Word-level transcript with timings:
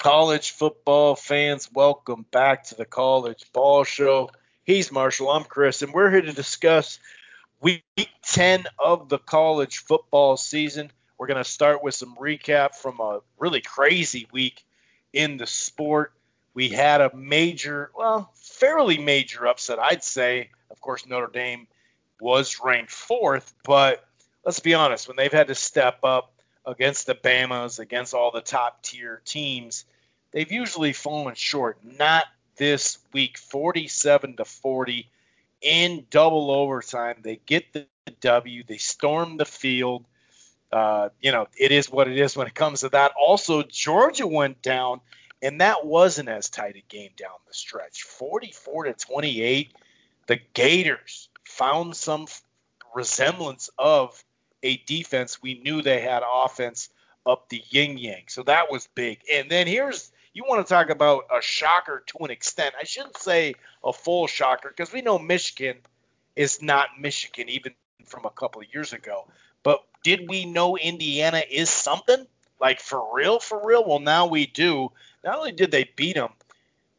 College 0.00 0.52
football 0.52 1.14
fans, 1.14 1.68
welcome 1.74 2.24
back 2.30 2.64
to 2.64 2.74
the 2.74 2.86
College 2.86 3.44
Ball 3.52 3.84
Show. 3.84 4.30
He's 4.64 4.90
Marshall, 4.90 5.28
I'm 5.28 5.44
Chris, 5.44 5.82
and 5.82 5.92
we're 5.92 6.10
here 6.10 6.22
to 6.22 6.32
discuss 6.32 6.98
week 7.60 7.84
10 8.22 8.64
of 8.78 9.10
the 9.10 9.18
college 9.18 9.84
football 9.84 10.38
season. 10.38 10.90
We're 11.18 11.26
going 11.26 11.44
to 11.44 11.44
start 11.44 11.84
with 11.84 11.94
some 11.94 12.16
recap 12.16 12.76
from 12.76 12.98
a 12.98 13.20
really 13.38 13.60
crazy 13.60 14.26
week 14.32 14.64
in 15.12 15.36
the 15.36 15.46
sport. 15.46 16.14
We 16.54 16.70
had 16.70 17.02
a 17.02 17.14
major, 17.14 17.90
well, 17.94 18.32
fairly 18.36 18.96
major 18.96 19.46
upset, 19.46 19.78
I'd 19.78 20.02
say. 20.02 20.48
Of 20.70 20.80
course, 20.80 21.04
Notre 21.04 21.30
Dame 21.30 21.66
was 22.18 22.58
ranked 22.64 22.90
fourth, 22.90 23.52
but 23.64 24.02
let's 24.46 24.60
be 24.60 24.72
honest, 24.72 25.08
when 25.08 25.18
they've 25.18 25.30
had 25.30 25.48
to 25.48 25.54
step 25.54 25.98
up 26.04 26.32
against 26.70 27.06
the 27.06 27.14
Bamas, 27.14 27.78
against 27.78 28.14
all 28.14 28.30
the 28.30 28.40
top 28.40 28.82
tier 28.82 29.20
teams, 29.24 29.84
they've 30.32 30.50
usually 30.50 30.92
fallen 30.92 31.34
short. 31.34 31.78
Not 31.98 32.24
this 32.56 32.98
week, 33.12 33.38
47 33.38 34.36
to 34.36 34.44
40 34.44 35.08
in 35.60 36.06
double 36.10 36.50
overtime. 36.50 37.16
They 37.22 37.40
get 37.46 37.72
the 37.72 37.86
W. 38.20 38.62
They 38.66 38.78
storm 38.78 39.36
the 39.36 39.44
field. 39.44 40.04
Uh, 40.72 41.08
you 41.20 41.32
know, 41.32 41.48
it 41.58 41.72
is 41.72 41.90
what 41.90 42.08
it 42.08 42.18
is 42.18 42.36
when 42.36 42.46
it 42.46 42.54
comes 42.54 42.80
to 42.80 42.88
that. 42.90 43.12
Also, 43.20 43.62
Georgia 43.62 44.26
went 44.26 44.62
down, 44.62 45.00
and 45.42 45.60
that 45.60 45.84
wasn't 45.84 46.28
as 46.28 46.48
tight 46.48 46.76
a 46.76 46.82
game 46.88 47.10
down 47.16 47.36
the 47.48 47.54
stretch. 47.54 48.04
44 48.04 48.84
to 48.84 48.92
28. 48.92 49.74
The 50.26 50.40
Gators 50.54 51.28
found 51.44 51.96
some 51.96 52.26
resemblance 52.94 53.70
of 53.78 54.22
a 54.62 54.76
defense. 54.78 55.42
We 55.42 55.54
knew 55.54 55.82
they 55.82 56.00
had 56.00 56.22
offense 56.26 56.88
up 57.26 57.48
the 57.48 57.62
yin 57.70 57.98
yang. 57.98 58.24
So 58.28 58.42
that 58.44 58.70
was 58.70 58.88
big. 58.94 59.20
And 59.32 59.50
then 59.50 59.66
here's 59.66 60.10
you 60.32 60.44
want 60.48 60.66
to 60.66 60.72
talk 60.72 60.90
about 60.90 61.24
a 61.36 61.42
shocker 61.42 62.04
to 62.06 62.18
an 62.24 62.30
extent. 62.30 62.74
I 62.80 62.84
shouldn't 62.84 63.18
say 63.18 63.54
a 63.84 63.92
full 63.92 64.26
shocker 64.26 64.68
because 64.68 64.92
we 64.92 65.02
know 65.02 65.18
Michigan 65.18 65.78
is 66.36 66.62
not 66.62 66.88
Michigan 67.00 67.48
even 67.48 67.74
from 68.06 68.24
a 68.24 68.30
couple 68.30 68.62
of 68.62 68.72
years 68.72 68.92
ago. 68.92 69.26
But 69.62 69.82
did 70.02 70.28
we 70.28 70.44
know 70.44 70.76
Indiana 70.76 71.42
is 71.48 71.68
something? 71.68 72.26
Like 72.60 72.80
for 72.80 73.14
real, 73.14 73.40
for 73.40 73.60
real? 73.64 73.84
Well, 73.86 73.98
now 73.98 74.26
we 74.26 74.46
do. 74.46 74.92
Not 75.24 75.38
only 75.38 75.52
did 75.52 75.70
they 75.70 75.90
beat 75.96 76.14
them, 76.14 76.32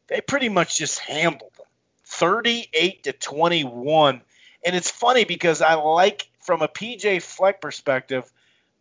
they 0.08 0.20
pretty 0.20 0.48
much 0.48 0.78
just 0.78 0.98
handled 0.98 1.52
them. 1.56 1.66
38 2.04 3.04
to 3.04 3.12
21. 3.12 4.20
And 4.64 4.76
it's 4.76 4.90
funny 4.90 5.24
because 5.24 5.62
I 5.62 5.74
like 5.74 6.28
from 6.42 6.62
a 6.62 6.68
PJ 6.68 7.22
Fleck 7.22 7.60
perspective, 7.60 8.30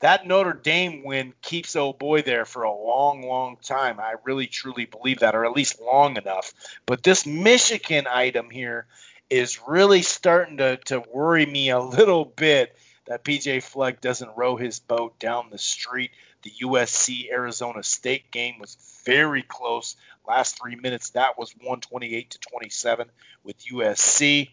that 0.01 0.25
Notre 0.25 0.53
Dame 0.53 1.03
win 1.03 1.33
keeps 1.41 1.75
old 1.75 1.99
boy 1.99 2.23
there 2.23 2.45
for 2.45 2.63
a 2.63 2.73
long, 2.73 3.21
long 3.21 3.57
time. 3.61 3.99
I 3.99 4.15
really 4.23 4.47
truly 4.47 4.85
believe 4.85 5.19
that, 5.19 5.35
or 5.35 5.45
at 5.45 5.53
least 5.53 5.79
long 5.79 6.17
enough. 6.17 6.53
But 6.85 7.03
this 7.03 7.25
Michigan 7.25 8.07
item 8.07 8.49
here 8.49 8.87
is 9.29 9.59
really 9.67 10.01
starting 10.01 10.57
to, 10.57 10.77
to 10.85 11.03
worry 11.13 11.45
me 11.45 11.69
a 11.69 11.79
little 11.79 12.25
bit 12.25 12.75
that 13.05 13.23
PJ 13.23 13.63
Fleck 13.63 14.01
doesn't 14.01 14.35
row 14.35 14.55
his 14.55 14.79
boat 14.79 15.19
down 15.19 15.49
the 15.51 15.57
street. 15.57 16.11
The 16.41 16.51
USC 16.63 17.31
Arizona 17.31 17.83
State 17.83 18.31
game 18.31 18.57
was 18.59 18.77
very 19.05 19.43
close. 19.43 19.95
Last 20.27 20.59
three 20.59 20.75
minutes, 20.75 21.11
that 21.11 21.37
was 21.37 21.53
128 21.57 22.31
to 22.31 22.39
27 22.39 23.07
with 23.43 23.57
USC 23.65 24.49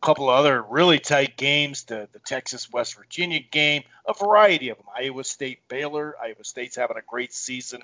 couple 0.00 0.28
other 0.28 0.62
really 0.62 0.98
tight 0.98 1.36
games, 1.36 1.84
the, 1.84 2.08
the 2.12 2.18
Texas 2.20 2.72
West 2.72 2.96
Virginia 2.96 3.40
game, 3.40 3.82
a 4.06 4.14
variety 4.14 4.70
of 4.70 4.78
them. 4.78 4.86
Iowa 4.96 5.24
State 5.24 5.68
Baylor. 5.68 6.16
Iowa 6.20 6.42
State's 6.42 6.76
having 6.76 6.96
a 6.96 7.02
great 7.06 7.34
season. 7.34 7.82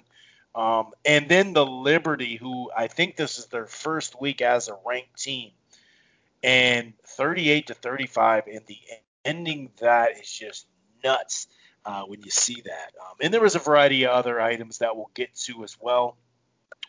Um, 0.55 0.93
and 1.05 1.29
then 1.29 1.53
the 1.53 1.67
Liberty, 1.67 2.37
who 2.37 2.71
I 2.75 2.87
think 2.87 3.17
this 3.17 3.39
is 3.39 3.47
their 3.47 3.67
first 3.67 4.19
week 4.19 4.41
as 4.41 4.69
a 4.69 4.79
ranked 4.87 5.23
team, 5.23 5.51
and 6.43 6.95
38 7.05 7.67
to 7.67 7.75
35, 7.75 8.47
and 8.47 8.67
the 8.67 8.79
ending 9.25 9.71
that 9.81 10.19
is 10.19 10.31
just 10.31 10.67
nuts 11.05 11.47
uh, 11.85 12.03
when 12.05 12.23
you 12.23 12.31
see 12.31 12.63
that. 12.63 12.93
Um, 13.01 13.17
and 13.21 13.35
there 13.35 13.43
was 13.43 13.55
a 13.55 13.61
variety 13.61 14.05
of 14.05 14.13
other 14.13 14.41
items 14.41 14.79
that 14.79 14.97
we'll 14.97 15.11
get 15.15 15.35
to 15.35 15.63
as 15.63 15.77
well. 15.79 16.17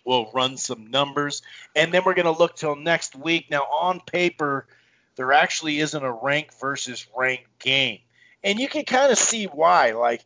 We'll 0.05 0.31
run 0.31 0.55
some 0.55 0.87
numbers, 0.87 1.41
and 1.75 1.93
then 1.93 2.03
we're 2.05 2.13
going 2.13 2.33
to 2.33 2.39
look 2.39 2.55
till 2.55 2.77
next 2.77 3.17
week. 3.17 3.51
Now, 3.51 3.63
on 3.63 3.99
paper, 3.99 4.65
there 5.17 5.33
actually 5.33 5.79
isn't 5.79 6.03
a 6.03 6.11
rank 6.11 6.51
versus 6.59 7.05
rank 7.15 7.45
game. 7.59 7.99
And 8.43 8.59
you 8.59 8.69
can 8.69 8.85
kind 8.85 9.11
of 9.11 9.17
see 9.17 9.45
why. 9.45 9.91
Like, 9.91 10.23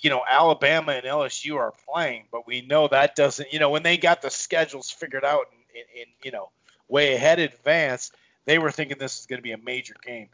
you 0.00 0.10
know, 0.10 0.22
Alabama 0.28 0.92
and 0.92 1.04
LSU 1.04 1.56
are 1.56 1.74
playing, 1.88 2.24
but 2.32 2.46
we 2.46 2.62
know 2.62 2.88
that 2.88 3.14
doesn't, 3.14 3.52
you 3.52 3.58
know, 3.58 3.70
when 3.70 3.82
they 3.82 3.98
got 3.98 4.22
the 4.22 4.30
schedules 4.30 4.90
figured 4.90 5.24
out 5.24 5.46
in, 5.52 5.80
in, 5.80 6.02
in 6.02 6.08
you 6.24 6.30
know, 6.30 6.50
way 6.88 7.14
ahead 7.14 7.38
advance, 7.38 8.10
they 8.44 8.58
were 8.58 8.70
thinking 8.70 8.96
this 8.98 9.20
is 9.20 9.26
going 9.26 9.38
to 9.38 9.42
be 9.42 9.52
a 9.52 9.58
major 9.58 9.94
game. 10.02 10.28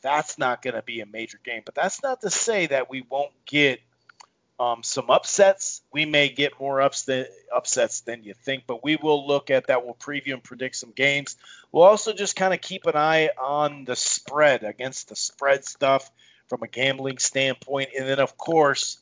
That's 0.00 0.38
not 0.38 0.62
going 0.62 0.74
to 0.74 0.82
be 0.82 1.00
a 1.00 1.06
major 1.06 1.38
game. 1.44 1.62
But 1.64 1.74
that's 1.74 2.02
not 2.02 2.20
to 2.22 2.30
say 2.30 2.66
that 2.66 2.88
we 2.88 3.02
won't 3.02 3.32
get– 3.46 3.80
um, 4.58 4.82
some 4.82 5.10
upsets. 5.10 5.82
We 5.92 6.04
may 6.04 6.28
get 6.28 6.60
more 6.60 6.80
ups 6.80 7.02
than, 7.02 7.26
upsets 7.54 8.00
than 8.00 8.22
you 8.22 8.34
think, 8.34 8.64
but 8.66 8.84
we 8.84 8.96
will 8.96 9.26
look 9.26 9.50
at 9.50 9.66
that. 9.66 9.84
We'll 9.84 9.94
preview 9.94 10.34
and 10.34 10.42
predict 10.42 10.76
some 10.76 10.92
games. 10.92 11.36
We'll 11.72 11.84
also 11.84 12.12
just 12.12 12.36
kind 12.36 12.54
of 12.54 12.60
keep 12.60 12.86
an 12.86 12.96
eye 12.96 13.30
on 13.40 13.84
the 13.84 13.96
spread 13.96 14.62
against 14.62 15.08
the 15.08 15.16
spread 15.16 15.64
stuff 15.64 16.10
from 16.48 16.62
a 16.62 16.68
gambling 16.68 17.18
standpoint. 17.18 17.90
And 17.98 18.08
then, 18.08 18.20
of 18.20 18.36
course, 18.36 18.98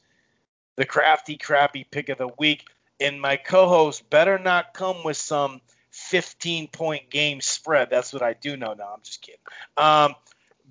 the 0.76 0.86
crafty, 0.86 1.36
crappy 1.36 1.84
pick 1.84 2.08
of 2.08 2.18
the 2.18 2.30
week. 2.38 2.66
And 3.00 3.20
my 3.20 3.36
co 3.36 3.68
host 3.68 4.08
better 4.08 4.38
not 4.38 4.74
come 4.74 5.04
with 5.04 5.16
some 5.16 5.60
15 5.91 6.68
point 6.68 7.10
game 7.10 7.41
spread. 7.41 7.91
That's 7.91 8.12
what 8.12 8.22
I 8.22 8.32
do 8.32 8.56
know. 8.56 8.72
No, 8.74 8.84
I'm 8.84 9.02
just 9.02 9.20
kidding. 9.20 9.41
Um, 9.76 10.14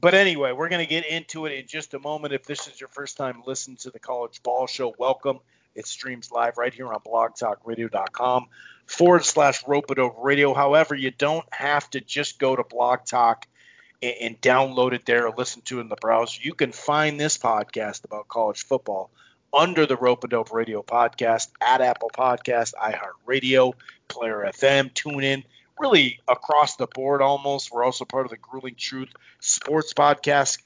but 0.01 0.15
anyway, 0.15 0.51
we're 0.51 0.69
going 0.69 0.83
to 0.83 0.89
get 0.89 1.05
into 1.05 1.45
it 1.45 1.53
in 1.53 1.67
just 1.67 1.93
a 1.93 1.99
moment. 1.99 2.33
If 2.33 2.45
this 2.45 2.67
is 2.67 2.79
your 2.79 2.89
first 2.89 3.17
time 3.17 3.43
listening 3.45 3.77
to 3.77 3.91
the 3.91 3.99
College 3.99 4.41
Ball 4.41 4.67
Show, 4.67 4.93
welcome. 4.97 5.39
It 5.75 5.87
streams 5.87 6.31
live 6.31 6.57
right 6.57 6.73
here 6.73 6.91
on 6.91 6.99
blogtalkradio.com 6.99 8.47
forward 8.87 9.23
slash 9.23 9.65
rope 9.67 9.89
a 9.89 9.95
dope 9.95 10.17
radio. 10.19 10.53
However, 10.53 10.95
you 10.95 11.11
don't 11.11 11.45
have 11.53 11.89
to 11.91 12.01
just 12.01 12.39
go 12.39 12.55
to 12.55 12.63
Blog 12.63 13.05
Talk 13.05 13.47
and, 14.01 14.15
and 14.21 14.41
download 14.41 14.93
it 14.93 15.05
there 15.05 15.27
or 15.27 15.33
listen 15.37 15.61
to 15.63 15.77
it 15.77 15.81
in 15.83 15.89
the 15.89 15.95
browser. 15.95 16.41
You 16.41 16.53
can 16.53 16.71
find 16.71 17.19
this 17.19 17.37
podcast 17.37 18.03
about 18.03 18.27
college 18.27 18.63
football 18.63 19.11
under 19.53 19.85
the 19.85 19.97
Rope 19.97 20.25
Radio 20.51 20.81
podcast 20.81 21.49
at 21.61 21.81
Apple 21.81 22.09
Podcast, 22.13 22.73
iHeartRadio, 22.73 23.73
Player 24.07 24.49
FM, 24.53 24.91
TuneIn, 24.93 25.43
really 25.81 26.19
across 26.27 26.75
the 26.75 26.87
board 26.87 27.21
almost. 27.21 27.71
We're 27.71 27.83
also 27.83 28.05
part 28.05 28.25
of 28.25 28.29
the 28.29 28.37
Grueling 28.37 28.75
Truth 28.75 29.09
Sports 29.39 29.93
Podcast, 29.93 30.59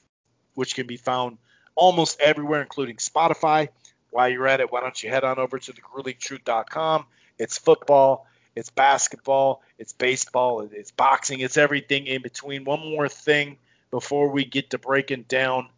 which 0.54 0.74
can 0.74 0.86
be 0.86 0.98
found 0.98 1.38
almost 1.74 2.20
everywhere, 2.20 2.60
including 2.60 2.96
Spotify. 2.96 3.68
While 4.10 4.28
you're 4.28 4.46
at 4.46 4.60
it, 4.60 4.70
why 4.70 4.80
don't 4.80 5.02
you 5.02 5.10
head 5.10 5.24
on 5.24 5.38
over 5.38 5.58
to 5.58 5.72
thegruelingtruth.com? 5.72 7.06
It's 7.38 7.58
football, 7.58 8.26
it's 8.54 8.70
basketball, 8.70 9.62
it's 9.78 9.92
baseball, 9.92 10.68
it's 10.70 10.90
boxing, 10.90 11.40
it's 11.40 11.56
everything 11.56 12.06
in 12.06 12.22
between. 12.22 12.64
One 12.64 12.80
more 12.80 13.08
thing 13.08 13.56
before 13.90 14.28
we 14.28 14.44
get 14.44 14.70
to 14.70 14.78
breaking 14.78 15.22
down 15.28 15.68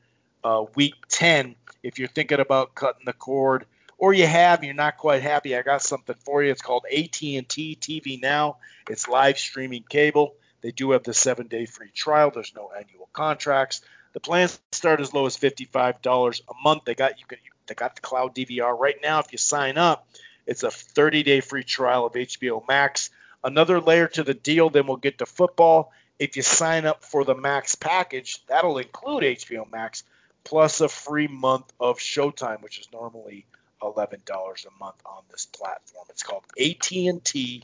uh, 0.45 0.65
week 0.75 0.95
10. 1.09 1.55
If 1.83 1.99
you're 1.99 2.09
thinking 2.09 2.41
about 2.41 2.75
cutting 2.75 3.07
the 3.07 3.13
cord– 3.13 3.67
or 3.99 4.13
you 4.13 4.27
have, 4.27 4.63
you're 4.63 4.75
not 4.75 4.97
quite 4.97 5.23
happy, 5.23 5.57
I 5.57 5.63
got 5.63 5.83
something 5.83 6.15
for 6.25 6.43
you. 6.43 6.53
It's 6.53 6.63
called 6.63 6.85
AT&T 6.91 7.43
TV 7.81 8.23
Now. 8.23 8.59
It's 8.89 9.09
live 9.09 9.39
streaming 9.39 9.85
cable. 9.89 10.37
They 10.61 10.71
do 10.71 10.93
have 10.93 11.03
the 11.03 11.13
seven-day 11.13 11.67
free 11.67 11.91
trial. 11.91 12.31
There's 12.31 12.55
no 12.55 12.71
annual 12.77 13.09
contracts. 13.13 13.83
The 14.13 14.21
plans 14.21 14.59
start 14.73 15.01
as 15.01 15.13
low 15.13 15.27
as 15.27 15.37
$55 15.37 16.41
a 16.49 16.53
month. 16.63 16.85
They 16.85 16.95
got 16.95 17.21
you. 17.21 17.27
Can, 17.27 17.39
they 17.67 17.75
got 17.75 17.97
the 17.97 18.01
cloud 18.01 18.35
DVR 18.35 18.79
right 18.79 18.97
now. 19.03 19.19
If 19.19 19.33
you 19.33 19.39
sign 19.39 19.77
up, 19.77 20.09
it's 20.47 20.63
a 20.63 20.69
30-day 20.69 21.41
free 21.41 21.65
trial 21.65 22.07
of 22.07 22.15
HBO 22.15 22.67
Max. 22.67 23.11
Another 23.45 23.81
layer 23.81 24.09
to 24.09 24.23
the 24.23 24.35
deal. 24.35 24.71
Then 24.71 24.87
we'll 24.87 24.97
get 24.97 25.19
to 25.19 25.27
football. 25.27 25.93
If 26.19 26.37
you 26.37 26.43
sign 26.43 26.87
up 26.87 27.05
for 27.05 27.25
the 27.25 27.35
Max 27.35 27.75
package, 27.75 28.45
that'll 28.47 28.79
include 28.79 29.23
HBO 29.23 29.71
Max 29.71 30.03
plus 30.45 30.81
a 30.81 30.89
free 30.89 31.29
month 31.29 31.71
of 31.79 31.99
Showtime, 31.99 32.63
which 32.63 32.79
is 32.79 32.89
normally 32.93 33.45
$11 33.83 34.67
a 34.67 34.79
month 34.79 34.97
on 35.05 35.23
this 35.31 35.47
platform. 35.47 36.07
It's 36.11 36.23
called 36.23 36.45
AT&T 36.59 37.63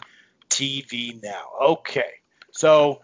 TV 0.50 1.22
Now. 1.22 1.44
Okay, 1.62 2.11
so 2.52 3.00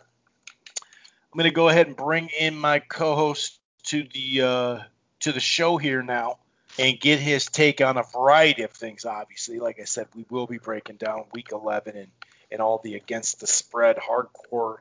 I'm 1.33 1.39
going 1.39 1.51
to 1.51 1.55
go 1.55 1.69
ahead 1.69 1.87
and 1.87 1.97
bring 1.97 2.29
in 2.39 2.57
my 2.57 2.81
co-host 2.81 3.59
to 3.85 4.03
the 4.03 4.43
uh, 4.43 4.79
to 5.21 5.33
the 5.33 5.41
show 5.41 5.77
here 5.77 6.03
now 6.03 6.39
and 6.79 6.99
get 6.99 7.19
his 7.19 7.47
take 7.47 7.81
on 7.81 7.97
a 7.97 8.03
variety 8.03 8.63
of 8.63 8.71
things. 8.71 9.05
Obviously, 9.05 9.59
like 9.59 9.81
I 9.81 9.85
said, 9.85 10.09
we 10.15 10.25
will 10.31 10.47
be 10.47 10.59
breaking 10.59 10.97
down 10.97 11.25
Week 11.33 11.49
11 11.53 11.97
and 11.97 12.09
and 12.51 12.61
all 12.61 12.81
the 12.83 12.95
against 12.95 13.41
the 13.41 13.47
spread 13.47 13.97
hardcore 13.97 14.79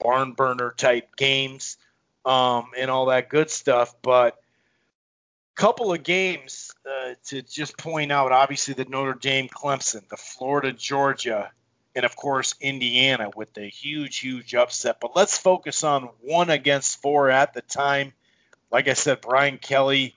barn 0.00 0.32
burner 0.32 0.74
type 0.76 1.14
games 1.16 1.76
um, 2.24 2.70
and 2.76 2.90
all 2.90 3.06
that 3.06 3.28
good 3.28 3.50
stuff. 3.50 3.94
But 4.02 4.41
couple 5.62 5.92
of 5.92 6.02
games 6.02 6.74
uh, 6.84 7.14
to 7.24 7.40
just 7.40 7.78
point 7.78 8.10
out. 8.10 8.32
Obviously, 8.32 8.74
the 8.74 8.84
Notre 8.84 9.14
Dame, 9.14 9.46
Clemson, 9.46 10.08
the 10.08 10.16
Florida, 10.16 10.72
Georgia, 10.72 11.52
and 11.94 12.04
of 12.04 12.16
course 12.16 12.56
Indiana 12.60 13.30
with 13.36 13.54
the 13.54 13.66
huge, 13.66 14.18
huge 14.18 14.56
upset. 14.56 14.96
But 15.00 15.14
let's 15.14 15.38
focus 15.38 15.84
on 15.84 16.08
one 16.20 16.50
against 16.50 17.00
four 17.00 17.30
at 17.30 17.54
the 17.54 17.60
time. 17.60 18.12
Like 18.72 18.88
I 18.88 18.94
said, 18.94 19.20
Brian 19.20 19.56
Kelly, 19.56 20.16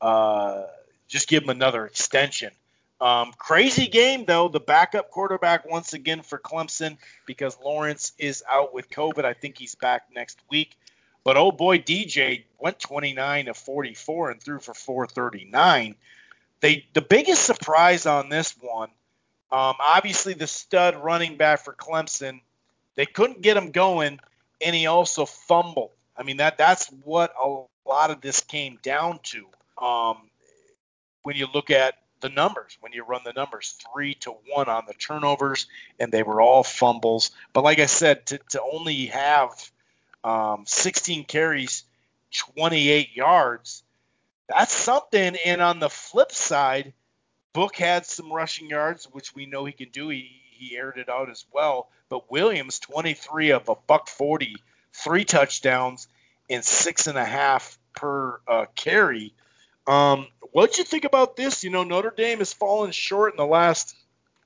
uh, 0.00 0.62
just 1.08 1.26
give 1.26 1.42
him 1.42 1.50
another 1.50 1.84
extension. 1.86 2.52
Um, 3.00 3.32
crazy 3.36 3.88
game 3.88 4.26
though. 4.26 4.46
The 4.46 4.60
backup 4.60 5.10
quarterback 5.10 5.68
once 5.68 5.92
again 5.92 6.22
for 6.22 6.38
Clemson 6.38 6.98
because 7.26 7.58
Lawrence 7.64 8.12
is 8.16 8.44
out 8.48 8.72
with 8.72 8.90
COVID. 8.90 9.24
I 9.24 9.32
think 9.34 9.58
he's 9.58 9.74
back 9.74 10.04
next 10.14 10.38
week. 10.48 10.76
But 11.24 11.38
oh 11.38 11.50
boy, 11.50 11.78
DJ 11.78 12.44
went 12.58 12.78
29 12.78 13.48
of 13.48 13.56
44 13.56 14.30
and 14.30 14.42
threw 14.42 14.60
for 14.60 14.74
439. 14.74 15.96
They 16.60 16.86
the 16.92 17.00
biggest 17.00 17.44
surprise 17.44 18.06
on 18.06 18.28
this 18.28 18.54
one, 18.60 18.90
um, 19.50 19.74
obviously 19.80 20.34
the 20.34 20.46
stud 20.46 20.96
running 20.96 21.36
back 21.36 21.64
for 21.64 21.72
Clemson, 21.72 22.40
they 22.94 23.06
couldn't 23.06 23.42
get 23.42 23.56
him 23.56 23.70
going, 23.70 24.20
and 24.64 24.74
he 24.74 24.86
also 24.86 25.26
fumbled. 25.26 25.90
I 26.16 26.22
mean 26.22 26.36
that 26.38 26.58
that's 26.58 26.88
what 27.04 27.32
a 27.42 27.62
lot 27.86 28.10
of 28.10 28.20
this 28.20 28.40
came 28.40 28.78
down 28.82 29.20
to. 29.24 29.46
Um, 29.84 30.18
when 31.22 31.36
you 31.36 31.48
look 31.52 31.70
at 31.70 31.94
the 32.20 32.28
numbers, 32.28 32.78
when 32.80 32.92
you 32.92 33.04
run 33.04 33.20
the 33.24 33.32
numbers, 33.32 33.76
three 33.92 34.14
to 34.14 34.30
one 34.48 34.68
on 34.68 34.84
the 34.86 34.94
turnovers, 34.94 35.66
and 35.98 36.10
they 36.10 36.22
were 36.22 36.40
all 36.40 36.62
fumbles. 36.62 37.30
But 37.52 37.64
like 37.64 37.78
I 37.78 37.86
said, 37.86 38.26
to, 38.26 38.38
to 38.50 38.62
only 38.62 39.06
have 39.06 39.70
um, 40.24 40.64
16 40.66 41.24
carries, 41.24 41.84
28 42.34 43.14
yards. 43.14 43.82
That's 44.48 44.74
something. 44.74 45.36
And 45.44 45.60
on 45.60 45.78
the 45.78 45.90
flip 45.90 46.32
side, 46.32 46.92
Book 47.52 47.76
had 47.76 48.04
some 48.06 48.32
rushing 48.32 48.68
yards, 48.68 49.04
which 49.12 49.34
we 49.34 49.46
know 49.46 49.64
he 49.64 49.72
can 49.72 49.90
do. 49.90 50.08
He, 50.08 50.28
he 50.50 50.76
aired 50.76 50.98
it 50.98 51.08
out 51.08 51.30
as 51.30 51.44
well. 51.52 51.88
But 52.08 52.30
Williams, 52.30 52.78
23 52.80 53.50
of 53.50 53.68
a 53.68 53.74
buck 53.74 54.08
40, 54.08 54.56
three 54.92 55.24
touchdowns, 55.24 56.08
and 56.50 56.64
six 56.64 57.06
and 57.06 57.16
a 57.16 57.24
half 57.24 57.78
per 57.94 58.40
uh, 58.48 58.66
carry. 58.74 59.34
Um, 59.86 60.26
what'd 60.52 60.78
you 60.78 60.84
think 60.84 61.04
about 61.04 61.36
this? 61.36 61.62
You 61.62 61.70
know, 61.70 61.84
Notre 61.84 62.12
Dame 62.16 62.38
has 62.38 62.52
fallen 62.52 62.90
short 62.90 63.34
in 63.34 63.36
the 63.36 63.46
last, 63.46 63.94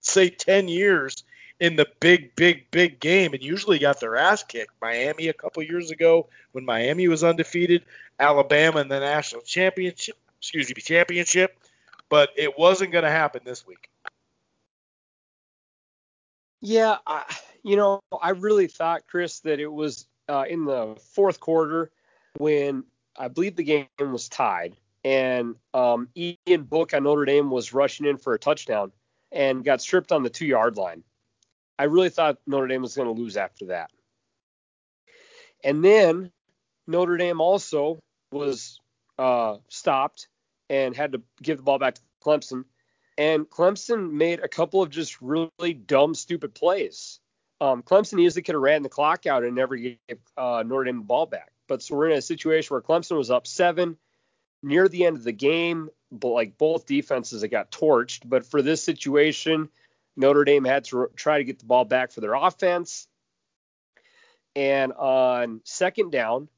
say, 0.00 0.28
10 0.30 0.68
years 0.68 1.24
in 1.60 1.76
the 1.76 1.86
big, 2.00 2.34
big, 2.36 2.70
big 2.70 3.00
game 3.00 3.34
and 3.34 3.42
usually 3.42 3.78
got 3.78 4.00
their 4.00 4.16
ass 4.16 4.42
kicked. 4.44 4.72
Miami 4.80 5.28
a 5.28 5.32
couple 5.32 5.62
years 5.62 5.90
ago 5.90 6.28
when 6.52 6.64
Miami 6.64 7.08
was 7.08 7.24
undefeated, 7.24 7.84
Alabama 8.18 8.80
in 8.80 8.88
the 8.88 9.00
national 9.00 9.42
championship, 9.42 10.16
excuse 10.40 10.68
me, 10.68 10.80
championship, 10.80 11.58
but 12.08 12.30
it 12.36 12.58
wasn't 12.58 12.92
going 12.92 13.04
to 13.04 13.10
happen 13.10 13.42
this 13.44 13.66
week. 13.66 13.88
Yeah, 16.60 16.96
I, 17.06 17.24
you 17.62 17.76
know, 17.76 18.00
I 18.20 18.30
really 18.30 18.66
thought, 18.66 19.02
Chris, 19.08 19.40
that 19.40 19.60
it 19.60 19.72
was 19.72 20.06
uh, 20.28 20.44
in 20.48 20.64
the 20.64 20.96
fourth 21.12 21.40
quarter 21.40 21.90
when 22.36 22.84
I 23.16 23.28
believe 23.28 23.56
the 23.56 23.64
game 23.64 23.86
was 24.00 24.28
tied, 24.28 24.76
and 25.04 25.54
um, 25.74 26.08
Ian 26.16 26.62
Book 26.64 26.94
on 26.94 27.04
Notre 27.04 27.24
Dame 27.24 27.50
was 27.50 27.72
rushing 27.72 28.06
in 28.06 28.16
for 28.16 28.34
a 28.34 28.38
touchdown 28.38 28.92
and 29.30 29.64
got 29.64 29.80
stripped 29.80 30.10
on 30.10 30.22
the 30.22 30.30
two 30.30 30.46
yard 30.46 30.76
line. 30.76 31.04
I 31.78 31.84
really 31.84 32.10
thought 32.10 32.38
Notre 32.46 32.66
Dame 32.66 32.82
was 32.82 32.96
going 32.96 33.14
to 33.14 33.20
lose 33.20 33.36
after 33.36 33.66
that. 33.66 33.90
And 35.62 35.84
then 35.84 36.32
Notre 36.86 37.16
Dame 37.16 37.40
also 37.40 38.00
was 38.32 38.80
uh, 39.18 39.56
stopped 39.68 40.28
and 40.68 40.94
had 40.94 41.12
to 41.12 41.22
give 41.42 41.58
the 41.58 41.62
ball 41.62 41.78
back 41.78 41.94
to 41.94 42.00
Clemson. 42.24 42.64
And 43.16 43.48
Clemson 43.48 44.12
made 44.12 44.40
a 44.40 44.48
couple 44.48 44.82
of 44.82 44.90
just 44.90 45.20
really 45.20 45.74
dumb, 45.74 46.14
stupid 46.14 46.54
plays. 46.54 47.20
Um, 47.60 47.82
Clemson 47.82 48.20
easily 48.20 48.42
could 48.42 48.54
have 48.54 48.62
ran 48.62 48.82
the 48.82 48.88
clock 48.88 49.26
out 49.26 49.42
and 49.42 49.56
never 49.56 49.76
gave 49.76 49.98
uh, 50.36 50.62
Notre 50.64 50.84
Dame 50.84 50.98
the 50.98 51.04
ball 51.04 51.26
back. 51.26 51.50
But 51.66 51.82
so 51.82 51.96
we're 51.96 52.10
in 52.10 52.18
a 52.18 52.22
situation 52.22 52.74
where 52.74 52.80
Clemson 52.80 53.16
was 53.16 53.30
up 53.30 53.46
seven 53.46 53.96
near 54.62 54.88
the 54.88 55.04
end 55.04 55.16
of 55.16 55.24
the 55.24 55.32
game. 55.32 55.90
But 56.12 56.28
like 56.28 56.58
both 56.58 56.86
defenses, 56.86 57.42
it 57.42 57.48
got 57.48 57.70
torched. 57.70 58.20
But 58.24 58.46
for 58.46 58.62
this 58.62 58.82
situation, 58.82 59.68
Notre 60.18 60.44
Dame 60.44 60.64
had 60.64 60.84
to 60.86 61.08
try 61.14 61.38
to 61.38 61.44
get 61.44 61.60
the 61.60 61.64
ball 61.64 61.84
back 61.84 62.10
for 62.10 62.20
their 62.20 62.34
offense. 62.34 63.06
And 64.56 64.92
on 64.92 65.60
second 65.64 66.10
down, 66.10 66.48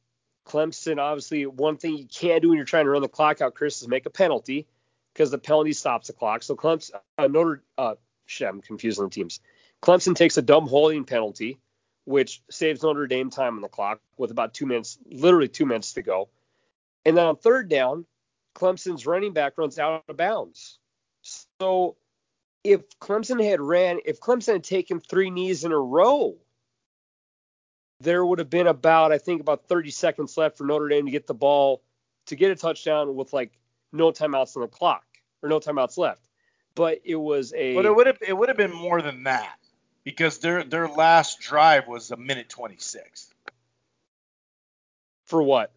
Clemson, 0.46 0.98
obviously, 0.98 1.44
one 1.44 1.76
thing 1.76 1.98
you 1.98 2.06
can't 2.06 2.40
do 2.40 2.48
when 2.48 2.56
you're 2.56 2.64
trying 2.64 2.86
to 2.86 2.90
run 2.90 3.02
the 3.02 3.08
clock 3.08 3.42
out, 3.42 3.54
Chris, 3.54 3.82
is 3.82 3.88
make 3.88 4.06
a 4.06 4.10
penalty 4.10 4.66
because 5.12 5.30
the 5.30 5.38
penalty 5.38 5.74
stops 5.74 6.06
the 6.06 6.14
clock. 6.14 6.42
So 6.42 6.56
Clemson, 6.56 6.92
uh, 7.18 7.26
Notre, 7.26 7.62
uh, 7.76 7.96
shit, 8.24 8.48
I'm 8.48 8.62
confusing 8.62 9.04
the 9.04 9.10
teams. 9.10 9.40
Clemson 9.82 10.16
takes 10.16 10.38
a 10.38 10.42
dumb 10.42 10.66
holding 10.66 11.04
penalty, 11.04 11.58
which 12.06 12.42
saves 12.50 12.82
Notre 12.82 13.06
Dame 13.06 13.28
time 13.28 13.56
on 13.56 13.60
the 13.60 13.68
clock 13.68 14.00
with 14.16 14.30
about 14.30 14.54
two 14.54 14.64
minutes, 14.64 14.98
literally 15.04 15.48
two 15.48 15.66
minutes 15.66 15.92
to 15.92 16.02
go. 16.02 16.30
And 17.04 17.14
then 17.14 17.26
on 17.26 17.36
third 17.36 17.68
down, 17.68 18.06
Clemson's 18.54 19.06
running 19.06 19.34
back 19.34 19.58
runs 19.58 19.78
out 19.78 20.04
of 20.08 20.16
bounds. 20.16 20.78
So 21.60 21.96
if 22.64 22.98
Clemson 22.98 23.42
had 23.42 23.60
ran, 23.60 24.00
if 24.04 24.20
Clemson 24.20 24.54
had 24.54 24.64
taken 24.64 25.00
three 25.00 25.30
knees 25.30 25.64
in 25.64 25.72
a 25.72 25.78
row, 25.78 26.36
there 28.00 28.24
would 28.24 28.38
have 28.38 28.50
been 28.50 28.66
about, 28.66 29.12
I 29.12 29.18
think, 29.18 29.40
about 29.40 29.68
30 29.68 29.90
seconds 29.90 30.36
left 30.36 30.58
for 30.58 30.64
Notre 30.64 30.88
Dame 30.88 31.06
to 31.06 31.10
get 31.10 31.26
the 31.26 31.34
ball 31.34 31.82
to 32.26 32.36
get 32.36 32.50
a 32.50 32.56
touchdown 32.56 33.14
with 33.14 33.32
like 33.32 33.52
no 33.92 34.10
timeouts 34.10 34.56
on 34.56 34.62
the 34.62 34.68
clock 34.68 35.04
or 35.42 35.48
no 35.48 35.60
timeouts 35.60 35.98
left. 35.98 36.26
But 36.74 37.00
it 37.04 37.16
was 37.16 37.52
a. 37.54 37.74
But 37.74 37.86
it 37.86 37.94
would 37.94 38.06
have 38.06 38.18
it 38.26 38.36
would 38.36 38.48
have 38.48 38.56
been 38.56 38.72
more 38.72 39.02
than 39.02 39.24
that 39.24 39.56
because 40.04 40.38
their 40.38 40.64
their 40.64 40.88
last 40.88 41.40
drive 41.40 41.88
was 41.88 42.10
a 42.10 42.16
minute 42.16 42.48
26. 42.48 43.34
For 45.26 45.42
what? 45.42 45.72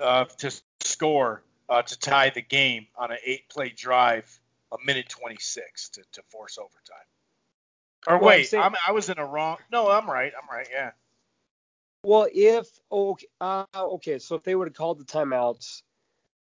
Uh, 0.00 0.24
to 0.38 0.52
score 0.80 1.42
uh, 1.68 1.82
to 1.82 1.98
tie 1.98 2.30
the 2.30 2.42
game 2.42 2.86
on 2.96 3.10
an 3.10 3.18
eight 3.24 3.48
play 3.48 3.70
drive 3.70 4.38
a 4.72 4.76
minute 4.84 5.08
26 5.08 5.90
to, 5.90 6.02
to 6.12 6.22
force 6.30 6.58
overtime. 6.58 7.06
Or 8.06 8.18
well, 8.18 8.28
wait, 8.28 8.48
saying, 8.48 8.62
I'm, 8.62 8.74
i 8.86 8.92
was 8.92 9.08
in 9.08 9.18
a 9.18 9.26
wrong. 9.26 9.56
No, 9.72 9.90
I'm 9.90 10.08
right. 10.08 10.32
I'm 10.40 10.54
right. 10.54 10.68
Yeah. 10.72 10.92
Well, 12.04 12.28
if 12.32 12.68
okay, 12.90 13.26
uh, 13.40 13.64
okay, 13.74 14.18
so 14.18 14.36
if 14.36 14.44
they 14.44 14.54
would 14.54 14.68
have 14.68 14.76
called 14.76 15.00
the 15.00 15.04
timeouts, 15.04 15.82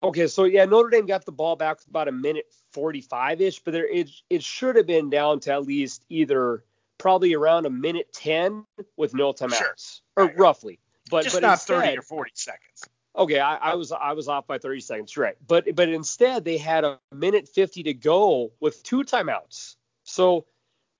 okay, 0.03 0.29
so 0.29 0.45
yeah, 0.45 0.65
Notre 0.67 0.91
Dame 0.91 1.07
got 1.07 1.25
the 1.25 1.33
ball 1.33 1.57
back 1.57 1.79
with 1.79 1.89
about 1.89 2.09
a 2.09 2.13
minute 2.13 2.47
45 2.73 3.41
ish, 3.41 3.59
but 3.59 3.73
there 3.73 3.89
it 3.89 4.09
it 4.31 4.43
should 4.45 4.77
have 4.77 4.87
been 4.87 5.11
down 5.11 5.41
to 5.41 5.53
at 5.53 5.65
least 5.65 6.05
either 6.09 6.65
probably 6.99 7.35
around 7.35 7.67
a 7.67 7.71
minute 7.71 8.13
10 8.13 8.65
with 8.97 9.15
no 9.15 9.33
timeouts, 9.33 9.57
sure. 9.57 9.75
or 10.17 10.27
right, 10.27 10.39
roughly, 10.39 10.79
but 11.11 11.25
just 11.25 11.35
but 11.35 11.43
not 11.43 11.55
instead, 11.55 11.83
30 11.83 11.99
or 11.99 12.03
40 12.03 12.31
seconds. 12.35 12.83
Okay, 13.15 13.39
I, 13.39 13.57
I, 13.57 13.75
was 13.75 13.93
I 13.93 14.13
was 14.13 14.29
off 14.29 14.47
by 14.47 14.57
30 14.59 14.81
seconds, 14.81 15.17
right? 15.17 15.37
But 15.47 15.75
but 15.75 15.89
instead 15.91 16.45
they 16.45 16.57
had 16.57 16.85
a 16.85 16.99
minute 17.15 17.47
50 17.47 17.83
to 17.85 17.95
go 17.95 18.53
with 18.59 18.83
two 18.83 19.03
timeouts. 19.03 19.77
So 20.05 20.47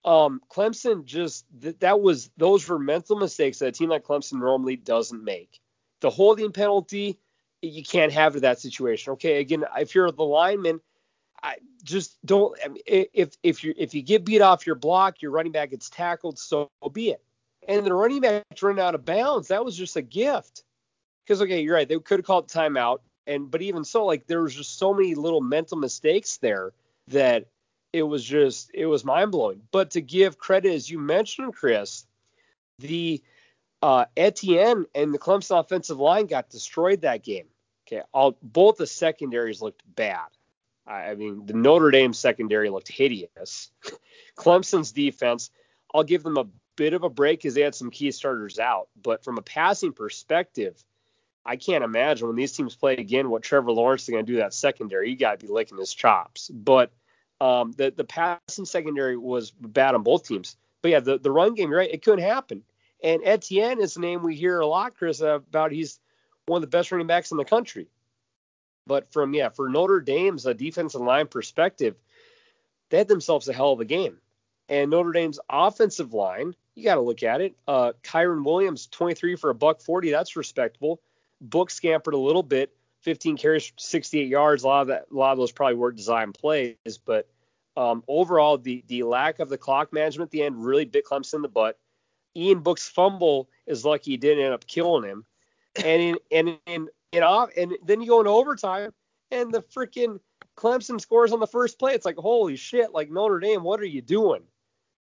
um, 0.05 0.43
Clemson 0.51 1.05
just 1.05 1.47
th- 1.61 1.79
that 1.79 2.01
was 2.01 2.31
those 2.37 2.69
were 2.69 2.79
mental 2.79 3.17
mistakes 3.17 3.61
that 3.61 3.69
a 3.69 3.73
team 3.73 3.89
like 3.89 4.05
Clemson 4.05 4.41
normally 4.41 4.77
doesn't 4.77 5.25
make. 5.25 5.61
The 6.01 6.11
holding 6.11 6.53
penalty 6.53 7.19
you 7.63 7.83
can't 7.83 8.13
have 8.13 8.35
in 8.35 8.43
that 8.43 8.61
situation. 8.61 9.15
Okay, 9.15 9.41
again, 9.41 9.65
if 9.79 9.95
you're 9.95 10.11
the 10.11 10.25
lineman, 10.25 10.81
I 11.43 11.57
just 11.83 12.19
don't. 12.27 12.59
I 12.63 12.69
mean, 12.69 12.83
if 12.87 13.37
if 13.43 13.65
you 13.65 13.73
if 13.77 13.95
you 13.95 14.03
get 14.03 14.25
beat 14.25 14.43
off 14.43 14.67
your 14.67 14.75
block, 14.75 15.23
your 15.23 15.31
running 15.31 15.53
back 15.53 15.71
gets 15.71 15.89
tackled, 15.89 16.39
so 16.39 16.71
be 16.93 17.11
it. 17.11 17.23
And 17.67 17.87
the 17.87 17.95
running 17.95 18.21
back 18.21 18.45
running 18.61 18.83
out 18.83 18.95
of 18.95 19.05
bounds, 19.05 19.49
that 19.49 19.65
was 19.65 19.77
just 19.77 19.97
a 19.97 20.03
gift 20.03 20.65
because 21.33 21.43
okay, 21.43 21.63
you're 21.63 21.75
right. 21.75 21.89
They 21.89 21.99
could 21.99 22.19
have 22.19 22.27
called 22.27 22.49
timeout, 22.49 22.99
and 23.27 23.51
but 23.51 23.63
even 23.63 23.85
so, 23.85 24.05
like 24.05 24.27
there 24.27 24.43
was 24.43 24.55
just 24.55 24.79
so 24.79 24.93
many 24.93 25.15
little 25.15 25.41
mental 25.41 25.79
mistakes 25.79 26.37
there 26.37 26.73
that 27.09 27.47
it 27.93 28.03
was 28.03 28.25
just 28.25 28.71
it 28.75 28.87
was 28.87 29.05
mind 29.05 29.33
blowing. 29.33 29.63
But 29.71 29.91
to 29.93 30.01
give 30.01 30.39
credit, 30.39 30.75
as 30.75 30.91
you 30.91 30.99
mentioned, 30.99 31.55
Chris, 31.55 32.07
the 32.79 33.23
uh, 33.81 34.05
Etienne 34.17 34.87
and 34.95 35.15
the 35.15 35.19
Clemson 35.19 35.59
offensive 35.59 35.99
line 35.99 36.27
got 36.27 36.51
destroyed 36.51 37.01
that 37.03 37.23
game. 37.23 37.47
Okay, 37.87 38.03
all 38.13 38.37
both 38.43 38.77
the 38.77 38.87
secondaries 38.87 39.63
looked 39.63 39.83
bad. 39.97 40.29
I, 40.87 41.11
I 41.11 41.15
mean, 41.15 41.47
the 41.47 41.55
Notre 41.55 41.91
Dame 41.91 42.13
secondary 42.13 42.71
looked 42.71 42.89
hideous. 42.89 43.71
Clemson's 44.37 44.93
defense, 44.93 45.51
I'll 45.95 46.05
give 46.05 46.23
them 46.23 46.37
a 46.37 46.47
bit 46.77 46.95
of 46.95 47.03
a 47.03 47.11
break 47.11 47.41
because 47.41 47.55
they 47.55 47.61
had 47.61 47.75
some 47.75 47.91
key 47.91 48.11
starters 48.11 48.59
out. 48.59 48.89
But 49.03 49.25
from 49.25 49.39
a 49.39 49.43
passing 49.43 49.93
perspective, 49.93 50.83
I 51.45 51.57
can't 51.57 51.85
imagine 51.85 52.29
when 52.29 52.37
these 52.37 52.53
teams 52.53 52.77
play 52.77 52.95
again 52.95 53.29
what 53.29 53.43
Trevor 53.43 53.73
Lawrence 53.73 54.03
is 54.03 54.11
going 54.11 54.25
to 54.25 54.33
do 54.33 54.39
that 54.39 54.55
secondary. 54.55 55.11
You 55.11 55.17
got 55.17 55.41
to 55.41 55.47
be 55.47 55.53
licking 55.53 55.79
his 55.79 55.93
chops. 55.93 56.49
But 56.49 56.93
um, 57.41 57.73
the 57.73 57.93
the 57.95 58.05
passing 58.05 58.65
secondary 58.65 59.17
was 59.17 59.51
bad 59.51 59.95
on 59.95 60.03
both 60.03 60.27
teams. 60.27 60.57
But 60.83 60.91
yeah, 60.91 61.01
the, 61.01 61.19
the 61.19 61.31
run 61.31 61.55
game, 61.55 61.73
right, 61.73 61.91
it 61.91 62.03
couldn't 62.03 62.25
happen. 62.25 62.63
And 63.03 63.23
Etienne 63.25 63.81
is 63.81 63.97
a 63.97 64.01
name 64.01 64.23
we 64.23 64.37
hear 64.37 64.61
a 64.61 64.67
lot, 64.67 64.97
Chris, 64.97 65.21
about. 65.21 65.73
He's 65.73 65.99
one 66.47 66.59
of 66.59 66.63
the 66.63 66.77
best 66.77 66.93
running 66.93 67.07
backs 67.07 67.33
in 67.33 67.37
the 67.37 67.45
country. 67.45 67.89
But 68.87 69.13
from 69.13 69.35
yeah, 69.35 69.49
for 69.49 69.69
Notre 69.69 70.01
Dame's 70.01 70.47
a 70.47 70.55
defensive 70.55 71.01
line 71.01 71.27
perspective, 71.27 71.97
they 72.91 72.99
had 72.99 73.09
themselves 73.09 73.49
a 73.49 73.53
hell 73.53 73.73
of 73.73 73.81
a 73.81 73.85
game. 73.85 74.19
And 74.69 74.91
Notre 74.91 75.13
Dame's 75.13 75.41
offensive 75.51 76.15
line, 76.15 76.55
you 76.75 76.85
got 76.85 76.95
to 76.95 77.01
look 77.01 77.23
at 77.23 77.41
it. 77.41 77.55
Uh, 77.67 77.93
Kyren 78.03 78.45
Williams, 78.45 78.87
23 78.87 79.37
for 79.37 79.51
a 79.51 79.55
buck 79.55 79.81
40, 79.81 80.11
that's 80.11 80.37
respectable. 80.37 81.01
Book 81.43 81.71
scampered 81.71 82.15
a 82.15 82.19
little 82.19 82.43
bit, 82.43 82.73
15 83.03 83.37
carries, 83.37 83.73
68 83.77 84.29
yards. 84.29 84.63
A 84.63 84.67
lot 84.69 84.83
of 84.83 84.89
that, 84.89 85.07
a 85.11 85.15
lot 85.15 85.33
of 85.33 85.39
those 85.39 85.53
probably 85.53 85.75
weren't 85.75 85.97
design 85.97 86.33
plays, 86.33 86.77
but 87.05 87.29
um, 87.77 88.05
overall, 88.07 88.59
the 88.59 88.85
the 88.89 89.03
lack 89.03 89.39
of 89.39 89.49
the 89.49 89.59
clock 89.59 89.93
management 89.93 90.29
at 90.29 90.31
the 90.31 90.43
end 90.43 90.65
really 90.65 90.85
bit 90.85 91.07
Clemson 91.07 91.35
in 91.35 91.43
the 91.43 91.49
butt. 91.49 91.79
Ian 92.37 92.61
Book's 92.61 92.89
fumble 92.89 93.49
is 93.67 93.85
lucky 93.85 94.13
he 94.13 94.17
didn't 94.17 94.45
end 94.45 94.55
up 94.55 94.67
killing 94.67 95.09
him. 95.09 95.25
And 95.77 96.03
in 96.03 96.19
and 96.31 96.59
in 96.67 96.89
and 97.13 97.25
off 97.25 97.51
and 97.57 97.75
then 97.85 98.01
you 98.01 98.09
go 98.09 98.21
into 98.21 98.31
overtime 98.31 98.93
and 99.31 99.53
the 99.53 99.63
freaking 99.63 100.21
Clemson 100.57 101.01
scores 101.01 101.33
on 101.33 101.41
the 101.41 101.47
first 101.47 101.79
play. 101.79 101.95
It's 101.95 102.05
like 102.05 102.17
holy 102.17 102.57
shit, 102.57 102.93
like 102.93 103.11
Notre 103.11 103.41
Dame, 103.41 103.63
what 103.63 103.81
are 103.81 103.87
you 103.87 104.03
doing? 104.03 104.43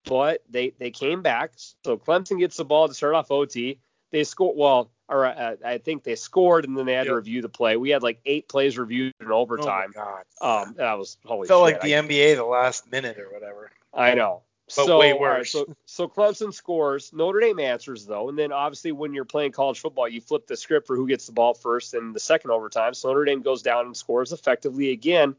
But 0.06 0.44
they 0.50 0.74
they 0.80 0.92
came 0.92 1.22
back. 1.22 1.54
So 1.84 1.98
Clemson 1.98 2.40
gets 2.40 2.58
the 2.58 2.66
ball 2.66 2.88
to 2.88 2.94
start 2.94 3.16
off 3.16 3.32
OT. 3.32 3.80
They 4.12 4.24
score 4.24 4.54
well, 4.56 4.92
or 5.10 5.26
uh, 5.26 5.56
I 5.66 5.78
think 5.78 6.04
they 6.04 6.16
scored 6.16 6.66
and 6.66 6.78
then 6.78 6.86
they 6.86 6.94
had 6.94 7.06
yep. 7.06 7.12
to 7.12 7.16
review 7.16 7.42
the 7.42 7.50
play. 7.50 7.78
We 7.78 7.90
had 7.90 8.04
like 8.04 8.20
eight 8.26 8.48
plays 8.48 8.78
reviewed 8.78 9.14
in 9.20 9.32
overtime. 9.32 9.94
Oh 9.96 10.00
my 10.00 10.06
god. 10.42 10.68
Um, 10.68 10.76
that 10.78 10.98
was 10.98 11.18
holy. 11.26 11.48
Felt 11.48 11.68
shit. 11.68 11.76
like 11.76 11.82
the 11.82 11.96
I, 11.96 12.02
NBA 12.02 12.36
the 12.36 12.46
last 12.46 12.92
minute 12.92 13.20
or 13.20 13.32
whatever. 13.32 13.72
I 13.94 14.14
know 14.14 14.42
but 14.76 14.86
so, 14.86 15.00
way 15.00 15.14
worse. 15.14 15.52
so, 15.52 15.66
so 15.86 16.08
Clemson 16.08 16.54
scores. 16.54 17.12
Notre 17.14 17.40
Dame 17.40 17.60
answers 17.60 18.06
though, 18.06 18.30
and 18.30 18.38
then 18.38 18.52
obviously 18.52 18.92
when 18.92 19.14
you're 19.14 19.26
playing 19.26 19.52
college 19.52 19.80
football, 19.80 20.08
you 20.08 20.22
flip 20.22 20.48
the 20.48 20.58
script 20.58 20.88
for 20.88 20.96
who 20.96 21.08
gets 21.08 21.26
the 21.26 21.32
ball 21.32 21.54
first 21.54 21.94
in 21.94 22.14
the 22.14 22.20
second 22.20 22.52
overtime. 22.52 22.94
So 22.94 23.10
Notre 23.10 23.26
Dame 23.26 23.42
goes 23.42 23.62
down 23.62 23.86
and 23.86 23.98
scores 23.98 24.32
effectively 24.32 24.92
again. 24.92 25.36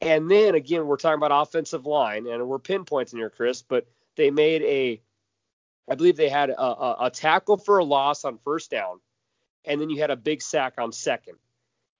And 0.00 0.30
then 0.30 0.54
again, 0.54 0.86
we're 0.86 0.96
talking 0.96 1.16
about 1.16 1.32
offensive 1.42 1.86
line, 1.86 2.26
and 2.26 2.46
we're 2.46 2.58
pinpointing 2.58 3.16
here, 3.16 3.30
Chris. 3.30 3.62
But 3.62 3.86
they 4.16 4.30
made 4.30 4.62
a, 4.62 5.00
I 5.88 5.94
believe 5.94 6.16
they 6.16 6.28
had 6.28 6.50
a, 6.50 6.60
a, 6.60 6.96
a 7.06 7.10
tackle 7.10 7.56
for 7.56 7.78
a 7.78 7.84
loss 7.84 8.24
on 8.24 8.38
first 8.38 8.70
down, 8.70 9.00
and 9.64 9.80
then 9.80 9.90
you 9.90 10.00
had 10.00 10.10
a 10.10 10.16
big 10.16 10.42
sack 10.42 10.74
on 10.78 10.92
second. 10.92 11.36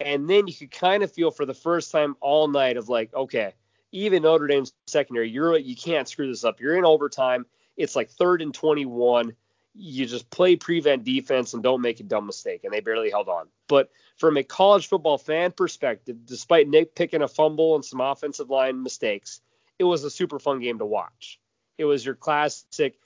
And 0.00 0.28
then 0.28 0.46
you 0.46 0.54
could 0.54 0.70
kind 0.70 1.02
of 1.02 1.12
feel 1.12 1.30
for 1.30 1.44
the 1.44 1.54
first 1.54 1.90
time 1.90 2.16
all 2.20 2.46
night 2.48 2.76
of 2.76 2.88
like, 2.88 3.12
okay, 3.14 3.54
even 3.90 4.22
Notre 4.22 4.46
Dame's 4.46 4.72
secondary, 4.86 5.30
you're 5.30 5.56
you 5.56 5.74
can't 5.74 6.08
screw 6.08 6.28
this 6.28 6.44
up. 6.44 6.60
You're 6.60 6.76
in 6.76 6.84
overtime. 6.84 7.46
It's 7.76 7.96
like 7.96 8.10
third 8.10 8.42
and 8.42 8.54
21. 8.54 9.34
You 9.74 10.06
just 10.06 10.28
play 10.30 10.56
prevent 10.56 11.04
defense 11.04 11.54
and 11.54 11.62
don't 11.62 11.80
make 11.80 12.00
a 12.00 12.04
dumb 12.04 12.26
mistake. 12.26 12.64
And 12.64 12.72
they 12.72 12.80
barely 12.80 13.10
held 13.10 13.28
on. 13.28 13.48
But 13.68 13.90
from 14.16 14.36
a 14.36 14.42
college 14.42 14.88
football 14.88 15.18
fan 15.18 15.52
perspective, 15.52 16.26
despite 16.26 16.68
Nick 16.68 16.94
picking 16.94 17.22
a 17.22 17.28
fumble 17.28 17.74
and 17.74 17.84
some 17.84 18.00
offensive 18.00 18.50
line 18.50 18.82
mistakes, 18.82 19.40
it 19.78 19.84
was 19.84 20.04
a 20.04 20.10
super 20.10 20.38
fun 20.38 20.60
game 20.60 20.78
to 20.78 20.86
watch. 20.86 21.40
It 21.76 21.84
was 21.84 22.04
your 22.04 22.16
classic 22.16 22.98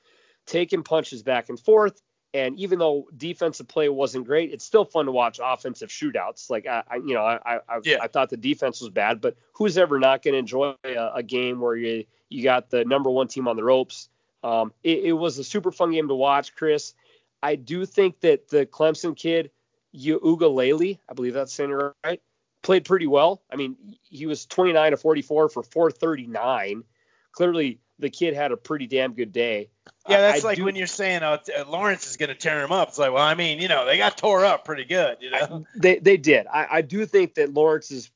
taking 0.46 0.82
punches 0.82 1.22
back 1.22 1.48
and 1.48 1.58
forth. 1.58 2.00
And 2.34 2.58
even 2.58 2.78
though 2.78 3.08
defensive 3.14 3.68
play 3.68 3.90
wasn't 3.90 4.26
great, 4.26 4.52
it's 4.52 4.64
still 4.64 4.86
fun 4.86 5.04
to 5.04 5.12
watch 5.12 5.38
offensive 5.42 5.90
shootouts. 5.90 6.48
Like 6.48 6.66
I, 6.66 6.82
I 6.90 6.96
you 6.96 7.14
know, 7.14 7.22
I, 7.22 7.56
I, 7.68 7.80
yeah. 7.84 7.98
I 8.00 8.06
thought 8.06 8.30
the 8.30 8.38
defense 8.38 8.80
was 8.80 8.88
bad, 8.88 9.20
but 9.20 9.36
who's 9.52 9.76
ever 9.76 9.98
not 9.98 10.22
going 10.22 10.32
to 10.32 10.38
enjoy 10.38 10.74
a, 10.84 11.12
a, 11.16 11.22
game 11.22 11.60
where 11.60 11.76
you 11.76 12.04
you 12.30 12.42
got 12.42 12.70
the 12.70 12.86
number 12.86 13.10
one 13.10 13.28
team 13.28 13.48
on 13.48 13.56
the 13.56 13.64
ropes? 13.64 14.08
Um, 14.42 14.72
it, 14.82 15.04
it, 15.04 15.12
was 15.12 15.38
a 15.38 15.44
super 15.44 15.70
fun 15.70 15.92
game 15.92 16.08
to 16.08 16.14
watch, 16.14 16.54
Chris. 16.54 16.94
I 17.42 17.56
do 17.56 17.84
think 17.84 18.20
that 18.20 18.48
the 18.48 18.64
Clemson 18.64 19.14
kid, 19.14 19.50
Uiagalelei, 19.94 20.98
I 21.08 21.12
believe 21.12 21.34
that's 21.34 21.52
saying 21.52 21.70
it 21.70 21.92
right, 22.04 22.20
played 22.62 22.84
pretty 22.84 23.06
well. 23.06 23.42
I 23.52 23.56
mean, 23.56 23.76
he 24.08 24.26
was 24.26 24.46
29 24.46 24.92
to 24.92 24.96
44 24.96 25.48
for 25.50 25.62
439. 25.62 26.84
Clearly, 27.32 27.78
the 28.02 28.10
kid 28.10 28.34
had 28.34 28.52
a 28.52 28.56
pretty 28.56 28.86
damn 28.86 29.14
good 29.14 29.32
day. 29.32 29.70
Yeah, 30.08 30.20
that's 30.20 30.44
I, 30.44 30.48
like 30.48 30.56
do, 30.58 30.64
when 30.64 30.74
you're 30.76 30.86
saying 30.86 31.22
uh, 31.22 31.38
Lawrence 31.68 32.10
is 32.10 32.16
going 32.16 32.28
to 32.28 32.34
tear 32.34 32.62
him 32.62 32.72
up. 32.72 32.88
It's 32.88 32.98
like, 32.98 33.12
well, 33.12 33.22
I 33.22 33.34
mean, 33.34 33.60
you 33.60 33.68
know, 33.68 33.86
they 33.86 33.96
got 33.96 34.18
tore 34.18 34.44
up 34.44 34.64
pretty 34.64 34.84
good, 34.84 35.18
you 35.20 35.30
know. 35.30 35.38
I, 35.40 35.78
they 35.78 35.98
they 35.98 36.16
did. 36.16 36.46
I, 36.48 36.66
I 36.70 36.82
do 36.82 37.06
think 37.06 37.34
that 37.34 37.54
Lawrence 37.54 37.90
is 37.90 38.10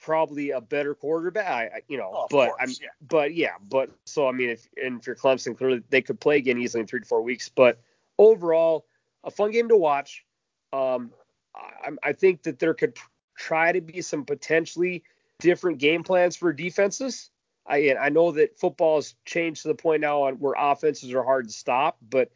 probably 0.00 0.50
a 0.50 0.60
better 0.60 0.94
quarterback. 0.94 1.72
I, 1.72 1.80
you 1.88 1.96
know, 1.96 2.10
oh, 2.12 2.26
but 2.30 2.48
course, 2.48 2.60
I'm, 2.60 2.70
yeah. 2.70 2.88
but 3.08 3.34
yeah, 3.34 3.52
but 3.70 3.90
so 4.04 4.28
I 4.28 4.32
mean, 4.32 4.50
if 4.50 4.68
and 4.82 5.00
if 5.00 5.06
you're 5.06 5.16
Clemson, 5.16 5.56
clearly 5.56 5.82
they 5.88 6.02
could 6.02 6.20
play 6.20 6.36
again 6.36 6.58
easily 6.58 6.80
in 6.80 6.86
three 6.86 7.00
to 7.00 7.06
four 7.06 7.22
weeks. 7.22 7.48
But 7.48 7.80
overall, 8.18 8.86
a 9.22 9.30
fun 9.30 9.52
game 9.52 9.68
to 9.68 9.76
watch. 9.76 10.24
Um, 10.72 11.12
I, 11.54 11.90
I 12.02 12.12
think 12.12 12.42
that 12.42 12.58
there 12.58 12.74
could 12.74 12.96
try 13.36 13.70
to 13.70 13.80
be 13.80 14.02
some 14.02 14.24
potentially 14.24 15.04
different 15.38 15.78
game 15.78 16.02
plans 16.02 16.34
for 16.34 16.52
defenses. 16.52 17.30
I 17.68 17.94
I 18.00 18.08
know 18.08 18.32
that 18.32 18.58
football 18.58 18.96
has 18.96 19.14
changed 19.24 19.62
to 19.62 19.68
the 19.68 19.74
point 19.74 20.00
now 20.00 20.22
on 20.22 20.34
where 20.34 20.54
offenses 20.56 21.12
are 21.12 21.22
hard 21.22 21.48
to 21.48 21.52
stop, 21.52 21.98
but 22.08 22.30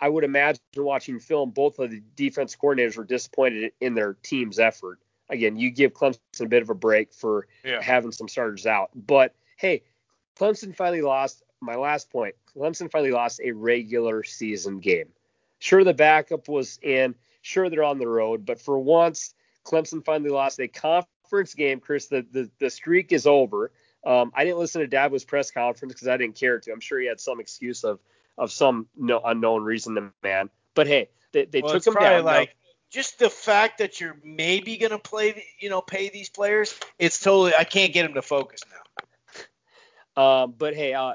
I 0.00 0.08
would 0.08 0.24
imagine 0.24 0.60
watching 0.76 1.18
film, 1.18 1.50
both 1.50 1.78
of 1.78 1.90
the 1.90 2.02
defense 2.16 2.56
coordinators 2.56 2.96
were 2.96 3.04
disappointed 3.04 3.72
in 3.80 3.94
their 3.94 4.14
team's 4.22 4.58
effort. 4.58 5.00
Again, 5.28 5.56
you 5.56 5.70
give 5.70 5.92
Clemson 5.92 6.18
a 6.40 6.46
bit 6.46 6.62
of 6.62 6.70
a 6.70 6.74
break 6.74 7.12
for 7.12 7.48
yeah. 7.64 7.82
having 7.82 8.12
some 8.12 8.28
starters 8.28 8.66
out, 8.66 8.90
but 8.94 9.34
hey, 9.56 9.82
Clemson 10.38 10.74
finally 10.74 11.02
lost. 11.02 11.42
My 11.60 11.74
last 11.74 12.10
point: 12.10 12.34
Clemson 12.56 12.90
finally 12.90 13.10
lost 13.10 13.40
a 13.42 13.52
regular 13.52 14.22
season 14.22 14.78
game. 14.78 15.08
Sure, 15.58 15.84
the 15.84 15.92
backup 15.92 16.48
was 16.48 16.78
in. 16.82 17.14
Sure, 17.42 17.68
they're 17.68 17.82
on 17.82 17.98
the 17.98 18.08
road, 18.08 18.46
but 18.46 18.60
for 18.60 18.78
once, 18.78 19.34
Clemson 19.64 20.04
finally 20.04 20.30
lost 20.30 20.60
a 20.60 20.68
conference 20.68 21.54
game. 21.54 21.80
Chris, 21.80 22.06
the 22.06 22.24
the, 22.32 22.50
the 22.58 22.70
streak 22.70 23.12
is 23.12 23.26
over. 23.26 23.72
Um, 24.08 24.32
I 24.34 24.44
didn't 24.44 24.58
listen 24.58 24.80
to 24.80 24.88
Dabo's 24.88 25.24
press 25.24 25.50
conference 25.50 25.92
because 25.92 26.08
I 26.08 26.16
didn't 26.16 26.34
care 26.34 26.58
to. 26.58 26.72
I'm 26.72 26.80
sure 26.80 26.98
he 26.98 27.06
had 27.06 27.20
some 27.20 27.40
excuse 27.40 27.84
of 27.84 28.00
of 28.38 28.50
some 28.50 28.86
no, 28.96 29.20
unknown 29.22 29.64
reason 29.64 29.96
to 29.96 30.10
man. 30.22 30.48
But 30.74 30.86
hey, 30.86 31.10
they, 31.32 31.44
they 31.44 31.60
well, 31.60 31.74
took 31.74 31.86
him 31.86 31.92
down. 31.92 32.24
Like 32.24 32.48
now. 32.48 32.54
just 32.88 33.18
the 33.18 33.28
fact 33.28 33.78
that 33.78 34.00
you're 34.00 34.16
maybe 34.24 34.78
gonna 34.78 34.98
play, 34.98 35.44
you 35.60 35.68
know, 35.68 35.82
pay 35.82 36.08
these 36.08 36.30
players, 36.30 36.74
it's 36.98 37.20
totally. 37.20 37.52
I 37.54 37.64
can't 37.64 37.92
get 37.92 38.06
him 38.06 38.14
to 38.14 38.22
focus 38.22 38.62
now. 38.70 38.78
Um, 40.22 40.54
but 40.56 40.74
hey, 40.74 40.94
uh, 40.94 41.12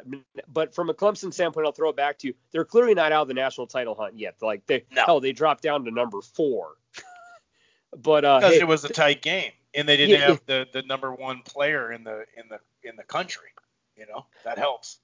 but 0.47 0.75
from 0.75 0.91
a 0.91 0.93
Clemson 0.93 1.33
standpoint, 1.33 1.65
I'll 1.65 1.73
throw 1.73 1.89
it 1.89 1.95
back 1.95 2.19
to 2.19 2.27
you. 2.27 2.35
They're 2.51 2.63
clearly 2.63 2.93
not 2.93 3.11
out 3.11 3.23
of 3.23 3.27
the 3.27 3.33
national 3.33 3.65
title 3.65 3.95
hunt 3.95 4.19
yet. 4.19 4.35
Like 4.39 4.67
they, 4.67 4.85
no. 4.91 5.03
hell, 5.03 5.19
they 5.19 5.31
dropped 5.31 5.63
down 5.63 5.83
to 5.85 5.91
number 5.91 6.21
four. 6.21 6.73
but 7.97 8.23
uh, 8.23 8.37
because 8.37 8.53
hey, 8.53 8.61
it 8.61 8.67
was 8.67 8.85
a 8.85 8.89
tight 8.89 9.23
game 9.23 9.51
and 9.75 9.87
they 9.87 9.97
didn't 9.97 10.19
yeah, 10.19 10.27
have 10.27 10.41
the, 10.45 10.67
the 10.71 10.81
number 10.83 11.13
one 11.13 11.41
player 11.41 11.91
in 11.91 12.03
the 12.03 12.25
in 12.37 12.47
the 12.49 12.59
in 12.87 12.95
the 12.95 13.03
country. 13.03 13.49
You 13.95 14.05
know 14.07 14.25
that 14.43 14.57
helps. 14.57 14.99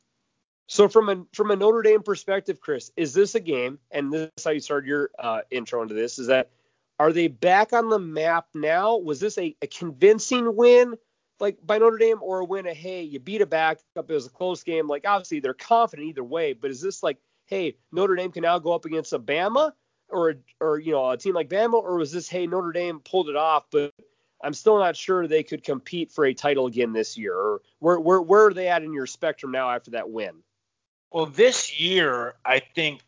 So 0.68 0.88
from 0.88 1.10
a 1.10 1.26
from 1.34 1.52
a 1.52 1.56
Notre 1.56 1.82
Dame 1.82 2.04
perspective, 2.04 2.62
Chris, 2.62 2.92
is 2.96 3.14
this 3.14 3.36
a 3.36 3.40
game? 3.40 3.80
And 3.92 4.14
this 4.14 4.30
is 4.38 4.44
how 4.44 4.52
you 4.52 4.60
started 4.60 4.88
your 4.88 5.10
uh, 5.18 5.42
intro 5.50 5.82
into 5.82 5.96
this. 5.96 6.20
Is 6.20 6.28
that 6.28 6.52
are 7.00 7.12
they 7.12 7.28
back 7.28 7.74
on 7.74 7.90
the 7.90 8.00
map 8.00 8.48
now? 8.54 8.98
Was 8.98 9.20
this 9.20 9.38
a, 9.38 9.56
a 9.62 9.68
convincing 9.68 10.56
win, 10.56 10.96
like 11.40 11.58
by 11.66 11.78
Notre 11.78 11.98
Dame, 11.98 12.20
or 12.22 12.42
a 12.42 12.46
win 12.46 12.68
of 12.68 12.78
hey, 12.78 13.02
you 13.02 13.20
beat 13.20 13.42
a 13.42 13.46
backup, 13.46 13.82
it 13.98 14.14
was 14.14 14.28
a 14.28 14.32
close 14.32 14.64
game? 14.64 14.88
Like 14.88 15.08
obviously 15.08 15.40
they're 15.40 15.54
confident 15.54 16.08
either 16.08 16.24
way, 16.24 16.54
but 16.54 16.70
is 16.70 16.82
this 16.82 17.02
like 17.02 17.18
hey, 17.48 17.76
Notre 17.92 18.16
Dame 18.16 18.32
can 18.32 18.44
now 18.44 18.60
go 18.60 18.74
up 18.74 18.86
against 18.86 19.12
a 19.14 19.20
Bama 19.20 19.72
or 20.10 20.36
or 20.60 20.78
you 20.78 20.92
know 20.92 21.10
a 21.10 21.18
team 21.18 21.34
like 21.34 21.50
Bama, 21.50 21.82
or 21.82 21.98
was 21.98 22.12
this 22.12 22.30
hey 22.30 22.46
Notre 22.46 22.72
Dame 22.72 23.00
pulled 23.00 23.30
it 23.30 23.36
off, 23.36 23.66
but 23.72 23.92
I'm 24.42 24.54
still 24.54 24.80
not 24.80 24.96
sure 24.96 25.28
they 25.28 25.44
could 25.44 25.64
compete 25.64 26.12
for 26.12 26.26
a 26.26 26.34
title 26.34 26.68
again 26.68 26.94
this 26.94 27.18
year. 27.18 27.36
Or 27.36 27.62
where 27.80 28.00
where 28.00 28.22
where 28.22 28.48
are 28.48 28.54
they 28.54 28.68
at 28.68 28.84
in 28.84 28.94
your 28.94 29.08
spectrum 29.08 29.52
now 29.52 29.70
after 29.72 29.92
that 29.92 30.10
win? 30.10 30.36
Well, 31.12 31.26
this 31.26 31.80
year 31.80 32.36
I 32.46 32.60
think 32.60 33.02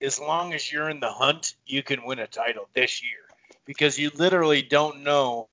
as 0.00 0.18
long 0.18 0.52
as 0.52 0.70
you're 0.70 0.90
in 0.90 1.00
the 1.00 1.10
hunt, 1.10 1.54
you 1.66 1.82
can 1.82 2.04
win 2.04 2.18
a 2.18 2.26
title 2.26 2.68
this 2.74 3.02
year 3.02 3.20
because 3.64 3.98
you 3.98 4.10
literally 4.14 4.62
don't 4.62 5.02
know 5.02 5.48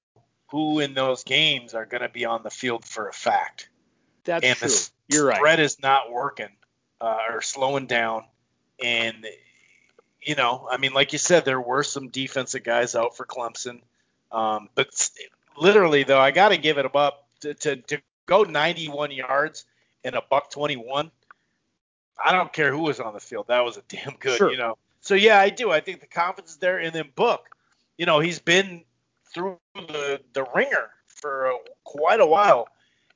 who 0.47 0.79
in 0.79 0.93
those 0.93 1.23
games 1.23 1.73
are 1.73 1.85
going 1.85 2.01
to 2.01 2.09
be 2.09 2.25
on 2.25 2.43
the 2.43 2.49
field 2.49 2.83
for 2.83 3.07
a 3.07 3.13
fact. 3.13 3.69
That's 4.23 4.45
and 4.45 4.57
true. 4.57 4.67
the 4.67 4.89
You're 5.07 5.25
right. 5.27 5.37
spread 5.37 5.59
is 5.59 5.81
not 5.81 6.11
working 6.11 6.49
uh, 6.99 7.19
or 7.29 7.41
slowing 7.41 7.87
down, 7.87 8.25
and 8.83 9.25
you 10.21 10.35
know, 10.35 10.67
I 10.69 10.77
mean, 10.77 10.93
like 10.93 11.13
you 11.13 11.19
said, 11.19 11.45
there 11.45 11.61
were 11.61 11.83
some 11.83 12.09
defensive 12.09 12.63
guys 12.63 12.95
out 12.95 13.17
for 13.17 13.25
Clemson. 13.25 13.81
Um, 14.31 14.69
but 14.75 15.09
literally, 15.57 16.03
though, 16.03 16.19
I 16.19 16.31
got 16.31 16.49
to 16.49 16.57
give 16.57 16.77
it 16.77 16.95
up 16.95 17.25
to, 17.41 17.53
to, 17.53 17.75
to 17.77 18.01
go 18.25 18.43
91 18.43 19.11
yards 19.11 19.65
in 20.03 20.13
a 20.13 20.21
buck 20.21 20.51
21. 20.51 21.11
I 22.23 22.31
don't 22.31 22.53
care 22.53 22.71
who 22.71 22.83
was 22.83 22.99
on 22.99 23.13
the 23.13 23.19
field. 23.19 23.47
That 23.47 23.63
was 23.65 23.77
a 23.77 23.83
damn 23.89 24.15
good, 24.19 24.37
Sure. 24.37 24.51
you 24.51 24.57
know. 24.57 24.77
So 25.01 25.15
yeah, 25.15 25.39
I 25.39 25.49
do. 25.49 25.71
I 25.71 25.79
think 25.79 25.99
the 25.99 26.07
confidence 26.07 26.51
is 26.51 26.57
there. 26.57 26.77
And 26.77 26.93
then 26.93 27.09
Book, 27.15 27.47
you 27.97 28.05
know, 28.05 28.19
he's 28.19 28.39
been 28.39 28.83
through 29.33 29.57
the 29.73 30.21
the 30.33 30.45
ringer 30.55 30.89
for 31.07 31.53
uh, 31.53 31.57
quite 31.83 32.19
a 32.19 32.25
while, 32.25 32.67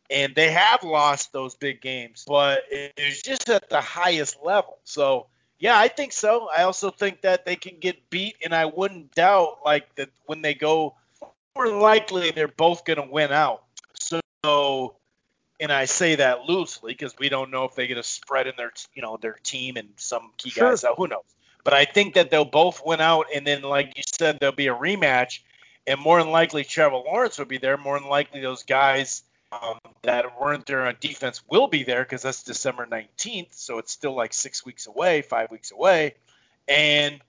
and 0.09 0.33
they 0.33 0.51
have 0.51 0.83
lost 0.83 1.31
those 1.33 1.55
big 1.55 1.81
games, 1.81 2.25
but 2.27 2.63
it 2.71 2.93
was 2.97 3.21
just 3.21 3.49
at 3.49 3.69
the 3.69 3.81
highest 3.81 4.37
level. 4.43 4.79
So 4.83 5.27
yeah, 5.59 5.77
I 5.77 5.87
think 5.87 6.11
so. 6.11 6.49
I 6.55 6.63
also 6.63 6.89
think 6.89 7.21
that 7.21 7.45
they 7.45 7.55
can 7.55 7.77
get 7.79 8.09
beat, 8.09 8.35
and 8.43 8.53
I 8.53 8.65
wouldn't 8.65 9.13
doubt 9.13 9.59
like 9.63 9.93
that 9.95 10.09
when 10.25 10.41
they 10.41 10.55
go. 10.55 10.95
More 11.55 11.67
likely, 11.67 12.31
they're 12.31 12.47
both 12.47 12.85
going 12.85 13.01
to 13.01 13.07
win 13.09 13.31
out. 13.31 13.63
So, 13.99 14.95
and 15.59 15.71
I 15.71 15.85
say 15.85 16.15
that 16.15 16.43
loosely 16.43 16.93
because 16.93 17.15
we 17.17 17.29
don't 17.29 17.49
know 17.51 17.63
if 17.63 17.75
they 17.75 17.87
get 17.87 17.97
a 17.97 18.03
spread 18.03 18.47
in 18.47 18.53
their, 18.57 18.73
you 18.93 19.01
know, 19.01 19.17
their 19.17 19.37
team 19.43 19.77
and 19.77 19.89
some 19.95 20.31
key 20.37 20.49
Sure. 20.49 20.69
guys 20.69 20.83
out. 20.83 20.97
Who 20.97 21.07
knows? 21.07 21.23
But 21.63 21.73
I 21.73 21.85
think 21.85 22.13
that 22.15 22.29
they'll 22.29 22.45
both 22.45 22.81
win 22.85 23.01
out, 23.01 23.25
and 23.33 23.47
then, 23.47 23.63
like 23.63 23.93
you 23.97 24.03
said, 24.05 24.37
there'll 24.39 24.55
be 24.55 24.67
a 24.67 24.75
rematch, 24.75 25.39
and 25.87 25.99
more 25.99 26.21
than 26.21 26.31
likely, 26.31 26.63
Trevor 26.63 26.97
Lawrence 26.97 27.39
will 27.39 27.45
be 27.45 27.57
there. 27.57 27.75
More 27.75 27.99
than 27.99 28.07
likely, 28.07 28.39
those 28.41 28.61
guys 28.63 29.23
um, 29.51 29.79
that 30.03 30.39
weren't 30.39 30.65
there 30.67 30.85
on 30.85 30.95
defense 30.99 31.41
will 31.49 31.67
be 31.67 31.83
there 31.83 32.03
because 32.03 32.21
that's 32.21 32.43
December 32.43 32.85
19th, 32.85 33.53
so 33.53 33.79
it's 33.79 33.91
still 33.91 34.15
like 34.15 34.33
six 34.33 34.63
weeks 34.63 34.85
away, 34.85 35.23
five 35.23 35.49
weeks 35.49 35.71
away, 35.71 36.15
and 36.67 37.19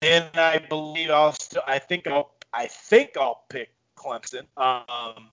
then 0.00 0.28
I 0.34 0.58
believe 0.58 1.10
I'll 1.10 1.32
still, 1.32 1.62
I 1.66 1.78
think 1.78 2.06
I'll, 2.06 2.32
I 2.52 2.66
think 2.66 3.16
I'll 3.16 3.44
pick 3.48 3.70
Clemson, 3.96 4.46
um, 4.56 5.28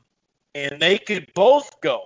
and 0.55 0.81
they 0.81 0.97
could 0.97 1.33
both 1.33 1.81
go. 1.81 2.03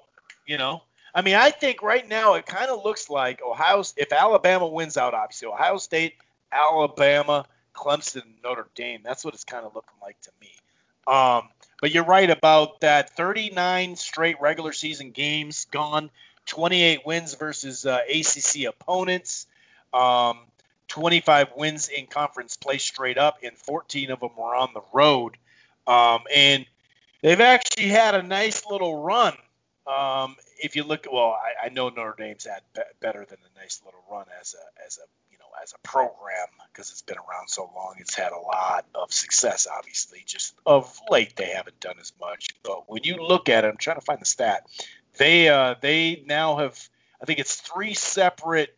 You 0.47 0.57
know, 0.57 0.83
I 1.15 1.21
mean, 1.21 1.35
I 1.35 1.51
think 1.51 1.81
right 1.81 2.07
now 2.07 2.33
it 2.33 2.45
kind 2.45 2.69
of 2.69 2.83
looks 2.83 3.09
like 3.09 3.41
Ohio. 3.41 3.83
If 3.95 4.11
Alabama 4.11 4.67
wins 4.67 4.97
out, 4.97 5.13
obviously 5.13 5.47
Ohio 5.47 5.77
State, 5.77 6.15
Alabama, 6.51 7.45
Clemson, 7.73 8.23
Notre 8.43 8.67
Dame. 8.75 9.01
That's 9.03 9.23
what 9.23 9.33
it's 9.33 9.43
kind 9.43 9.65
of 9.65 9.75
looking 9.75 9.97
like 10.01 10.19
to 10.21 10.31
me. 10.41 10.51
Um, 11.05 11.49
but 11.81 11.91
you're 11.91 12.05
right 12.05 12.29
about 12.29 12.81
that. 12.81 13.15
39 13.15 13.95
straight 13.95 14.39
regular 14.39 14.71
season 14.71 15.11
games 15.11 15.65
gone. 15.71 16.09
28 16.45 17.05
wins 17.05 17.35
versus 17.35 17.85
uh, 17.85 17.99
ACC 18.09 18.65
opponents. 18.67 19.47
Um, 19.93 20.39
25 20.93 21.53
wins 21.57 21.89
in 21.89 22.05
conference 22.05 22.55
play 22.55 22.77
straight 22.77 23.17
up, 23.17 23.39
and 23.41 23.57
14 23.57 24.11
of 24.11 24.19
them 24.19 24.29
were 24.37 24.55
on 24.55 24.69
the 24.75 24.83
road. 24.93 25.37
Um, 25.87 26.21
and 26.33 26.67
they've 27.23 27.41
actually 27.41 27.87
had 27.87 28.13
a 28.13 28.21
nice 28.21 28.63
little 28.69 29.01
run. 29.01 29.33
Um, 29.87 30.35
if 30.61 30.75
you 30.75 30.83
look, 30.83 31.07
well, 31.11 31.35
I, 31.35 31.65
I 31.65 31.69
know 31.69 31.89
Notre 31.89 32.13
Dame's 32.15 32.45
had 32.45 32.61
be- 32.75 32.81
better 33.01 33.25
than 33.27 33.39
a 33.39 33.59
nice 33.59 33.81
little 33.83 34.03
run 34.09 34.25
as 34.39 34.53
a 34.53 34.85
as 34.85 34.99
a 34.99 35.07
you 35.31 35.39
know 35.39 35.47
as 35.63 35.73
a 35.73 35.79
program 35.79 36.47
because 36.71 36.91
it's 36.91 37.01
been 37.01 37.17
around 37.17 37.47
so 37.47 37.71
long. 37.75 37.95
It's 37.97 38.13
had 38.13 38.31
a 38.31 38.39
lot 38.39 38.85
of 38.93 39.11
success, 39.11 39.65
obviously. 39.65 40.21
Just 40.27 40.53
of 40.63 40.95
late, 41.09 41.35
they 41.35 41.49
haven't 41.49 41.79
done 41.79 41.95
as 41.99 42.13
much. 42.21 42.49
But 42.61 42.87
when 42.87 43.03
you 43.03 43.15
look 43.15 43.49
at 43.49 43.65
it, 43.65 43.67
I'm 43.67 43.77
trying 43.77 43.97
to 43.97 44.05
find 44.05 44.21
the 44.21 44.25
stat. 44.25 44.67
They 45.17 45.49
uh, 45.49 45.73
they 45.81 46.23
now 46.27 46.57
have, 46.57 46.79
I 47.19 47.25
think 47.25 47.39
it's 47.39 47.55
three 47.55 47.95
separate. 47.95 48.77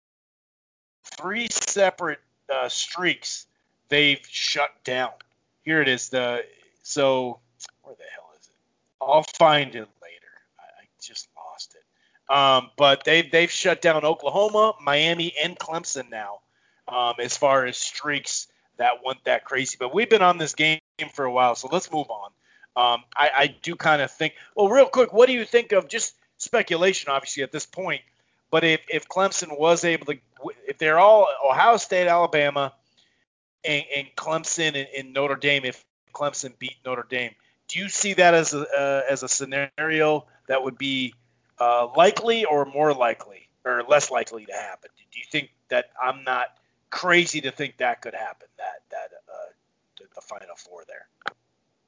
Three 1.03 1.47
separate 1.49 2.19
uh, 2.53 2.69
streaks 2.69 3.47
they've 3.89 4.21
shut 4.29 4.71
down. 4.83 5.11
Here 5.63 5.81
it 5.81 5.87
is. 5.87 6.09
The 6.09 6.43
so 6.83 7.39
where 7.83 7.95
the 7.95 8.03
hell 8.15 8.29
is 8.39 8.47
it? 8.47 8.53
I'll 9.01 9.23
find 9.23 9.75
it 9.75 9.87
later. 10.01 10.31
I, 10.59 10.63
I 10.63 10.85
just 11.01 11.27
lost 11.35 11.75
it. 11.75 12.33
Um, 12.33 12.71
but 12.77 13.03
they've 13.03 13.29
they've 13.29 13.51
shut 13.51 13.81
down 13.81 14.03
Oklahoma, 14.05 14.73
Miami, 14.81 15.33
and 15.43 15.57
Clemson 15.57 16.09
now, 16.09 16.39
um, 16.87 17.15
as 17.19 17.37
far 17.37 17.65
as 17.65 17.77
streaks 17.77 18.47
that 18.77 19.03
went 19.05 19.23
that 19.25 19.45
crazy. 19.45 19.77
But 19.79 19.93
we've 19.93 20.09
been 20.09 20.21
on 20.21 20.37
this 20.37 20.55
game 20.55 20.79
for 21.13 21.25
a 21.25 21.31
while, 21.31 21.55
so 21.55 21.69
let's 21.71 21.91
move 21.91 22.07
on. 22.09 22.31
Um, 22.75 23.03
I, 23.15 23.29
I 23.37 23.55
do 23.61 23.75
kind 23.75 24.01
of 24.01 24.11
think. 24.11 24.33
Well, 24.55 24.69
real 24.69 24.85
quick, 24.85 25.13
what 25.13 25.27
do 25.27 25.33
you 25.33 25.45
think 25.45 25.71
of 25.73 25.87
just 25.87 26.15
speculation? 26.37 27.11
Obviously, 27.11 27.43
at 27.43 27.51
this 27.51 27.65
point, 27.65 28.01
but 28.51 28.65
if, 28.65 28.81
if 28.89 29.07
Clemson 29.07 29.57
was 29.57 29.83
able 29.85 30.05
to, 30.07 30.19
if 30.67 30.77
they're 30.77 30.99
all 30.99 31.27
Ohio 31.43 31.77
State, 31.77 32.07
Alabama, 32.07 32.73
and, 33.63 33.83
and 33.95 34.07
Clemson 34.15 34.75
and, 34.75 34.87
and 34.97 35.13
Notre 35.13 35.37
Dame, 35.37 35.65
if 35.65 35.83
Clemson 36.13 36.57
beat 36.59 36.75
Notre 36.85 37.07
Dame, 37.09 37.31
do 37.69 37.79
you 37.79 37.87
see 37.87 38.13
that 38.13 38.33
as 38.33 38.53
a 38.53 38.61
uh, 38.61 39.01
as 39.09 39.23
a 39.23 39.29
scenario 39.29 40.27
that 40.47 40.61
would 40.63 40.77
be 40.77 41.13
uh, 41.59 41.87
likely 41.95 42.43
or 42.43 42.65
more 42.65 42.93
likely 42.93 43.47
or 43.63 43.83
less 43.87 44.11
likely 44.11 44.45
to 44.45 44.53
happen? 44.53 44.89
Do 45.11 45.19
you 45.19 45.25
think 45.31 45.51
that 45.69 45.85
I'm 46.01 46.25
not 46.25 46.47
crazy 46.89 47.41
to 47.41 47.51
think 47.51 47.77
that 47.77 48.01
could 48.01 48.13
happen? 48.13 48.47
That 48.57 48.81
that 48.91 49.11
uh, 49.29 49.51
the, 49.97 50.03
the 50.15 50.21
Final 50.21 50.55
Four 50.57 50.83
there. 50.87 51.07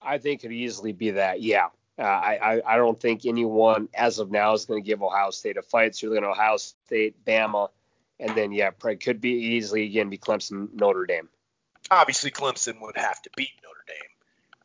I 0.02 0.18
think 0.18 0.40
it 0.40 0.48
could 0.48 0.54
easily 0.54 0.94
be 0.94 1.12
that. 1.12 1.42
Yeah. 1.42 1.68
Uh, 1.98 2.02
I, 2.02 2.40
I 2.42 2.74
I 2.74 2.78
don't 2.78 3.00
think 3.00 3.26
anyone 3.26 3.88
as 3.94 4.20
of 4.20 4.32
now 4.32 4.54
is 4.54 4.66
going 4.66 4.82
to 4.82 4.86
give 4.86 5.04
Ohio 5.04 5.30
State 5.30 5.58
a 5.58 5.62
fight. 5.62 5.96
So 5.96 6.08
you're 6.08 6.16
looking 6.16 6.28
at 6.28 6.32
Ohio 6.32 6.58
State, 6.58 7.24
Bama, 7.24 7.70
and 8.20 8.36
then 8.36 8.52
yeah, 8.52 8.72
could 8.72 9.22
be 9.22 9.30
easily 9.30 9.86
again 9.86 10.10
be 10.10 10.18
Clemson, 10.18 10.74
Notre 10.74 11.06
Dame. 11.06 11.30
Obviously, 11.92 12.32
Clemson 12.32 12.82
would 12.82 12.98
have 12.98 13.22
to 13.22 13.30
beat 13.36 13.52
Notre 13.64 13.86
Dame, 13.88 14.10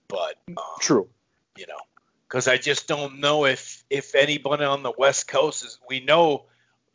but 0.09 0.37
um, 0.57 0.65
True. 0.81 1.09
you 1.57 1.67
know, 1.67 1.81
because 2.29 2.49
I 2.49 2.57
just 2.57 2.89
don't 2.89 3.21
know 3.21 3.45
if 3.45 3.85
if 3.91 4.15
anybody 4.15 4.65
on 4.65 4.83
the 4.83 4.93
West 4.97 5.29
Coast 5.29 5.65
is. 5.65 5.79
We 5.89 6.01
know, 6.01 6.47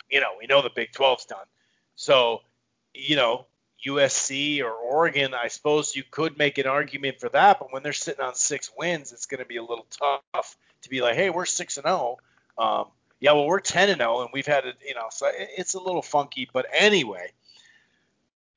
you 0.09 0.19
know, 0.19 0.29
we 0.39 0.47
know 0.47 0.61
the 0.61 0.71
Big 0.73 0.91
12's 0.93 1.25
done. 1.25 1.45
So, 1.95 2.41
you 2.93 3.15
know, 3.15 3.45
USC 3.85 4.63
or 4.63 4.71
Oregon, 4.71 5.33
I 5.33 5.47
suppose 5.47 5.95
you 5.95 6.03
could 6.09 6.37
make 6.37 6.57
an 6.57 6.67
argument 6.67 7.19
for 7.19 7.29
that. 7.29 7.59
But 7.59 7.73
when 7.73 7.83
they're 7.83 7.93
sitting 7.93 8.23
on 8.23 8.35
six 8.35 8.71
wins, 8.77 9.11
it's 9.11 9.25
going 9.25 9.39
to 9.39 9.45
be 9.45 9.57
a 9.57 9.63
little 9.63 9.87
tough 9.89 10.57
to 10.83 10.89
be 10.89 11.01
like, 11.01 11.15
hey, 11.15 11.29
we're 11.29 11.45
six 11.45 11.77
and 11.77 11.85
zero. 11.85 12.17
Um, 12.57 12.85
yeah, 13.19 13.33
well, 13.33 13.47
we're 13.47 13.59
ten 13.59 13.89
and 13.89 13.99
zero, 13.99 14.21
and 14.21 14.29
we've 14.33 14.45
had 14.45 14.65
it, 14.65 14.75
you 14.85 14.95
know, 14.95 15.07
so 15.09 15.29
it's 15.33 15.73
a 15.73 15.79
little 15.79 16.01
funky. 16.01 16.47
But 16.51 16.65
anyway, 16.71 17.31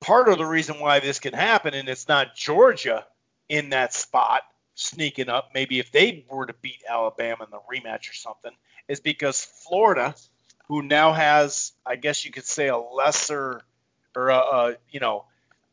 part 0.01 0.29
of 0.29 0.39
the 0.39 0.47
reason 0.47 0.81
why 0.81 1.01
this 1.01 1.21
can 1.21 1.35
happen, 1.35 1.75
and 1.75 1.89
it's 1.89 2.09
not 2.09 2.35
Georgia 2.35 3.07
in 3.49 3.71
that 3.71 3.95
spot 3.95 4.43
sneaking 4.75 5.29
up, 5.29 5.51
maybe 5.55 5.79
if 5.79 5.91
they 5.91 6.25
were 6.31 6.47
to 6.47 6.55
beat 6.61 6.83
Alabama 6.89 7.45
in 7.45 7.51
the 7.51 7.59
rematch 7.59 8.11
or 8.11 8.15
something, 8.15 8.53
is 8.89 9.01
because 9.01 9.45
Florida, 9.45 10.15
who 10.69 10.83
now 10.83 11.13
has, 11.13 11.73
I 11.85 11.97
guess 11.97 12.25
you 12.25 12.31
could 12.31 12.45
say, 12.45 12.69
a 12.69 12.77
lesser 12.77 13.63
or 14.17 14.31
a, 14.31 14.39
a 14.39 14.77
you 14.91 14.99
know, 14.99 15.25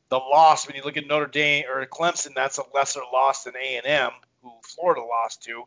the 0.09 0.17
loss 0.17 0.67
when 0.67 0.75
you 0.75 0.83
look 0.83 0.97
at 0.97 1.07
Notre 1.07 1.25
Dame 1.25 1.65
or 1.67 1.83
Clemson, 1.87 2.35
that's 2.35 2.59
a 2.59 2.63
lesser 2.75 3.01
loss 3.11 3.45
than 3.45 3.55
A 3.55 3.77
and 3.77 3.85
M, 3.87 4.11
who 4.43 4.51
Florida 4.61 5.01
lost 5.01 5.43
to. 5.43 5.63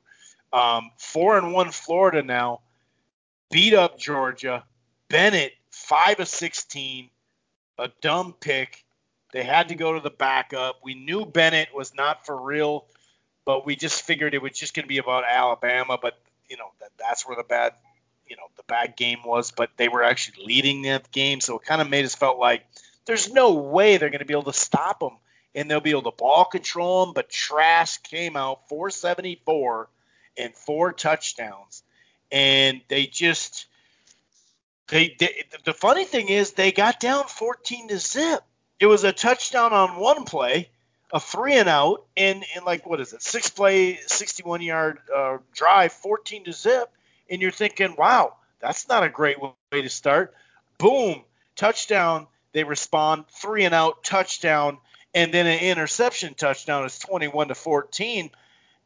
Um, 0.53 0.91
four 0.99 1.37
and 1.37 1.53
one 1.53 1.73
Florida 1.73 2.23
now 2.23 2.61
beat 3.51 3.75
up 3.75 3.99
Georgia. 3.99 4.63
Bennett 5.09 5.53
five 5.71 6.21
of 6.21 6.29
sixteen, 6.29 7.11
a 7.79 7.91
dumb 8.01 8.35
pick. 8.39 8.85
They 9.33 9.43
had 9.43 9.69
to 9.69 9.75
go 9.75 9.95
to 9.95 10.01
the 10.01 10.11
backup. 10.11 10.77
We 10.85 10.95
knew 10.95 11.27
Bennett 11.27 11.75
was 11.75 11.95
not 11.95 12.25
for 12.25 12.41
real, 12.41 12.87
but 13.45 13.67
we 13.67 13.77
just 13.77 14.03
figured 14.03 14.35
it 14.35 14.43
was 14.43 14.53
just 14.53 14.75
going 14.75 14.85
to 14.85 14.89
be 14.89 14.99
about 14.99 15.25
Alabama. 15.29 15.99
But 16.01 16.19
you 16.49 16.57
know 16.57 16.71
that 16.81 16.91
that's 16.99 17.27
where 17.27 17.37
the 17.37 17.43
bad, 17.43 17.73
you 18.29 18.37
know, 18.37 18.45
the 18.57 18.63
bad 18.65 18.97
game 18.97 19.19
was. 19.25 19.51
But 19.51 19.71
they 19.77 19.89
were 19.89 20.03
actually 20.03 20.45
leading 20.47 20.83
that 20.83 21.11
game, 21.13 21.41
so 21.41 21.59
it 21.59 21.65
kind 21.65 21.81
of 21.81 21.89
made 21.89 22.05
us 22.05 22.15
felt 22.15 22.39
like 22.39 22.67
there's 23.07 23.33
no 23.33 23.55
way 23.55 23.97
they're 23.97 24.11
going 24.11 24.21
to 24.21 24.27
be 24.27 24.35
able 24.35 24.45
to 24.45 24.53
stop 24.53 25.01
them, 25.01 25.17
and 25.55 25.71
they'll 25.71 25.81
be 25.81 25.91
able 25.91 26.03
to 26.03 26.11
ball 26.11 26.45
control 26.45 27.07
them. 27.07 27.15
But 27.15 27.31
Trask 27.31 28.03
came 28.03 28.37
out 28.37 28.69
474 28.69 29.89
and 30.39 30.55
four 30.55 30.93
touchdowns, 30.93 31.83
and 32.31 32.81
they 32.89 33.07
just 33.07 33.67
they, 34.89 35.17
they 35.19 35.45
the 35.65 35.73
funny 35.73 36.05
thing 36.05 36.29
is 36.29 36.53
they 36.53 36.73
got 36.73 37.01
down 37.01 37.25
14 37.25 37.89
to 37.89 37.99
zip. 37.99 38.43
It 38.79 38.87
was 38.87 39.05
a 39.05 39.13
touchdown 39.13 39.73
on 39.73 39.97
one 39.97 40.25
play, 40.25 40.69
a 41.13 41.19
three 41.19 41.55
and 41.55 41.69
out, 41.69 42.05
and 42.17 42.45
and 42.55 42.65
like 42.65 42.87
what 42.87 43.01
is 43.01 43.13
it, 43.13 43.23
six 43.23 43.51
play, 43.51 43.99
61 44.07 44.63
yard 44.63 44.99
uh, 45.15 45.39
drive, 45.53 45.93
14 45.93 46.45
to 46.45 46.53
zip, 46.53 46.91
and 47.31 47.43
you're 47.43 47.51
thinking, 47.51 47.95
wow, 47.97 48.37
that's 48.61 48.89
not 48.89 49.05
a 49.05 49.09
great 49.09 49.41
way 49.41 49.53
to 49.73 49.89
start. 49.89 50.35
Boom, 50.79 51.23
touchdown. 51.55 52.27
They 52.53 52.65
respond 52.65 53.27
three 53.29 53.65
and 53.65 53.75
out, 53.75 54.03
touchdown, 54.03 54.79
and 55.15 55.33
then 55.33 55.47
an 55.47 55.61
interception 55.61 56.35
touchdown 56.35 56.85
is 56.85 56.99
21 56.99 57.49
to 57.49 57.55
14. 57.55 58.31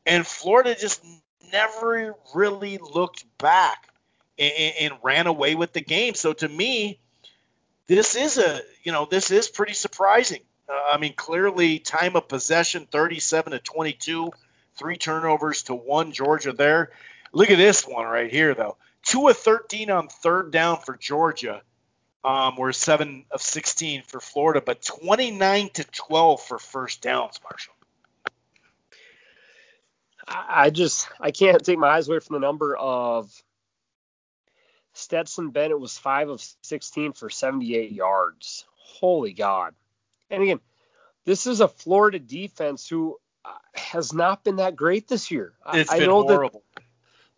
And 0.06 0.26
Florida 0.26 0.74
just 0.74 1.04
never 1.52 2.14
really 2.34 2.78
looked 2.78 3.24
back 3.38 3.88
and, 4.38 4.74
and 4.80 4.94
ran 5.02 5.26
away 5.26 5.54
with 5.54 5.72
the 5.72 5.80
game. 5.80 6.14
So 6.14 6.32
to 6.32 6.48
me, 6.48 6.98
this 7.86 8.14
is 8.14 8.38
a 8.38 8.60
you 8.84 8.92
know 8.92 9.06
this 9.10 9.30
is 9.30 9.48
pretty 9.48 9.74
surprising. 9.74 10.42
Uh, 10.68 10.92
I 10.92 10.98
mean, 10.98 11.14
clearly 11.14 11.80
time 11.80 12.14
of 12.14 12.28
possession 12.28 12.86
37 12.90 13.52
to 13.52 13.58
22, 13.58 14.30
three 14.76 14.96
turnovers 14.96 15.64
to 15.64 15.74
one 15.74 16.12
Georgia 16.12 16.52
there. 16.52 16.90
Look 17.32 17.50
at 17.50 17.58
this 17.58 17.86
one 17.86 18.06
right 18.06 18.30
here 18.30 18.54
though. 18.54 18.76
Two 19.02 19.28
of 19.28 19.36
13 19.36 19.90
on 19.90 20.08
third 20.08 20.50
down 20.50 20.78
for 20.78 20.96
Georgia. 20.96 21.62
Um, 22.22 22.56
were 22.56 22.74
seven 22.74 23.24
of 23.30 23.40
16 23.40 24.02
for 24.02 24.20
Florida, 24.20 24.60
but 24.60 24.82
29 24.82 25.70
to 25.70 25.84
12 25.84 26.42
for 26.42 26.58
first 26.58 27.00
downs, 27.00 27.40
Marshall. 27.42 27.72
I 30.28 30.68
just 30.68 31.08
I 31.18 31.30
can't 31.30 31.64
take 31.64 31.78
my 31.78 31.88
eyes 31.88 32.08
away 32.08 32.18
from 32.20 32.34
the 32.34 32.40
number 32.40 32.76
of 32.76 33.32
Stetson 34.92 35.50
Bennett 35.50 35.80
was 35.80 35.98
5 35.98 36.28
of 36.28 36.54
16 36.62 37.12
for 37.12 37.30
78 37.30 37.92
yards. 37.92 38.66
Holy 38.76 39.32
God. 39.32 39.74
And 40.30 40.42
again, 40.42 40.60
this 41.24 41.46
is 41.46 41.60
a 41.60 41.68
Florida 41.68 42.18
defense 42.18 42.88
who 42.88 43.18
uh, 43.44 43.50
has 43.74 44.12
not 44.12 44.44
been 44.44 44.56
that 44.56 44.76
great 44.76 45.08
this 45.08 45.30
year. 45.30 45.52
It's 45.72 45.90
I, 45.90 45.98
been 45.98 46.04
I 46.04 46.06
know 46.06 46.22
horrible. 46.22 46.62
That, 46.74 46.79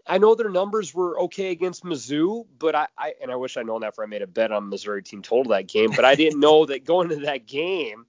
I 0.07 0.19
know 0.19 0.35
their 0.35 0.51
numbers 0.51 0.93
were 0.93 1.19
okay 1.21 1.51
against 1.51 1.85
Mizzou, 1.85 2.47
but 2.59 2.75
I, 2.75 2.89
I 2.99 3.15
and 3.23 3.31
I 3.31 3.37
wish 3.37 3.57
I'd 3.57 3.67
known 3.67 3.83
that 3.83 3.95
for 3.95 4.03
I 4.03 4.07
made 4.07 4.23
a 4.23 4.27
bet 4.27 4.51
on 4.51 4.69
Missouri 4.69 5.03
team 5.03 5.23
total 5.23 5.51
that 5.53 5.69
game, 5.69 5.91
but 5.95 6.05
I 6.05 6.15
didn't 6.15 6.41
know 6.41 6.67
that 6.67 6.85
going 6.85 7.11
into 7.11 7.27
that 7.27 7.47
game 7.47 8.07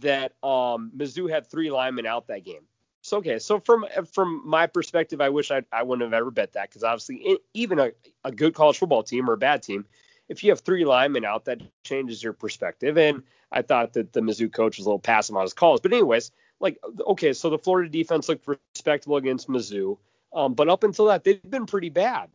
that 0.00 0.32
um, 0.42 0.90
Mizzou 0.96 1.30
had 1.30 1.46
three 1.46 1.70
linemen 1.70 2.06
out 2.06 2.28
that 2.28 2.44
game. 2.44 2.62
So 3.02 3.18
okay, 3.18 3.38
so 3.38 3.60
from 3.60 3.84
from 4.10 4.42
my 4.48 4.66
perspective, 4.66 5.20
I 5.20 5.28
wish 5.28 5.50
I 5.50 5.62
I 5.70 5.82
wouldn't 5.82 6.10
have 6.10 6.18
ever 6.18 6.30
bet 6.30 6.54
that 6.54 6.70
because 6.70 6.82
obviously 6.82 7.16
it, 7.16 7.42
even 7.52 7.78
a, 7.78 7.92
a 8.24 8.32
good 8.32 8.54
college 8.54 8.78
football 8.78 9.02
team 9.02 9.28
or 9.28 9.34
a 9.34 9.38
bad 9.38 9.62
team, 9.62 9.84
if 10.30 10.42
you 10.42 10.50
have 10.50 10.60
three 10.60 10.86
linemen 10.86 11.26
out, 11.26 11.44
that 11.44 11.60
changes 11.84 12.22
your 12.22 12.32
perspective. 12.32 12.96
And 12.96 13.22
I 13.52 13.60
thought 13.60 13.92
that 13.92 14.14
the 14.14 14.20
Mizzou 14.20 14.50
coach 14.50 14.78
was 14.78 14.86
a 14.86 14.88
little 14.88 14.98
passive 14.98 15.36
on 15.36 15.42
his 15.42 15.52
calls. 15.52 15.82
But 15.82 15.92
anyways, 15.92 16.30
like 16.60 16.78
okay, 17.06 17.34
so 17.34 17.50
the 17.50 17.58
Florida 17.58 17.90
defense 17.90 18.30
looked 18.30 18.48
respectable 18.48 19.18
against 19.18 19.48
Mizzou, 19.48 19.98
um, 20.34 20.54
but 20.54 20.68
up 20.68 20.84
until 20.84 21.06
that 21.06 21.24
they've 21.24 21.42
been 21.42 21.66
pretty 21.66 21.90
bad. 21.90 22.28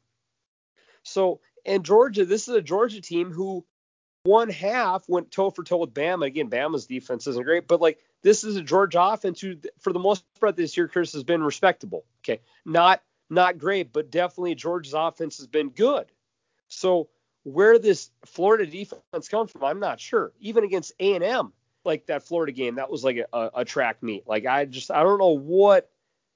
So 1.03 1.41
and 1.65 1.83
Georgia, 1.83 2.25
this 2.25 2.47
is 2.47 2.55
a 2.55 2.62
Georgia 2.62 3.01
team 3.01 3.31
who 3.31 3.65
one 4.23 4.49
half 4.49 5.07
went 5.07 5.31
toe 5.31 5.49
for 5.49 5.63
toe 5.63 5.77
with 5.77 5.93
Bama. 5.93 6.25
Again, 6.25 6.49
Bama's 6.49 6.85
defense 6.85 7.27
isn't 7.27 7.43
great, 7.43 7.67
but 7.67 7.81
like 7.81 7.99
this 8.21 8.43
is 8.43 8.55
a 8.55 8.62
Georgia 8.62 9.01
offense 9.01 9.39
who, 9.39 9.55
for 9.79 9.93
the 9.93 9.99
most 9.99 10.23
part 10.39 10.55
this 10.55 10.75
year, 10.75 10.88
Chris 10.88 11.13
has 11.13 11.23
been 11.23 11.43
respectable. 11.43 12.05
Okay, 12.23 12.41
not 12.65 13.01
not 13.29 13.57
great, 13.57 13.93
but 13.93 14.12
definitely 14.12 14.55
Georgia's 14.55 14.93
offense 14.93 15.38
has 15.38 15.47
been 15.47 15.69
good. 15.69 16.05
So 16.67 17.09
where 17.43 17.79
this 17.79 18.09
Florida 18.25 18.65
defense 18.65 19.27
comes 19.29 19.51
from, 19.51 19.63
I'm 19.63 19.79
not 19.79 19.99
sure. 19.99 20.33
Even 20.39 20.63
against 20.63 20.93
A&M, 20.99 21.53
like 21.85 22.07
that 22.07 22.23
Florida 22.23 22.51
game, 22.51 22.75
that 22.75 22.91
was 22.91 23.03
like 23.03 23.17
a, 23.31 23.49
a 23.55 23.65
track 23.65 24.03
meet. 24.03 24.27
Like 24.27 24.45
I 24.45 24.65
just 24.65 24.91
I 24.91 25.03
don't 25.03 25.19
know 25.19 25.38
what 25.38 25.89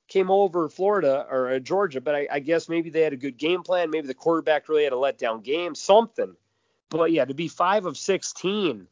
came 0.08 0.30
over 0.30 0.70
Florida 0.70 1.26
or 1.30 1.50
uh, 1.50 1.60
Georgia, 1.60 2.02
but 2.02 2.16
I, 2.16 2.28
I 2.32 2.40
guess 2.40 2.70
maybe 2.70 2.90
they 2.90 3.02
had 3.02 3.14
a 3.14 3.18
good 3.18 3.38
game 3.38 3.64
plan. 3.64 3.90
Maybe 3.90 4.08
the 4.08 4.14
quarterback 4.14 4.70
really 4.70 4.84
had 4.84 4.94
a 4.94 4.98
letdown 4.98 5.44
game, 5.44 5.76
something. 5.76 6.36
But 6.90 7.12
yeah, 7.12 7.26
to 7.26 7.34
be 7.34 7.48
five 7.48 7.86
of 7.86 7.98
16 7.98 8.88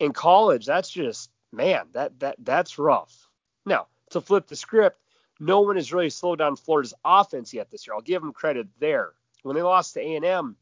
in 0.00 0.12
college, 0.12 0.66
that's 0.66 0.90
just 0.90 1.30
man, 1.52 1.86
that 1.92 2.18
that 2.20 2.36
that's 2.40 2.78
rough. 2.78 3.28
Now, 3.66 3.86
to 4.10 4.20
flip 4.20 4.48
the 4.48 4.56
script, 4.56 5.00
no 5.38 5.60
one 5.60 5.76
has 5.76 5.92
really 5.92 6.10
slowed 6.10 6.38
down 6.38 6.56
Florida's 6.56 6.94
offense 7.04 7.54
yet 7.54 7.70
this 7.70 7.86
year. 7.86 7.94
I'll 7.94 8.00
give 8.00 8.22
them 8.22 8.32
credit 8.32 8.68
there. 8.78 9.12
When 9.42 9.56
they 9.56 9.62
lost 9.62 9.94
to 9.94 10.00
A&M, 10.00 10.56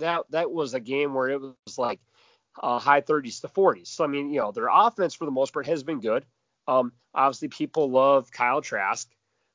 that 0.00 0.22
that 0.30 0.50
was 0.50 0.74
a 0.74 0.80
game 0.80 1.14
where 1.14 1.28
it 1.28 1.40
was 1.40 1.78
like 1.78 2.00
uh, 2.60 2.78
high 2.78 3.00
30s 3.00 3.40
to 3.42 3.48
40s. 3.48 3.88
So 3.88 4.04
I 4.04 4.06
mean, 4.06 4.30
you 4.30 4.40
know, 4.40 4.52
their 4.52 4.68
offense 4.70 5.14
for 5.14 5.24
the 5.24 5.30
most 5.30 5.52
part 5.52 5.66
has 5.66 5.82
been 5.82 6.00
good. 6.00 6.24
Um, 6.66 6.92
obviously, 7.14 7.48
people 7.48 7.90
love 7.90 8.30
Kyle 8.30 8.62
Trask, 8.62 9.08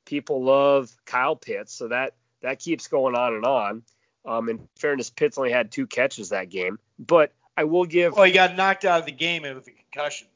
people 0.05 0.43
love 0.43 0.91
Kyle 1.05 1.35
Pitts, 1.35 1.73
so 1.73 1.89
that 1.89 2.15
that 2.41 2.59
keeps 2.59 2.87
going 2.87 3.15
on 3.15 3.33
and 3.35 3.45
on. 3.45 3.83
Um, 4.25 4.49
in 4.49 4.67
fairness, 4.77 5.09
Pitts 5.09 5.37
only 5.37 5.51
had 5.51 5.71
two 5.71 5.87
catches 5.87 6.29
that 6.29 6.49
game, 6.49 6.79
but 6.99 7.31
I 7.55 7.63
will 7.63 7.85
give. 7.85 8.15
Well, 8.15 8.25
he 8.25 8.31
got 8.31 8.55
knocked 8.55 8.85
out 8.85 8.99
of 8.99 9.05
the 9.05 9.11
game 9.11 9.43
with 9.43 9.67
a 9.67 9.71
concussion. 9.71 10.27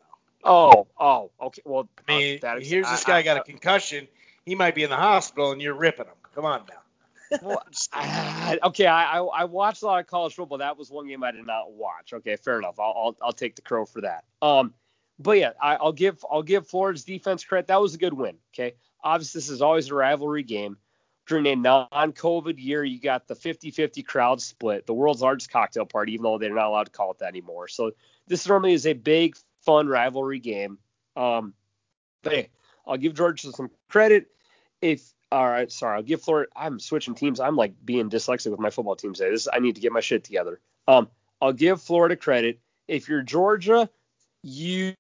Oh, 0.44 0.88
oh, 1.00 1.32
okay. 1.40 1.62
Well, 1.66 1.88
I 2.08 2.18
mean, 2.18 2.40
uh, 2.44 2.60
here's 2.60 2.90
this 2.90 3.04
guy 3.04 3.18
I, 3.18 3.22
got 3.22 3.38
a 3.38 3.44
concussion. 3.44 4.08
He 4.46 4.56
might 4.56 4.74
be 4.74 4.84
in 4.84 4.90
the 4.90 4.96
hospital, 4.96 5.52
and 5.52 5.62
you're 5.62 5.76
ripping 5.76 6.06
him. 6.06 6.16
Come 6.34 6.46
on 6.46 6.64
now. 6.70 7.38
well, 7.42 7.64
okay, 8.64 8.88
I, 8.88 9.20
I 9.20 9.46
watched 9.46 9.84
a 9.84 9.86
lot 9.86 10.00
of 10.00 10.08
college 10.08 10.34
football. 10.34 10.58
That 10.58 10.78
was 10.78 10.90
one 10.90 11.08
game 11.08 11.24
I 11.24 11.32
did 11.32 11.46
not 11.46 11.72
watch. 11.72 12.14
Okay, 12.14 12.36
fair 12.38 12.58
enough. 12.58 12.80
I'll 12.80 12.94
I'll, 12.98 13.18
I'll 13.22 13.34
take 13.34 13.56
the 13.56 13.62
crow 13.62 13.86
for 13.86 14.02
that. 14.02 14.24
Um, 14.42 14.74
but 15.22 15.38
yeah, 15.38 15.52
I, 15.62 15.78
will 15.82 15.94
give 15.94 16.24
I'll 16.30 16.44
give 16.44 16.68
Florida's 16.68 17.04
defense 17.04 17.44
credit. 17.44 17.68
That 17.68 17.82
was 17.82 17.96
a 17.96 17.98
good 17.98 18.14
win. 18.14 18.38
Okay, 18.54 18.76
obviously 19.04 19.40
this 19.40 19.50
is 19.50 19.62
always 19.62 19.90
a 19.90 19.96
rivalry 19.96 20.44
game. 20.44 20.78
During 21.28 21.46
a 21.48 21.56
non-COVID 21.56 22.56
year, 22.58 22.84
you 22.84 23.00
got 23.00 23.28
the 23.28 23.36
50-50 23.36 24.06
crowd 24.06 24.42
split, 24.42 24.88
the 24.88 24.94
world's 24.94 25.22
largest 25.22 25.52
cocktail 25.52 25.86
party, 25.86 26.14
even 26.14 26.24
though 26.24 26.38
they're 26.40 26.54
not 26.54 26.66
allowed 26.66 26.86
to 26.86 26.92
call 26.92 27.12
it 27.12 27.20
that 27.20 27.28
anymore. 27.28 27.68
So 27.68 27.92
this 28.28 28.46
normally 28.48 28.74
is 28.74 28.88
a 28.88 28.94
big 28.94 29.38
fun 29.62 29.88
rivalry 29.88 30.40
game. 30.40 30.80
Um, 31.16 31.54
but 32.24 32.34
hey, 32.34 32.50
I'll 32.86 32.98
give 32.98 33.14
Georgia 33.14 33.52
some 33.52 33.70
credit. 33.90 34.28
If 34.82 35.14
all 35.32 35.48
right, 35.48 35.72
sorry, 35.72 35.96
I'll 35.96 36.04
give 36.04 36.22
Florida. 36.22 36.52
I'm 36.56 36.80
switching 36.80 37.16
teams. 37.16 37.40
I'm 37.40 37.56
like 37.56 37.74
being 37.86 38.10
dyslexic 38.10 38.52
with 38.52 38.60
my 38.60 38.70
football 38.70 38.96
team 38.96 39.14
today. 39.14 39.30
This 39.30 39.48
I 39.52 39.60
need 39.60 39.76
to 39.76 39.82
get 39.82 39.94
my 39.94 40.02
shit 40.02 40.24
together. 40.24 40.60
Um, 40.88 41.08
I'll 41.42 41.54
give 41.54 41.82
Florida 41.82 42.16
credit. 42.16 42.60
If 42.88 43.08
you're 43.08 43.22
Georgia, 43.22 43.90
you 44.44 44.96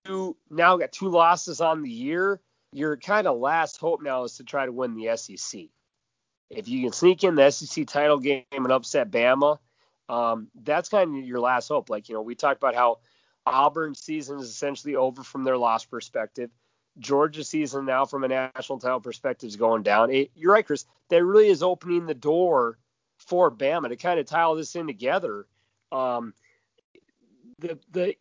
now 0.49 0.77
got 0.77 0.91
two 0.91 1.10
losses 1.10 1.62
on 1.62 1.82
the 1.82 1.89
year. 1.89 2.39
Your 2.73 2.97
kind 2.97 3.27
of 3.27 3.38
last 3.38 3.77
hope 3.77 4.01
now 4.01 4.23
is 4.23 4.38
to 4.38 4.43
try 4.43 4.65
to 4.65 4.71
win 4.71 4.95
the 4.95 5.15
SEC. 5.17 5.62
If 6.49 6.67
you 6.67 6.84
can 6.84 6.93
sneak 6.93 7.23
in 7.23 7.36
the 7.36 7.49
SEC 7.49 7.88
title 7.88 8.19
game 8.19 8.43
and 8.51 8.71
upset 8.71 9.10
Bama, 9.10 9.58
um, 10.10 10.49
that's 10.63 10.89
kind 10.89 11.17
of 11.17 11.25
your 11.25 11.39
last 11.39 11.69
hope. 11.69 11.89
Like 11.89 12.10
you 12.10 12.15
know, 12.15 12.21
we 12.21 12.36
talked 12.36 12.62
about 12.62 12.75
how 12.75 12.99
Auburn's 13.45 14.01
season 14.01 14.39
is 14.39 14.49
essentially 14.49 14.95
over 14.95 15.23
from 15.23 15.43
their 15.43 15.58
loss 15.58 15.86
perspective. 15.86 16.49
Georgia's 16.99 17.47
season 17.47 17.86
now 17.86 18.06
from 18.06 18.23
a 18.25 18.27
national 18.27 18.80
title 18.80 18.99
perspective 18.99 19.47
is 19.47 19.56
going 19.56 19.84
down. 19.84 20.12
It, 20.12 20.32
you're 20.36 20.51
right, 20.51 20.65
Chris. 20.65 20.86
That 21.10 21.23
really 21.23 21.47
is 21.47 21.63
opening 21.63 22.06
the 22.06 22.13
door 22.13 22.77
for 23.17 23.49
Bama 23.49 23.89
to 23.89 23.95
kind 23.95 24.19
of 24.19 24.25
tie 24.25 24.41
all 24.41 24.56
this 24.56 24.75
in 24.75 24.88
together. 24.88 25.47
Um, 25.91 26.34
the 27.62 27.80
the 27.91 28.15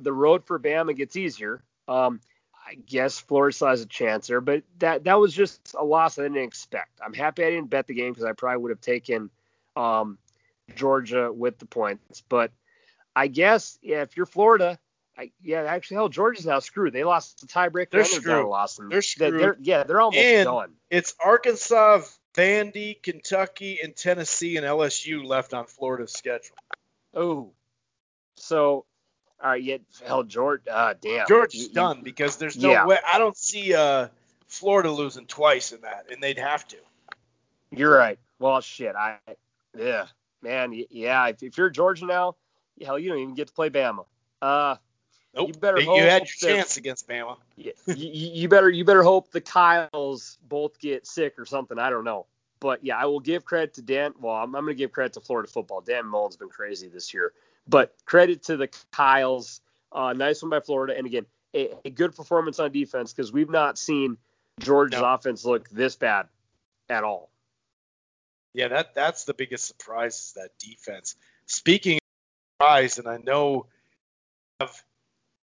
the 0.00 0.12
road 0.12 0.44
for 0.44 0.58
Bama 0.58 0.94
gets 0.94 1.16
easier. 1.16 1.62
Um, 1.88 2.20
I 2.66 2.74
guess 2.74 3.18
Florida 3.18 3.54
still 3.54 3.68
has 3.68 3.82
a 3.82 3.86
chance 3.86 4.26
there, 4.26 4.40
but 4.40 4.62
that 4.78 5.04
that 5.04 5.14
was 5.14 5.32
just 5.32 5.74
a 5.78 5.84
loss 5.84 6.18
I 6.18 6.22
didn't 6.22 6.38
expect. 6.38 7.00
I'm 7.04 7.14
happy 7.14 7.44
I 7.44 7.50
didn't 7.50 7.70
bet 7.70 7.86
the 7.86 7.94
game 7.94 8.12
because 8.12 8.24
I 8.24 8.32
probably 8.32 8.62
would 8.62 8.70
have 8.70 8.80
taken 8.80 9.30
um, 9.76 10.18
Georgia 10.74 11.32
with 11.32 11.58
the 11.58 11.66
points, 11.66 12.22
but 12.28 12.52
I 13.14 13.28
guess 13.28 13.78
yeah, 13.82 14.02
if 14.02 14.16
you're 14.16 14.26
Florida, 14.26 14.78
I, 15.16 15.30
yeah, 15.42 15.62
actually, 15.62 15.96
hell, 15.96 16.08
Georgia's 16.08 16.46
now 16.46 16.58
screwed. 16.58 16.92
They 16.92 17.04
lost 17.04 17.40
the 17.40 17.46
tiebreaker. 17.46 17.90
They're 17.90 18.04
screwed. 18.04 18.46
Lost. 18.46 18.80
They're 18.88 19.02
screwed. 19.02 19.40
They're, 19.40 19.56
yeah, 19.60 19.84
they're 19.84 20.00
almost 20.00 20.18
and 20.18 20.46
done. 20.46 20.72
It's 20.90 21.14
Arkansas, 21.24 22.02
Vandy, 22.34 23.00
Kentucky, 23.00 23.78
and 23.82 23.94
Tennessee 23.94 24.56
and 24.56 24.66
LSU 24.66 25.24
left 25.24 25.54
on 25.54 25.66
Florida's 25.66 26.12
schedule. 26.12 26.56
Oh, 27.14 27.52
so 28.44 28.84
all 29.42 29.50
right, 29.50 29.62
yet 29.62 29.80
hell, 30.06 30.22
George, 30.22 30.62
uh, 30.70 30.94
damn, 31.00 31.26
Georgia's 31.26 31.68
you, 31.68 31.74
done 31.74 32.02
because 32.02 32.36
there's 32.36 32.56
no 32.56 32.70
yeah. 32.70 32.86
way. 32.86 32.98
I 33.12 33.18
don't 33.18 33.36
see 33.36 33.74
uh, 33.74 34.08
Florida 34.46 34.90
losing 34.90 35.26
twice 35.26 35.72
in 35.72 35.82
that, 35.82 36.06
and 36.10 36.22
they'd 36.22 36.38
have 36.38 36.66
to. 36.68 36.76
You're 37.70 37.94
right. 37.94 38.18
Well, 38.38 38.60
shit, 38.60 38.94
I, 38.96 39.18
yeah, 39.76 40.06
man, 40.42 40.72
yeah. 40.90 41.28
If, 41.28 41.42
if 41.42 41.58
you're 41.58 41.70
Georgia 41.70 42.06
now 42.06 42.36
hell, 42.82 42.98
you 42.98 43.08
don't 43.10 43.18
even 43.18 43.34
get 43.34 43.48
to 43.48 43.54
play 43.54 43.70
Bama. 43.70 44.06
Uh, 44.42 44.76
nope. 45.34 45.48
You 45.48 45.54
better 45.54 45.80
hope 45.80 45.96
you 45.96 46.02
had 46.02 46.22
your 46.22 46.50
that, 46.50 46.56
chance 46.56 46.76
against 46.76 47.08
Bama. 47.08 47.36
you, 47.56 47.72
you 47.86 48.48
better 48.48 48.70
you 48.70 48.84
better 48.84 49.02
hope 49.02 49.30
the 49.30 49.40
Kyles 49.40 50.38
both 50.48 50.78
get 50.78 51.06
sick 51.06 51.38
or 51.38 51.44
something. 51.44 51.78
I 51.78 51.90
don't 51.90 52.04
know. 52.04 52.26
But 52.60 52.84
yeah, 52.84 52.96
I 52.96 53.04
will 53.06 53.20
give 53.20 53.44
credit 53.44 53.74
to 53.74 53.82
Dan. 53.82 54.14
Well, 54.18 54.34
I'm, 54.34 54.54
I'm 54.54 54.64
going 54.64 54.74
to 54.74 54.78
give 54.78 54.90
credit 54.90 55.12
to 55.14 55.20
Florida 55.20 55.50
football. 55.50 55.82
Dan 55.82 56.06
Mullen's 56.06 56.36
been 56.36 56.48
crazy 56.48 56.88
this 56.88 57.12
year. 57.12 57.32
But 57.66 57.94
credit 58.04 58.44
to 58.44 58.56
the 58.56 58.68
Kyles. 58.92 59.60
Uh, 59.90 60.12
nice 60.12 60.42
one 60.42 60.50
by 60.50 60.60
Florida. 60.60 60.96
And 60.96 61.06
again, 61.06 61.26
a, 61.54 61.70
a 61.84 61.90
good 61.90 62.14
performance 62.14 62.58
on 62.58 62.72
defense 62.72 63.12
because 63.12 63.32
we've 63.32 63.50
not 63.50 63.78
seen 63.78 64.18
Georgia's 64.60 65.00
no. 65.00 65.14
offense 65.14 65.44
look 65.44 65.68
this 65.70 65.96
bad 65.96 66.26
at 66.88 67.04
all. 67.04 67.30
Yeah, 68.52 68.68
that 68.68 68.94
that's 68.94 69.24
the 69.24 69.34
biggest 69.34 69.66
surprise 69.66 70.14
is 70.14 70.32
that 70.34 70.50
defense. 70.58 71.16
Speaking 71.46 71.96
of 71.96 72.00
surprise, 72.60 72.98
and 72.98 73.08
I 73.08 73.16
know 73.18 73.66
of 74.60 74.84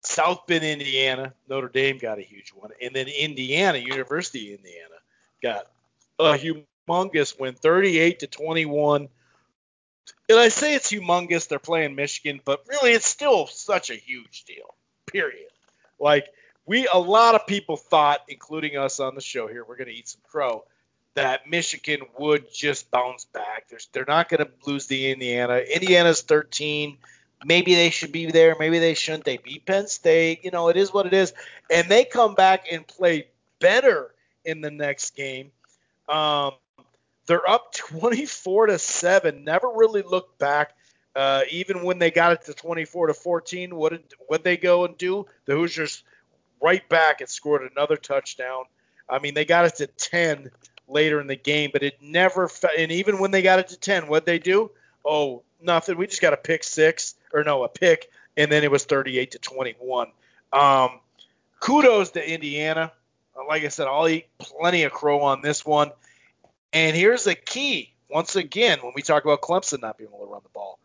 South 0.02 0.46
Bend, 0.46 0.64
Indiana, 0.64 1.32
Notre 1.48 1.68
Dame 1.68 1.98
got 1.98 2.18
a 2.18 2.22
huge 2.22 2.50
one, 2.50 2.70
and 2.82 2.94
then 2.94 3.08
Indiana, 3.08 3.78
University 3.78 4.52
of 4.52 4.60
Indiana, 4.60 4.94
got 5.42 5.66
a 6.18 6.36
humongous 6.88 7.38
win, 7.38 7.54
38 7.54 8.20
to 8.20 8.26
21. 8.26 9.08
And 10.28 10.38
I 10.38 10.48
say 10.48 10.74
it's 10.74 10.92
humongous, 10.92 11.48
they're 11.48 11.58
playing 11.58 11.94
Michigan, 11.94 12.40
but 12.44 12.64
really 12.68 12.92
it's 12.92 13.06
still 13.06 13.46
such 13.46 13.90
a 13.90 13.94
huge 13.94 14.44
deal. 14.44 14.74
Period. 15.06 15.48
Like 15.98 16.26
we, 16.66 16.86
a 16.86 16.98
lot 16.98 17.34
of 17.34 17.46
people 17.46 17.76
thought, 17.76 18.20
including 18.28 18.76
us 18.76 19.00
on 19.00 19.14
the 19.14 19.20
show 19.20 19.46
here, 19.46 19.64
we're 19.66 19.76
going 19.76 19.88
to 19.88 19.94
eat 19.94 20.08
some 20.08 20.20
crow, 20.30 20.64
that 21.14 21.48
Michigan 21.48 22.02
would 22.18 22.52
just 22.52 22.90
bounce 22.90 23.24
back. 23.24 23.68
There's, 23.70 23.88
they're 23.92 24.04
not 24.06 24.28
going 24.28 24.44
to 24.44 24.50
lose 24.66 24.86
the 24.86 25.10
Indiana. 25.10 25.56
Indiana's 25.56 26.20
13 26.20 26.98
maybe 27.44 27.74
they 27.74 27.90
should 27.90 28.12
be 28.12 28.30
there, 28.30 28.56
maybe 28.58 28.78
they 28.78 28.94
shouldn't. 28.94 29.24
They 29.24 29.36
beat 29.36 29.66
Penn 29.66 29.86
State, 29.86 30.44
you 30.44 30.50
know, 30.50 30.68
it 30.68 30.76
is 30.76 30.92
what 30.92 31.06
it 31.06 31.12
is, 31.12 31.32
and 31.70 31.88
they 31.88 32.04
come 32.04 32.34
back 32.34 32.66
and 32.70 32.86
play 32.86 33.28
better 33.60 34.14
in 34.44 34.60
the 34.60 34.70
next 34.70 35.14
game. 35.14 35.50
Um, 36.08 36.52
they're 37.28 37.48
up 37.48 37.72
24 37.74 38.66
to 38.66 38.78
seven. 38.78 39.44
Never 39.44 39.68
really 39.68 40.02
looked 40.02 40.38
back. 40.38 40.74
Uh, 41.14 41.42
even 41.50 41.82
when 41.82 41.98
they 41.98 42.10
got 42.10 42.32
it 42.32 42.42
to 42.44 42.54
24 42.54 43.08
to 43.08 43.14
14, 43.14 43.74
what 43.74 43.90
did 43.90 44.02
what 44.26 44.44
they 44.44 44.56
go 44.56 44.84
and 44.84 44.96
do? 44.98 45.26
The 45.46 45.54
Hoosiers 45.54 46.02
right 46.60 46.86
back 46.88 47.20
and 47.20 47.28
scored 47.28 47.68
another 47.70 47.96
touchdown. 47.96 48.64
I 49.08 49.18
mean, 49.18 49.34
they 49.34 49.44
got 49.44 49.64
it 49.64 49.76
to 49.76 49.86
10 49.86 50.50
later 50.86 51.20
in 51.20 51.26
the 51.26 51.36
game, 51.36 51.70
but 51.72 51.82
it 51.82 51.98
never. 52.00 52.50
And 52.76 52.92
even 52.92 53.18
when 53.18 53.30
they 53.30 53.42
got 53.42 53.58
it 53.58 53.68
to 53.68 53.78
10, 53.78 54.06
what 54.06 54.26
they 54.26 54.38
do? 54.38 54.70
Oh, 55.04 55.42
nothing. 55.60 55.96
We 55.96 56.06
just 56.06 56.22
got 56.22 56.34
a 56.34 56.36
pick 56.36 56.62
six 56.62 57.14
or 57.32 57.42
no, 57.42 57.64
a 57.64 57.68
pick, 57.68 58.10
and 58.36 58.50
then 58.52 58.62
it 58.62 58.70
was 58.70 58.84
38 58.84 59.32
to 59.32 59.38
21. 59.38 60.08
Um, 60.52 61.00
kudos 61.60 62.10
to 62.10 62.32
Indiana. 62.32 62.92
Like 63.48 63.64
I 63.64 63.68
said, 63.68 63.86
I'll 63.86 64.08
eat 64.08 64.26
plenty 64.38 64.82
of 64.82 64.92
crow 64.92 65.20
on 65.20 65.42
this 65.42 65.64
one. 65.64 65.90
And 66.72 66.96
here's 66.96 67.24
the 67.24 67.34
key. 67.34 67.92
Once 68.10 68.36
again, 68.36 68.78
when 68.82 68.92
we 68.94 69.02
talk 69.02 69.24
about 69.24 69.42
Clemson 69.42 69.82
not 69.82 69.98
being 69.98 70.08
able 70.08 70.26
to 70.26 70.32
run 70.32 70.40
the 70.42 70.48
ball, 70.50 70.78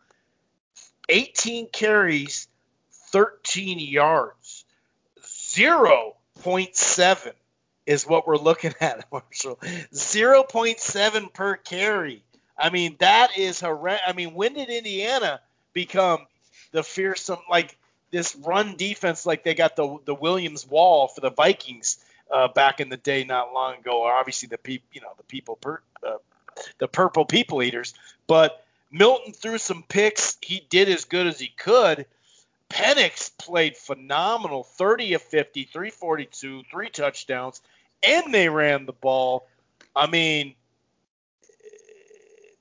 18 1.08 1.68
carries, 1.68 2.48
13 3.12 3.78
yards, 3.78 4.64
0.7 5.22 7.32
is 7.86 8.06
what 8.06 8.26
we're 8.26 8.36
looking 8.36 8.74
at, 8.80 9.06
Marshall. 9.12 9.56
0.7 9.56 11.32
per 11.32 11.56
carry. 11.56 12.22
I 12.56 12.70
mean, 12.70 12.96
that 13.00 13.36
is 13.36 13.60
horrendous. 13.60 14.02
I 14.06 14.12
mean, 14.12 14.34
when 14.34 14.54
did 14.54 14.68
Indiana 14.68 15.40
become 15.72 16.26
the 16.72 16.82
fearsome 16.82 17.40
like 17.50 17.76
this 18.10 18.36
run 18.36 18.76
defense 18.76 19.26
like 19.26 19.42
they 19.42 19.54
got 19.54 19.76
the 19.76 19.98
the 20.04 20.14
Williams 20.14 20.66
wall 20.66 21.08
for 21.08 21.20
the 21.20 21.30
Vikings 21.30 21.98
uh, 22.30 22.48
back 22.48 22.80
in 22.80 22.88
the 22.88 22.96
day 22.96 23.24
not 23.24 23.52
long 23.52 23.78
ago. 23.78 24.04
are 24.04 24.14
Obviously 24.14 24.48
the 24.48 24.58
people 24.58 24.88
you 24.92 25.00
know 25.00 25.12
the 25.16 25.24
people 25.24 25.56
per, 25.56 25.80
uh, 26.06 26.16
the 26.78 26.88
purple 26.88 27.24
people 27.24 27.62
eaters, 27.62 27.94
but 28.26 28.64
Milton 28.90 29.32
threw 29.32 29.58
some 29.58 29.82
picks. 29.82 30.36
He 30.40 30.64
did 30.68 30.88
as 30.88 31.04
good 31.04 31.26
as 31.26 31.38
he 31.38 31.48
could. 31.48 32.06
Penix 32.70 33.30
played 33.36 33.76
phenomenal, 33.76 34.64
30 34.64 35.14
of 35.14 35.22
50, 35.22 35.64
342, 35.64 36.62
three 36.70 36.90
touchdowns, 36.90 37.60
and 38.02 38.32
they 38.32 38.48
ran 38.48 38.86
the 38.86 38.92
ball. 38.92 39.46
I 39.94 40.06
mean, 40.08 40.54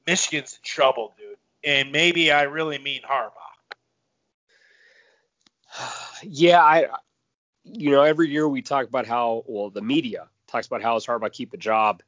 Michigan's 0.06 0.54
in 0.54 0.60
trouble, 0.64 1.14
dude. 1.18 1.38
And 1.64 1.92
maybe 1.92 2.32
I 2.32 2.44
really 2.44 2.78
mean 2.78 3.02
Harbaugh. 3.10 3.32
yeah, 6.24 6.62
I, 6.62 6.88
you 7.64 7.92
know, 7.92 8.04
every 8.04 8.30
year 8.30 8.48
we 8.48 8.62
talk 8.62 8.88
about 8.88 9.08
how, 9.08 9.44
well, 9.48 9.70
the 9.70 9.82
media 9.82 10.28
talks 10.48 10.68
about 10.68 10.82
how 10.82 10.96
it's 10.96 11.06
hard 11.06 11.22
to 11.22 11.30
keep 11.30 11.54
a 11.54 11.58
job. 11.58 12.02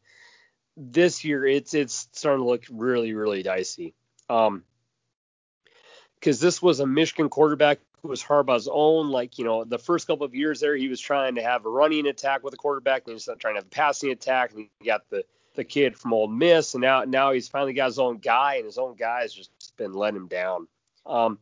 This 0.77 1.23
year, 1.23 1.45
it's 1.45 1.73
it's 1.73 2.09
starting 2.11 2.43
to 2.43 2.49
look 2.49 2.63
really, 2.69 3.13
really 3.13 3.43
dicey. 3.43 3.93
Um, 4.29 4.63
because 6.15 6.39
this 6.39 6.61
was 6.61 6.79
a 6.79 6.87
Michigan 6.87 7.29
quarterback 7.29 7.79
who 8.01 8.09
was 8.09 8.23
Harbaugh's 8.23 8.67
own. 8.71 9.09
Like, 9.09 9.37
you 9.37 9.45
know, 9.45 9.63
the 9.63 9.77
first 9.77 10.07
couple 10.07 10.25
of 10.25 10.35
years 10.35 10.59
there, 10.59 10.75
he 10.75 10.87
was 10.87 10.99
trying 10.99 11.35
to 11.35 11.43
have 11.43 11.65
a 11.65 11.69
running 11.69 12.07
attack 12.07 12.43
with 12.43 12.53
a 12.53 12.57
quarterback, 12.57 13.03
and 13.03 13.09
he 13.09 13.13
was 13.13 13.29
trying 13.39 13.53
to 13.53 13.59
have 13.59 13.65
a 13.65 13.69
passing 13.69 14.11
attack, 14.11 14.51
and 14.51 14.67
he 14.79 14.85
got 14.85 15.09
the 15.09 15.23
the 15.55 15.63
kid 15.63 15.97
from 15.97 16.13
Ole 16.13 16.27
Miss, 16.27 16.73
and 16.73 16.81
now 16.81 17.03
now 17.03 17.31
he's 17.31 17.47
finally 17.47 17.73
got 17.73 17.85
his 17.85 17.99
own 17.99 18.17
guy, 18.17 18.55
and 18.55 18.65
his 18.65 18.77
own 18.77 18.95
guy 18.95 19.21
has 19.21 19.33
just 19.33 19.51
been 19.77 19.93
letting 19.93 20.17
him 20.17 20.27
down. 20.27 20.67
Um, 21.05 21.39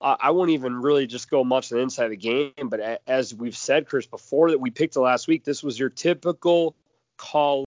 I, 0.00 0.30
won't 0.30 0.50
even 0.50 0.82
really 0.82 1.06
just 1.06 1.30
go 1.30 1.42
much 1.42 1.72
on 1.72 1.78
the 1.78 1.82
inside 1.82 2.04
of 2.04 2.10
the 2.10 2.16
game, 2.16 2.52
but 2.64 3.02
as 3.06 3.34
we've 3.34 3.56
said, 3.56 3.86
Chris, 3.86 4.06
before 4.06 4.50
that 4.50 4.60
we 4.60 4.70
picked 4.70 4.96
it 4.96 5.00
last 5.00 5.26
week, 5.26 5.42
this 5.42 5.62
was 5.62 5.78
your 5.78 5.88
typical 5.88 6.76
call 7.16 7.64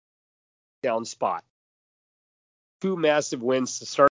down 0.81 1.05
spot. 1.05 1.43
Two 2.81 2.97
massive 2.97 3.43
wins 3.43 3.79
to 3.79 3.85
start. 3.85 4.09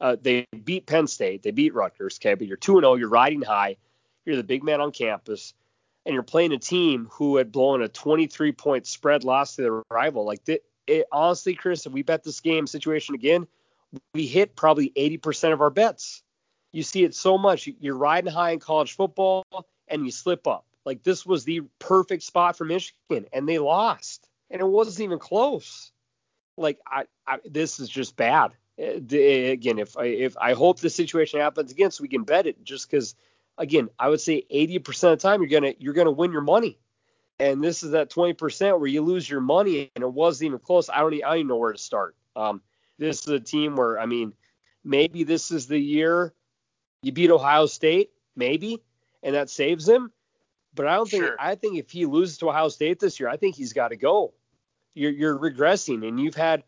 Uh, 0.00 0.16
they 0.20 0.46
beat 0.64 0.86
Penn 0.86 1.06
State, 1.06 1.42
they 1.42 1.52
beat 1.52 1.74
Rutgers, 1.74 2.18
okay, 2.20 2.34
but 2.34 2.46
you're 2.46 2.56
2 2.56 2.80
0, 2.80 2.94
you're 2.94 3.08
riding 3.08 3.42
high, 3.42 3.76
you're 4.26 4.36
the 4.36 4.42
big 4.42 4.62
man 4.64 4.80
on 4.80 4.90
campus, 4.90 5.54
and 6.04 6.12
you're 6.12 6.22
playing 6.22 6.52
a 6.52 6.58
team 6.58 7.08
who 7.12 7.36
had 7.36 7.52
blown 7.52 7.82
a 7.82 7.88
23 7.88 8.52
point 8.52 8.86
spread 8.86 9.24
loss 9.24 9.56
to 9.56 9.62
their 9.62 9.82
rival. 9.90 10.24
Like, 10.24 10.40
it, 10.48 11.06
honestly, 11.12 11.54
Chris, 11.54 11.86
if 11.86 11.92
we 11.92 12.02
bet 12.02 12.24
this 12.24 12.40
game 12.40 12.66
situation 12.66 13.14
again, 13.14 13.46
we 14.12 14.26
hit 14.26 14.56
probably 14.56 14.92
80% 14.96 15.52
of 15.52 15.60
our 15.60 15.70
bets. 15.70 16.22
You 16.72 16.82
see 16.82 17.04
it 17.04 17.14
so 17.14 17.38
much. 17.38 17.68
You're 17.80 17.96
riding 17.96 18.32
high 18.32 18.50
in 18.50 18.58
college 18.58 18.96
football 18.96 19.44
and 19.88 20.04
you 20.04 20.10
slip 20.10 20.46
up. 20.46 20.64
Like 20.84 21.02
this 21.02 21.24
was 21.24 21.44
the 21.44 21.62
perfect 21.78 22.22
spot 22.22 22.56
for 22.56 22.64
Michigan, 22.64 23.26
and 23.32 23.48
they 23.48 23.58
lost, 23.58 24.28
and 24.50 24.60
it 24.60 24.66
wasn't 24.66 25.04
even 25.04 25.18
close. 25.18 25.92
Like 26.56 26.80
I, 26.86 27.04
I 27.26 27.38
this 27.44 27.78
is 27.78 27.88
just 27.88 28.16
bad. 28.16 28.52
Uh, 28.80 28.96
again, 28.96 29.78
if 29.78 29.96
I 29.96 30.06
if 30.06 30.36
I 30.38 30.54
hope 30.54 30.80
the 30.80 30.90
situation 30.90 31.40
happens 31.40 31.70
again, 31.70 31.90
so 31.90 32.02
we 32.02 32.08
can 32.08 32.24
bet 32.24 32.46
it, 32.46 32.64
just 32.64 32.90
because 32.90 33.14
again, 33.58 33.90
I 33.98 34.08
would 34.08 34.20
say 34.20 34.44
80% 34.52 35.12
of 35.12 35.18
the 35.18 35.22
time 35.22 35.40
you're 35.40 35.50
gonna 35.50 35.74
you're 35.78 35.94
gonna 35.94 36.10
win 36.10 36.32
your 36.32 36.40
money, 36.40 36.80
and 37.38 37.62
this 37.62 37.84
is 37.84 37.92
that 37.92 38.10
20% 38.10 38.78
where 38.78 38.88
you 38.88 39.02
lose 39.02 39.28
your 39.30 39.40
money, 39.40 39.90
and 39.94 40.02
it 40.02 40.12
wasn't 40.12 40.48
even 40.48 40.58
close. 40.58 40.88
I 40.88 41.00
don't 41.00 41.14
even, 41.14 41.24
I 41.24 41.28
don't 41.28 41.38
even 41.38 41.48
know 41.48 41.56
where 41.58 41.72
to 41.72 41.78
start. 41.78 42.16
Um, 42.34 42.60
this 42.98 43.20
is 43.20 43.28
a 43.28 43.40
team 43.40 43.76
where 43.76 44.00
I 44.00 44.06
mean, 44.06 44.32
maybe 44.82 45.22
this 45.22 45.52
is 45.52 45.68
the 45.68 45.78
year 45.78 46.34
you 47.02 47.12
beat 47.12 47.30
Ohio 47.30 47.66
State, 47.66 48.10
maybe, 48.36 48.82
and 49.22 49.34
that 49.34 49.50
saves 49.50 49.88
him. 49.88 50.10
But 50.74 50.86
I 50.86 50.96
don't 50.96 51.10
think. 51.10 51.24
I 51.38 51.54
think 51.54 51.78
if 51.78 51.90
he 51.90 52.06
loses 52.06 52.38
to 52.38 52.48
Ohio 52.48 52.68
State 52.68 52.98
this 52.98 53.20
year, 53.20 53.28
I 53.28 53.36
think 53.36 53.56
he's 53.56 53.72
got 53.72 53.88
to 53.88 53.96
go. 53.96 54.32
You're 54.94 55.10
you're 55.10 55.38
regressing, 55.38 56.06
and 56.06 56.18
you've 56.18 56.34
had 56.34 56.64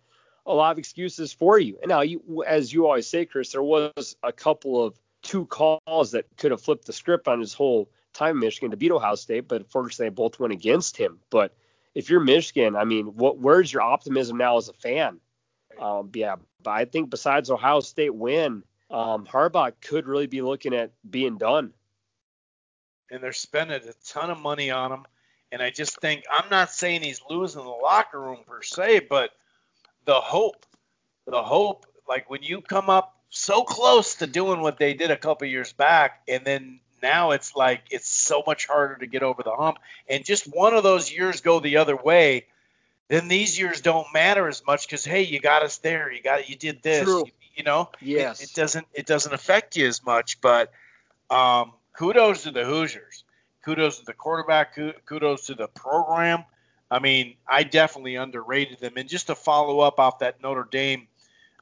a 0.46 0.52
lot 0.52 0.72
of 0.72 0.78
excuses 0.78 1.32
for 1.32 1.58
you. 1.58 1.78
And 1.80 1.88
now, 1.88 2.02
you, 2.02 2.44
as 2.46 2.72
you 2.72 2.86
always 2.86 3.06
say, 3.06 3.24
Chris, 3.24 3.52
there 3.52 3.62
was 3.62 4.16
a 4.22 4.32
couple 4.32 4.84
of 4.84 4.98
two 5.22 5.46
calls 5.46 6.10
that 6.10 6.26
could 6.36 6.50
have 6.50 6.60
flipped 6.60 6.84
the 6.84 6.92
script 6.92 7.28
on 7.28 7.40
his 7.40 7.54
whole 7.54 7.88
time 8.12 8.36
in 8.36 8.40
Michigan 8.40 8.70
to 8.70 8.76
beat 8.76 8.92
Ohio 8.92 9.14
State, 9.14 9.48
but 9.48 9.62
unfortunately, 9.62 10.06
they 10.06 10.14
both 10.14 10.38
went 10.38 10.52
against 10.52 10.96
him. 10.96 11.18
But 11.30 11.54
if 11.94 12.10
you're 12.10 12.20
Michigan, 12.20 12.76
I 12.76 12.84
mean, 12.84 13.06
what 13.16 13.38
where's 13.38 13.72
your 13.72 13.82
optimism 13.82 14.36
now 14.36 14.58
as 14.58 14.68
a 14.68 14.74
fan? 14.74 15.20
Um, 15.80 16.10
yeah, 16.14 16.36
but 16.62 16.70
I 16.70 16.84
think 16.84 17.10
besides 17.10 17.50
Ohio 17.50 17.80
State 17.80 18.14
win, 18.14 18.62
um, 18.90 19.26
Harbaugh 19.26 19.72
could 19.80 20.06
really 20.06 20.26
be 20.26 20.42
looking 20.42 20.74
at 20.74 20.92
being 21.08 21.38
done. 21.38 21.72
And 23.10 23.22
they're 23.22 23.32
spending 23.32 23.80
a 23.82 23.92
ton 24.06 24.30
of 24.30 24.40
money 24.40 24.70
on 24.70 24.92
him. 24.92 25.04
And 25.52 25.62
I 25.62 25.70
just 25.70 26.00
think 26.00 26.24
I'm 26.30 26.50
not 26.50 26.72
saying 26.72 27.02
he's 27.02 27.20
losing 27.28 27.62
the 27.62 27.68
locker 27.68 28.20
room 28.20 28.38
per 28.46 28.62
se, 28.62 29.06
but 29.08 29.30
the 30.04 30.14
hope, 30.14 30.66
the 31.26 31.42
hope, 31.42 31.86
like 32.08 32.28
when 32.28 32.42
you 32.42 32.60
come 32.60 32.90
up 32.90 33.16
so 33.30 33.62
close 33.62 34.16
to 34.16 34.26
doing 34.26 34.60
what 34.60 34.78
they 34.78 34.94
did 34.94 35.10
a 35.10 35.16
couple 35.16 35.46
years 35.46 35.72
back, 35.72 36.22
and 36.28 36.44
then 36.44 36.80
now 37.02 37.32
it's 37.32 37.54
like 37.54 37.82
it's 37.90 38.08
so 38.08 38.42
much 38.46 38.66
harder 38.66 38.96
to 38.96 39.06
get 39.06 39.22
over 39.22 39.42
the 39.42 39.54
hump. 39.54 39.78
And 40.08 40.24
just 40.24 40.46
one 40.46 40.74
of 40.74 40.82
those 40.82 41.12
years 41.12 41.40
go 41.40 41.60
the 41.60 41.76
other 41.76 41.96
way, 41.96 42.46
then 43.08 43.28
these 43.28 43.58
years 43.58 43.80
don't 43.80 44.06
matter 44.12 44.48
as 44.48 44.64
much 44.66 44.86
because 44.86 45.04
hey, 45.04 45.22
you 45.22 45.40
got 45.40 45.62
us 45.62 45.78
there, 45.78 46.10
you 46.12 46.22
got 46.22 46.48
you 46.48 46.56
did 46.56 46.82
this, 46.82 47.06
you, 47.06 47.26
you 47.54 47.64
know, 47.64 47.90
yes, 48.00 48.40
it, 48.40 48.50
it, 48.50 48.54
doesn't 48.54 48.86
it 48.94 49.06
doesn't 49.06 49.32
affect 49.32 49.76
you 49.76 49.86
as 49.86 50.04
much. 50.04 50.40
But 50.40 50.72
um, 51.30 51.72
kudos 51.92 52.44
to 52.44 52.50
the 52.50 52.64
Hoosiers, 52.64 53.24
kudos 53.64 53.98
to 53.98 54.04
the 54.04 54.12
quarterback, 54.12 54.76
kudos 55.06 55.46
to 55.46 55.54
the 55.54 55.68
program. 55.68 56.44
I 56.90 56.98
mean, 56.98 57.36
I 57.46 57.64
definitely 57.64 58.16
underrated 58.16 58.78
them. 58.78 58.94
And 58.96 59.08
just 59.08 59.28
to 59.28 59.34
follow 59.34 59.80
up 59.80 59.98
off 59.98 60.20
that 60.20 60.42
Notre 60.42 60.68
Dame, 60.70 61.08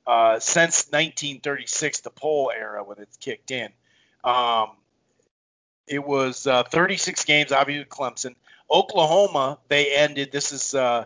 uh, 0.07 0.41
since 0.41 0.89
1936, 0.91 2.01
the 2.01 2.11
poll 2.11 2.53
era 2.55 2.83
when 2.85 2.99
it's 2.99 3.17
kicked 3.17 3.51
in, 3.51 3.71
um, 4.25 4.71
it 5.87 6.05
was 6.05 6.47
uh, 6.47 6.65
36 6.65 7.25
games, 7.25 7.53
obviously 7.53 7.85
Clemson. 7.87 8.35
Oklahoma, 8.71 9.59
they 9.69 9.95
ended. 9.95 10.33
This 10.33 10.53
is 10.53 10.75
uh, 10.75 11.05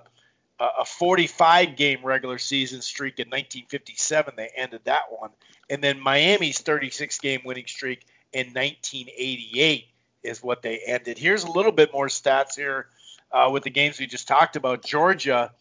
a 0.58 0.84
45 0.84 1.76
game 1.76 2.00
regular 2.02 2.38
season 2.38 2.80
streak 2.80 3.18
in 3.18 3.28
1957. 3.28 4.34
They 4.36 4.50
ended 4.56 4.82
that 4.84 5.04
one. 5.10 5.30
And 5.68 5.82
then 5.82 6.00
Miami's 6.00 6.58
36 6.60 7.18
game 7.18 7.42
winning 7.44 7.66
streak 7.66 8.06
in 8.32 8.48
1988 8.48 9.86
is 10.22 10.42
what 10.42 10.62
they 10.62 10.78
ended. 10.78 11.18
Here's 11.18 11.44
a 11.44 11.50
little 11.50 11.72
bit 11.72 11.92
more 11.92 12.08
stats 12.08 12.56
here 12.56 12.86
uh, 13.32 13.50
with 13.52 13.64
the 13.64 13.70
games 13.70 13.98
we 13.98 14.06
just 14.06 14.28
talked 14.28 14.56
about. 14.56 14.84
Georgia 14.84 15.52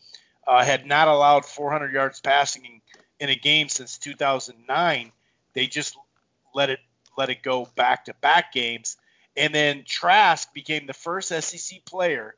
uh, 0.48 0.64
had 0.64 0.86
not 0.86 1.08
allowed 1.08 1.46
400 1.46 1.92
yards 1.92 2.22
passing 2.22 2.66
in, 2.66 2.82
in 3.20 3.30
a 3.30 3.36
game 3.36 3.70
since 3.70 3.98
2009. 3.98 5.12
They 5.54 5.68
just 5.68 5.98
let 6.54 6.70
it 6.70 6.80
let 7.18 7.30
it 7.30 7.44
go 7.44 7.68
back 7.76 8.06
to 8.06 8.14
back 8.16 8.54
games. 8.54 8.98
And 9.38 9.54
then 9.54 9.84
Trask 9.86 10.54
became 10.54 10.86
the 10.86 10.94
first 10.94 11.30
SEC 11.30 11.84
player 11.86 12.36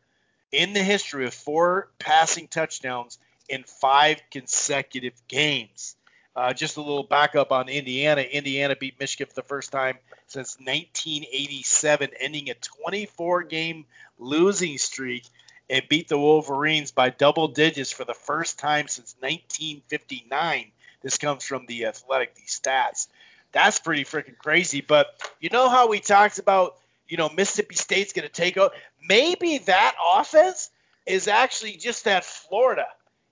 in 0.51 0.73
the 0.73 0.83
history 0.83 1.25
of 1.25 1.33
four 1.33 1.89
passing 1.99 2.47
touchdowns 2.47 3.17
in 3.49 3.63
five 3.63 4.21
consecutive 4.31 5.13
games. 5.27 5.95
Uh, 6.35 6.53
just 6.53 6.77
a 6.77 6.81
little 6.81 7.03
backup 7.03 7.51
on 7.51 7.67
Indiana. 7.67 8.21
Indiana 8.21 8.75
beat 8.75 8.99
Michigan 8.99 9.27
for 9.27 9.33
the 9.33 9.47
first 9.47 9.71
time 9.71 9.97
since 10.27 10.57
1987, 10.59 12.11
ending 12.19 12.49
a 12.49 12.53
24 12.53 13.43
game 13.43 13.85
losing 14.19 14.77
streak 14.77 15.25
and 15.69 15.87
beat 15.89 16.07
the 16.07 16.17
Wolverines 16.17 16.91
by 16.91 17.09
double 17.09 17.47
digits 17.47 17.91
for 17.91 18.05
the 18.05 18.13
first 18.13 18.59
time 18.59 18.87
since 18.87 19.15
1959. 19.19 20.71
This 21.01 21.17
comes 21.17 21.43
from 21.43 21.65
the 21.65 21.85
Athletic, 21.85 22.35
these 22.35 22.59
stats. 22.59 23.07
That's 23.51 23.79
pretty 23.79 24.03
freaking 24.03 24.37
crazy. 24.37 24.81
But 24.81 25.07
you 25.39 25.49
know 25.49 25.69
how 25.69 25.87
we 25.87 25.99
talked 25.99 26.39
about, 26.39 26.77
you 27.07 27.17
know, 27.17 27.29
Mississippi 27.29 27.75
State's 27.75 28.13
going 28.13 28.27
to 28.27 28.33
take 28.33 28.57
over? 28.57 28.73
Maybe 29.07 29.59
that 29.59 29.95
offense 30.15 30.69
is 31.05 31.27
actually 31.27 31.73
just 31.73 32.05
that 32.05 32.25
Florida, 32.25 32.87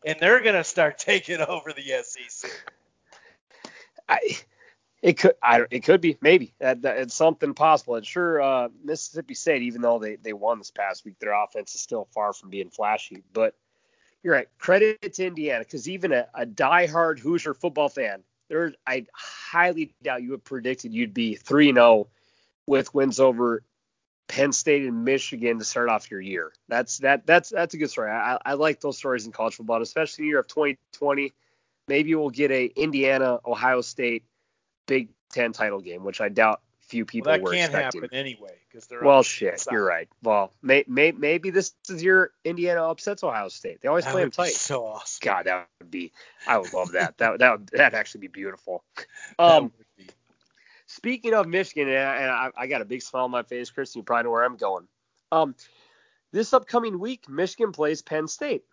and 0.06 0.18
they're 0.20 0.42
going 0.42 0.56
to 0.56 0.64
start 0.64 0.98
taking 1.00 1.42
over 1.42 1.74
the 1.74 2.04
SEC. 2.04 2.52
I, 4.08 4.38
it 5.02 5.18
could, 5.18 5.34
I, 5.44 5.66
it 5.70 5.84
could 5.84 6.02
be 6.02 6.18
maybe 6.22 6.54
that, 6.60 6.82
that, 6.84 6.98
it's 6.98 7.14
something 7.14 7.54
possible. 7.54 7.96
And 7.96 8.06
sure, 8.06 8.42
uh, 8.42 8.70
Mississippi 8.84 9.34
State, 9.34 9.64
even 9.64 9.82
though 9.82 10.00
they 10.00 10.16
they 10.16 10.34
won 10.34 10.60
this 10.60 10.72
past 10.72 11.06
week, 11.06 11.20
their 11.20 11.34
offense 11.34 11.76
is 11.76 11.82
still 11.82 12.08
far 12.14 12.34
from 12.34 12.50
being 12.50 12.70
flashy. 12.70 13.24
But 13.34 13.56
you're 14.24 14.34
right. 14.34 14.48
Credit 14.58 15.14
to 15.14 15.26
Indiana 15.26 15.64
because 15.64 15.88
even 15.88 16.12
a, 16.12 16.28
a 16.34 16.46
diehard 16.46 17.20
Hoosier 17.20 17.54
football 17.54 17.90
fan, 17.90 18.24
there, 18.48 18.74
I 18.88 19.06
highly 19.14 19.94
doubt 20.02 20.24
you 20.24 20.32
have 20.32 20.44
predicted 20.44 20.94
you'd 20.94 21.14
be 21.14 21.36
3 21.36 21.74
0 21.74 22.08
with 22.66 22.94
wins 22.94 23.20
over 23.20 23.64
Penn 24.28 24.52
State 24.52 24.86
and 24.86 25.06
Michigan 25.06 25.60
to 25.60 25.66
start 25.66 25.90
off 25.90 26.10
your 26.10 26.22
year. 26.22 26.52
That's 26.68 27.00
that 27.00 27.26
that's 27.26 27.50
that's 27.50 27.74
a 27.74 27.78
good 27.78 27.90
story. 27.90 28.12
I, 28.12 28.38
I 28.46 28.54
like 28.54 28.82
those 28.82 28.98
stories 28.98 29.26
in 29.26 29.32
college 29.32 29.56
football, 29.56 29.82
especially 29.82 30.24
the 30.24 30.30
year 30.30 30.40
of 30.40 30.48
2020 30.48 31.34
maybe 31.88 32.16
we'll 32.16 32.30
get 32.30 32.52
a 32.52 32.66
Indiana 32.66 33.40
Ohio 33.46 33.82
State 33.82 34.24
Big 34.88 35.10
Ten 35.32 35.54
title 35.54 35.82
game, 35.82 36.04
which 36.04 36.22
I 36.22 36.30
doubt 36.30 36.62
few 36.82 37.04
people 37.04 37.32
well, 37.32 37.40
that 37.40 37.44
were 37.44 37.52
can't 37.52 37.74
expecting. 37.74 38.02
happen 38.02 38.16
anyway 38.16 38.54
because 38.70 38.86
they're 38.86 39.04
well 39.04 39.24
shit 39.24 39.66
you're 39.72 39.84
right 39.84 40.08
well 40.22 40.54
may, 40.62 40.84
may, 40.88 41.12
maybe 41.12 41.50
this 41.50 41.74
is 41.90 42.04
your 42.04 42.30
indiana 42.44 42.88
upsets 42.88 43.24
ohio 43.24 43.48
state 43.48 43.82
they 43.82 43.88
always 43.88 44.06
that 44.06 44.12
play 44.12 44.22
them 44.22 44.30
tight 44.30 44.52
so 44.52 44.86
awesome 44.86 45.20
god 45.24 45.48
that 45.48 45.68
would 45.82 45.90
be 45.90 46.12
i 46.48 46.60
would 46.60 46.72
love 46.74 46.92
that 46.92 47.18
that 47.18 47.40
that 47.40 47.52
would 47.54 47.68
that'd 47.74 47.98
actually 47.98 48.22
be 48.22 48.28
beautiful 48.28 48.84
um 49.40 49.72
be. 49.98 50.06
Speaking 50.96 51.34
of 51.34 51.48
michigan 51.48 51.90
and, 51.90 52.32
I, 52.32 52.50
I, 52.56 52.68
got 52.68 52.82
a 52.82 52.86
big 52.86 53.02
smile 53.02 53.26
on 53.26 53.32
my 53.32 53.44
face 53.44 53.70
chris 53.70 53.96
you 53.96 54.04
probably 54.04 54.24
know 54.24 54.32
where 54.32 54.44
i'm 54.44 54.58
going 54.58 54.88
um 55.32 55.56
this 56.32 56.54
upcoming 56.54 57.00
week 57.00 57.28
michigan 57.30 57.72
plays 57.72 58.02
penn 58.02 58.28
state 58.28 58.64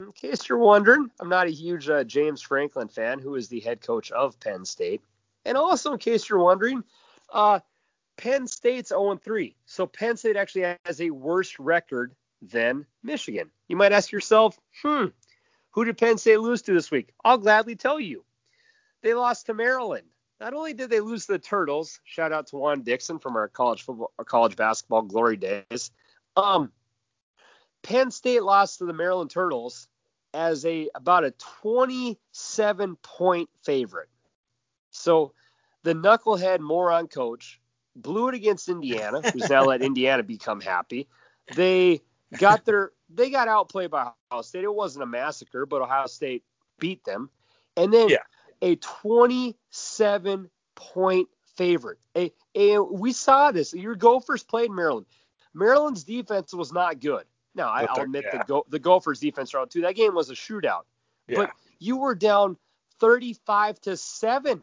in 0.00 0.12
case 0.12 0.48
you're 0.48 0.58
wondering, 0.58 1.10
I'm 1.20 1.28
not 1.28 1.48
a 1.48 1.50
huge 1.50 1.88
uh, 1.88 2.04
James 2.04 2.40
Franklin 2.40 2.86
fan, 2.86 3.18
who 3.18 3.34
is 3.34 3.48
the 3.48 3.58
head 3.58 3.80
coach 3.80 4.12
of 4.12 4.38
Penn 4.38 4.64
State. 4.64 5.02
And 5.44 5.56
also, 5.56 5.92
in 5.92 5.98
case 5.98 6.28
you're 6.28 6.38
wondering, 6.38 6.84
uh, 7.32 7.58
Penn 8.16 8.46
State's 8.46 8.92
0-3. 8.92 9.54
So 9.66 9.86
Penn 9.86 10.16
State 10.16 10.36
actually 10.36 10.76
has 10.84 11.00
a 11.00 11.10
worse 11.10 11.58
record 11.58 12.14
than 12.40 12.86
Michigan. 13.02 13.50
You 13.66 13.76
might 13.76 13.90
ask 13.90 14.12
yourself, 14.12 14.56
hmm, 14.82 15.06
who 15.70 15.84
did 15.84 15.98
Penn 15.98 16.18
State 16.18 16.38
lose 16.38 16.62
to 16.62 16.74
this 16.74 16.92
week? 16.92 17.10
I'll 17.24 17.38
gladly 17.38 17.74
tell 17.74 17.98
you. 17.98 18.24
They 19.02 19.14
lost 19.14 19.46
to 19.46 19.54
Maryland. 19.54 20.06
Not 20.40 20.54
only 20.54 20.72
did 20.72 20.90
they 20.90 21.00
lose 21.00 21.26
to 21.26 21.32
the 21.32 21.38
Turtles, 21.38 22.00
shout 22.04 22.32
out 22.32 22.46
to 22.48 22.56
Juan 22.56 22.82
Dixon 22.82 23.18
from 23.18 23.36
our 23.36 23.48
college 23.48 23.82
football, 23.82 24.12
our 24.18 24.24
college 24.24 24.56
basketball 24.56 25.02
glory 25.02 25.36
days. 25.36 25.90
Um, 26.36 26.70
Penn 27.82 28.10
State 28.10 28.42
lost 28.42 28.78
to 28.78 28.84
the 28.84 28.92
Maryland 28.92 29.30
Turtles 29.30 29.88
as 30.34 30.64
a 30.64 30.88
about 30.94 31.24
a 31.24 31.32
27 31.32 32.96
point 32.96 33.48
favorite. 33.64 34.08
So 34.90 35.32
the 35.82 35.94
knucklehead 35.94 36.60
moron 36.60 37.08
coach 37.08 37.60
blew 37.96 38.28
it 38.28 38.34
against 38.34 38.68
Indiana, 38.68 39.20
who's 39.20 39.50
now 39.50 39.64
let 39.64 39.82
Indiana 39.82 40.22
become 40.22 40.60
happy. 40.60 41.08
They 41.54 42.02
got 42.38 42.64
their 42.64 42.92
they 43.10 43.30
got 43.30 43.48
outplayed 43.48 43.90
by 43.90 44.12
Ohio 44.30 44.42
State. 44.42 44.64
It 44.64 44.74
wasn't 44.74 45.02
a 45.02 45.06
massacre, 45.06 45.66
but 45.66 45.82
Ohio 45.82 46.06
State 46.06 46.44
beat 46.78 47.04
them. 47.04 47.30
And 47.76 47.92
then 47.92 48.08
yeah. 48.08 48.18
A 48.62 48.76
27 48.76 50.50
point 50.74 51.28
favorite. 51.56 51.98
A, 52.16 52.32
a, 52.54 52.78
we 52.78 53.12
saw 53.12 53.50
this. 53.50 53.74
Your 53.74 53.94
Gophers 53.94 54.42
played 54.42 54.70
Maryland. 54.70 55.06
Maryland's 55.54 56.04
defense 56.04 56.52
was 56.54 56.72
not 56.72 57.00
good. 57.00 57.24
Now, 57.54 57.68
I, 57.68 57.82
will 57.82 58.04
admit 58.04 58.24
yeah. 58.26 58.38
the 58.38 58.44
Go, 58.44 58.64
the 58.68 58.78
Gophers 58.78 59.20
defense 59.20 59.52
round 59.52 59.70
too. 59.70 59.82
That 59.82 59.96
game 59.96 60.14
was 60.14 60.30
a 60.30 60.34
shootout. 60.34 60.82
Yeah. 61.26 61.36
But 61.36 61.50
you 61.78 61.96
were 61.96 62.14
down 62.14 62.56
35 63.00 63.80
to 63.82 63.96
7 63.96 64.62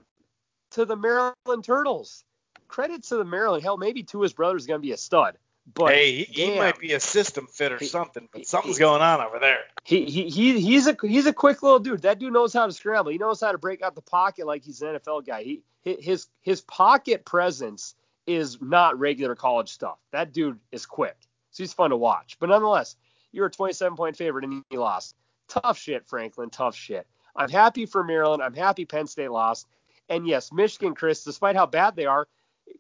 to 0.72 0.86
the 0.86 0.96
Maryland 0.96 1.64
Turtles. 1.64 2.24
Credit 2.68 3.04
to 3.04 3.18
the 3.18 3.26
Maryland. 3.26 3.64
Hell, 3.64 3.78
maybe 3.78 4.04
two 4.04 4.20
of 4.20 4.24
his 4.24 4.34
brothers 4.34 4.64
is 4.64 4.68
going 4.68 4.80
to 4.80 4.86
be 4.86 4.94
a 4.94 4.98
stud. 4.98 5.38
But 5.74 5.94
hey, 5.94 6.24
he, 6.24 6.52
he, 6.52 6.58
might 6.58 6.78
be 6.78 6.94
a 6.94 7.00
system 7.00 7.48
fit 7.48 7.72
or 7.72 7.78
he, 7.78 7.86
something, 7.86 8.30
but 8.32 8.46
something's 8.46 8.78
going 8.78 9.02
on 9.02 9.20
over 9.20 9.40
there. 9.40 9.62
He, 9.84 10.06
he 10.06 10.30
he 10.30 10.60
he's 10.60 10.88
a 10.88 10.96
he's 11.02 11.26
a 11.26 11.34
quick 11.34 11.64
little 11.64 11.80
dude. 11.80 12.04
That 12.04 12.20
dude 12.20 12.34
knows 12.34 12.54
how 12.54 12.68
to 12.68 12.72
scramble. 12.72 13.12
He 13.12 13.18
knows 13.18 13.42
how 13.42 13.52
to 13.52 13.58
break 13.58 13.82
out 13.82 13.96
the 13.96 14.02
pocket 14.02 14.46
like 14.46 14.64
he's 14.64 14.82
an 14.82 14.96
NFL 14.96 15.26
guy. 15.26 15.44
He 15.44 15.64
his 15.84 16.28
his 16.42 16.62
pocket 16.62 17.26
presence 17.26 17.96
is 18.28 18.62
not 18.62 19.00
regular 19.00 19.36
college 19.36 19.70
stuff. 19.70 19.98
That 20.12 20.34
dude 20.34 20.60
is 20.72 20.86
quick. 20.86 21.18
So 21.52 21.64
he's 21.64 21.74
fun 21.74 21.92
to 21.92 21.98
watch. 21.98 22.38
But 22.40 22.50
nonetheless, 22.50 22.96
you're 23.32 23.48
a 23.48 23.52
27 23.52 23.96
point 23.96 24.18
favorite 24.18 24.46
and 24.46 24.64
you 24.70 24.80
lost. 24.80 25.16
Tough 25.48 25.78
shit, 25.78 26.08
Franklin. 26.08 26.50
Tough 26.50 26.76
shit. 26.76 27.08
I'm 27.36 27.50
happy 27.50 27.86
for 27.86 28.04
Maryland. 28.04 28.42
I'm 28.42 28.54
happy 28.54 28.86
Penn 28.86 29.08
State 29.08 29.32
lost. 29.32 29.68
And 30.10 30.28
yes, 30.28 30.52
Michigan, 30.52 30.96
Chris, 30.96 31.24
despite 31.24 31.56
how 31.56 31.66
bad 31.66 31.96
they 31.96 32.06
are, 32.06 32.28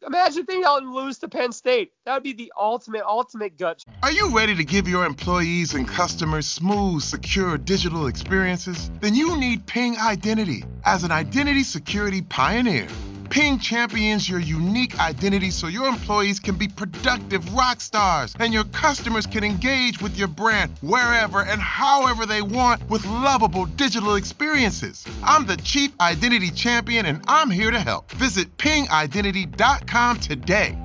imagine 0.06 0.41
if 0.41 0.48
they 0.48 0.63
lose 0.84 1.17
to 1.19 1.28
Penn 1.28 1.52
State. 1.52 1.91
That 2.06 2.15
would 2.15 2.24
be 2.24 2.34
the 2.34 2.52
ultimate, 2.60 3.04
ultimate 3.06 3.58
gut. 3.58 3.84
Are 4.04 4.12
you 4.12 4.36
ready 4.36 4.56
to 4.56 4.63
give 4.63 4.88
your 4.88 5.06
employees 5.06 5.74
and 5.74 5.88
customers 5.88 6.48
smooth, 6.48 7.02
secure 7.02 7.58
digital 7.58 8.08
experiences? 8.08 8.91
Then 9.00 9.15
you 9.15 9.38
need 9.38 9.65
Ping 9.65 9.98
Identity 9.98 10.63
as 10.84 11.04
an 11.04 11.12
identity 11.12 11.63
security 11.63 12.21
pioneer. 12.21 12.88
Ping 13.30 13.60
champions 13.60 14.30
your 14.30 14.40
unique 14.40 15.00
identity 15.00 15.52
so 15.52 15.68
your 15.68 15.88
employees 15.88 16.40
can 16.40 16.56
be 16.56 16.68
productive 16.68 17.54
rock 17.54 17.82
stars 17.82 18.34
and 18.40 18.54
your 18.54 18.64
customers 18.66 19.26
can 19.26 19.44
engage 19.44 20.02
with 20.02 20.18
your 20.18 20.28
brand 20.28 20.72
wherever 20.82 21.42
and 21.42 21.62
however 21.62 22.26
they 22.26 22.42
want 22.42 22.88
with 22.90 23.06
lovable 23.06 23.66
digital 23.66 24.16
experiences. 24.16 25.06
I'm 25.24 25.46
the 25.46 25.58
Chief 25.58 25.92
Identity 26.00 26.52
Champion 26.52 27.06
and 27.06 27.24
I'm 27.28 27.50
here 27.50 27.72
to 27.72 27.80
help. 27.80 28.12
Visit 28.14 28.56
pingidentity.com 28.58 30.20
today. 30.20 30.85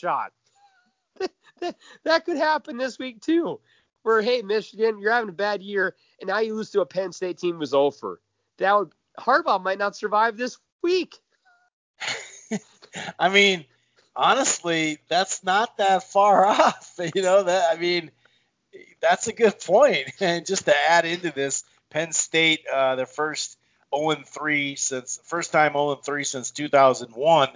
shot. 0.00 0.32
that 2.04 2.24
could 2.24 2.36
happen 2.36 2.76
this 2.76 2.98
week 2.98 3.20
too. 3.20 3.60
Where 4.02 4.22
hey, 4.22 4.40
Michigan, 4.42 4.98
you're 4.98 5.12
having 5.12 5.28
a 5.28 5.32
bad 5.32 5.62
year, 5.62 5.94
and 6.20 6.28
now 6.28 6.38
you 6.38 6.54
lose 6.54 6.70
to 6.70 6.80
a 6.80 6.86
Penn 6.86 7.12
State 7.12 7.38
team 7.38 7.56
who's 7.56 7.74
over. 7.74 8.20
That 8.56 8.78
would 8.78 8.92
Harbaugh 9.18 9.62
might 9.62 9.78
not 9.78 9.96
survive 9.96 10.36
this 10.36 10.58
week. 10.82 11.16
I 13.18 13.28
mean, 13.28 13.66
honestly, 14.16 14.98
that's 15.08 15.44
not 15.44 15.76
that 15.76 16.04
far 16.04 16.46
off. 16.46 16.98
You 17.14 17.22
know 17.22 17.42
that. 17.42 17.76
I 17.76 17.78
mean, 17.78 18.10
that's 19.00 19.28
a 19.28 19.32
good 19.32 19.60
point. 19.60 20.10
And 20.20 20.46
just 20.46 20.64
to 20.64 20.74
add 20.88 21.04
into 21.04 21.30
this, 21.30 21.64
Penn 21.90 22.12
State, 22.12 22.60
uh, 22.72 22.96
their 22.96 23.06
first 23.06 23.58
0-3 23.92 24.78
since 24.78 25.20
first 25.24 25.52
time 25.52 25.72
0-3 25.72 26.26
since 26.26 26.50
2001. 26.52 27.48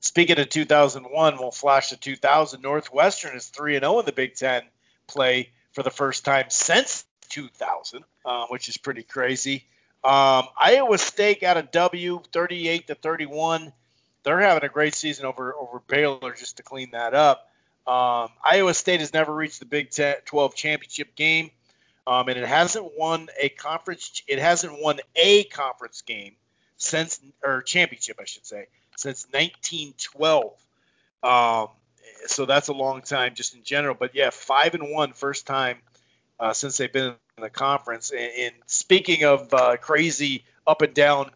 Speaking 0.00 0.38
of 0.38 0.48
2001, 0.48 1.36
we'll 1.38 1.50
flash 1.50 1.90
to 1.90 1.96
2000. 1.96 2.62
Northwestern 2.62 3.36
is 3.36 3.46
3 3.46 3.76
and 3.76 3.84
0 3.84 4.00
in 4.00 4.06
the 4.06 4.12
Big 4.12 4.34
Ten 4.34 4.62
play 5.06 5.50
for 5.72 5.82
the 5.82 5.90
first 5.90 6.24
time 6.24 6.46
since 6.48 7.04
2000, 7.28 8.04
uh, 8.24 8.46
which 8.46 8.68
is 8.68 8.78
pretty 8.78 9.02
crazy. 9.02 9.64
Um, 10.02 10.46
Iowa 10.58 10.96
State 10.96 11.42
got 11.42 11.58
a 11.58 11.62
W, 11.62 12.22
38 12.32 12.86
to 12.86 12.94
31. 12.94 13.72
They're 14.22 14.40
having 14.40 14.64
a 14.64 14.72
great 14.72 14.94
season 14.94 15.26
over 15.26 15.54
over 15.54 15.80
Baylor. 15.86 16.34
Just 16.34 16.56
to 16.56 16.62
clean 16.62 16.92
that 16.92 17.14
up, 17.14 17.50
um, 17.86 18.30
Iowa 18.42 18.72
State 18.72 19.00
has 19.00 19.12
never 19.12 19.34
reached 19.34 19.60
the 19.60 19.66
Big 19.66 19.90
10, 19.90 20.16
12 20.24 20.54
championship 20.54 21.14
game, 21.14 21.50
um, 22.06 22.28
and 22.28 22.38
it 22.38 22.46
hasn't 22.46 22.96
won 22.96 23.28
a 23.38 23.50
conference. 23.50 24.22
It 24.26 24.38
hasn't 24.38 24.80
won 24.80 25.00
a 25.16 25.44
conference 25.44 26.00
game 26.02 26.36
since 26.78 27.20
or 27.44 27.60
championship, 27.60 28.18
I 28.18 28.24
should 28.24 28.46
say, 28.46 28.68
since 29.00 29.26
1912. 29.30 30.52
Um, 31.22 31.68
so 32.26 32.46
that's 32.46 32.68
a 32.68 32.72
long 32.72 33.02
time 33.02 33.34
just 33.34 33.54
in 33.54 33.62
general. 33.62 33.94
But 33.98 34.14
yeah, 34.14 34.30
five 34.30 34.74
and 34.74 34.92
one, 34.92 35.12
first 35.12 35.46
time 35.46 35.78
uh, 36.38 36.52
since 36.52 36.76
they've 36.76 36.92
been 36.92 37.14
in 37.36 37.42
the 37.42 37.50
conference. 37.50 38.10
And, 38.10 38.30
and 38.38 38.54
speaking 38.66 39.24
of 39.24 39.52
uh, 39.52 39.76
crazy 39.78 40.44
up 40.66 40.82
and 40.82 40.94
down 40.94 41.30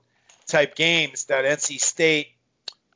type 0.46 0.74
games, 0.74 1.24
that 1.26 1.44
NC 1.44 1.80
State 1.80 2.28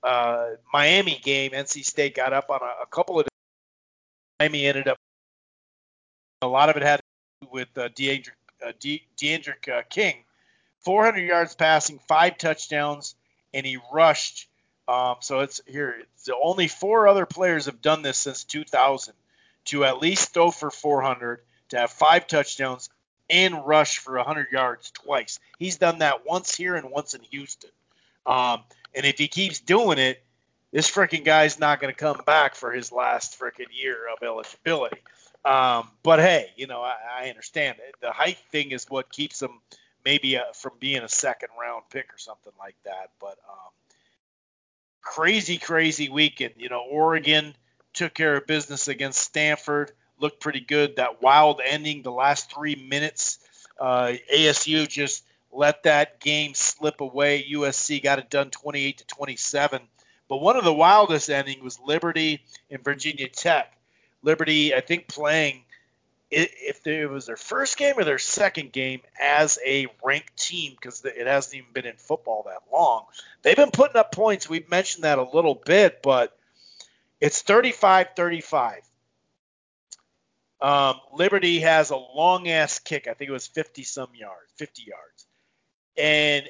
uh, 0.02 0.50
Miami 0.72 1.20
game, 1.22 1.52
NC 1.52 1.84
State 1.84 2.14
got 2.14 2.32
up 2.32 2.50
on 2.50 2.60
a, 2.62 2.82
a 2.82 2.86
couple 2.86 3.20
of. 3.20 3.26
Miami 4.40 4.66
ended 4.66 4.88
up. 4.88 4.96
A 6.42 6.46
lot 6.46 6.68
of 6.68 6.76
it 6.76 6.82
had 6.82 6.96
to 6.96 7.02
do 7.42 7.48
with 7.50 7.68
uh, 7.76 7.88
D'Eriq, 7.88 8.28
uh, 8.64 8.72
D'Eriq 8.80 9.68
uh, 9.68 9.82
King, 9.90 10.22
400 10.84 11.20
yards 11.20 11.56
passing, 11.56 11.98
five 12.06 12.38
touchdowns, 12.38 13.16
and 13.52 13.66
he 13.66 13.78
rushed. 13.92 14.48
Um, 14.88 15.16
so 15.20 15.40
it's 15.40 15.60
here. 15.66 15.94
It's 16.14 16.30
only 16.42 16.66
four 16.66 17.06
other 17.06 17.26
players 17.26 17.66
have 17.66 17.82
done 17.82 18.02
this 18.02 18.16
since 18.16 18.44
2000 18.44 19.14
to 19.66 19.84
at 19.84 20.00
least 20.00 20.32
throw 20.32 20.50
for 20.50 20.70
400, 20.70 21.40
to 21.68 21.78
have 21.78 21.90
five 21.90 22.26
touchdowns, 22.26 22.88
and 23.28 23.66
rush 23.66 23.98
for 23.98 24.16
100 24.16 24.50
yards 24.50 24.90
twice. 24.92 25.38
He's 25.58 25.76
done 25.76 25.98
that 25.98 26.24
once 26.24 26.54
here 26.54 26.74
and 26.74 26.90
once 26.90 27.12
in 27.12 27.20
Houston. 27.30 27.70
Um, 28.24 28.62
and 28.94 29.04
if 29.04 29.18
he 29.18 29.28
keeps 29.28 29.60
doing 29.60 29.98
it, 29.98 30.22
this 30.72 30.90
freaking 30.90 31.24
guy's 31.24 31.58
not 31.58 31.80
going 31.80 31.92
to 31.92 31.98
come 31.98 32.22
back 32.26 32.54
for 32.54 32.72
his 32.72 32.90
last 32.90 33.38
freaking 33.38 33.68
year 33.70 34.08
of 34.10 34.22
eligibility. 34.22 34.98
Um, 35.44 35.88
but 36.02 36.18
hey, 36.18 36.50
you 36.56 36.66
know, 36.66 36.80
I, 36.80 36.96
I 37.22 37.28
understand 37.28 37.76
it. 37.86 37.94
The 38.00 38.10
height 38.10 38.38
thing 38.50 38.70
is 38.70 38.86
what 38.88 39.10
keeps 39.10 39.40
him 39.40 39.60
maybe 40.04 40.34
a, 40.34 40.46
from 40.54 40.72
being 40.78 41.02
a 41.02 41.08
second 41.08 41.50
round 41.60 41.84
pick 41.90 42.12
or 42.14 42.18
something 42.18 42.52
like 42.58 42.76
that. 42.84 43.10
But 43.20 43.38
um, 43.48 43.70
crazy, 45.14 45.58
crazy 45.58 46.08
weekend. 46.08 46.54
You 46.56 46.68
know, 46.68 46.82
Oregon 46.82 47.54
took 47.94 48.14
care 48.14 48.36
of 48.36 48.46
business 48.46 48.88
against 48.88 49.20
Stanford, 49.20 49.92
looked 50.20 50.40
pretty 50.40 50.60
good. 50.60 50.96
That 50.96 51.22
wild 51.22 51.60
ending, 51.64 52.02
the 52.02 52.12
last 52.12 52.52
three 52.52 52.74
minutes, 52.74 53.38
uh, 53.80 54.12
ASU 54.32 54.86
just 54.86 55.24
let 55.52 55.84
that 55.84 56.20
game 56.20 56.54
slip 56.54 57.00
away. 57.00 57.46
USC 57.50 58.02
got 58.02 58.18
it 58.18 58.30
done 58.30 58.50
28 58.50 58.98
to 58.98 59.06
27. 59.06 59.82
But 60.28 60.38
one 60.38 60.56
of 60.56 60.64
the 60.64 60.74
wildest 60.74 61.30
endings 61.30 61.62
was 61.62 61.80
Liberty 61.80 62.42
and 62.70 62.84
Virginia 62.84 63.28
Tech. 63.28 63.72
Liberty, 64.22 64.74
I 64.74 64.80
think, 64.80 65.08
playing 65.08 65.64
if 66.30 66.86
it 66.86 67.08
was 67.08 67.26
their 67.26 67.36
first 67.36 67.78
game 67.78 67.94
or 67.96 68.04
their 68.04 68.18
second 68.18 68.72
game 68.72 69.00
as 69.20 69.58
a 69.64 69.86
ranked 70.04 70.36
team 70.36 70.72
because 70.72 71.02
it 71.04 71.26
hasn't 71.26 71.54
even 71.54 71.72
been 71.72 71.86
in 71.86 71.96
football 71.96 72.44
that 72.46 72.62
long. 72.72 73.04
They've 73.42 73.56
been 73.56 73.70
putting 73.70 73.96
up 73.96 74.12
points. 74.12 74.48
We've 74.48 74.68
mentioned 74.68 75.04
that 75.04 75.18
a 75.18 75.22
little 75.22 75.54
bit, 75.54 76.02
but 76.02 76.36
it's 77.20 77.42
35 77.42 78.08
35. 78.14 78.82
Um, 80.60 81.00
Liberty 81.14 81.60
has 81.60 81.90
a 81.90 81.96
long 81.96 82.48
ass 82.48 82.78
kick. 82.78 83.06
I 83.06 83.14
think 83.14 83.30
it 83.30 83.32
was 83.32 83.46
50 83.46 83.84
some 83.84 84.10
yards, 84.14 84.52
50 84.56 84.82
yards. 84.82 85.26
And 85.96 86.48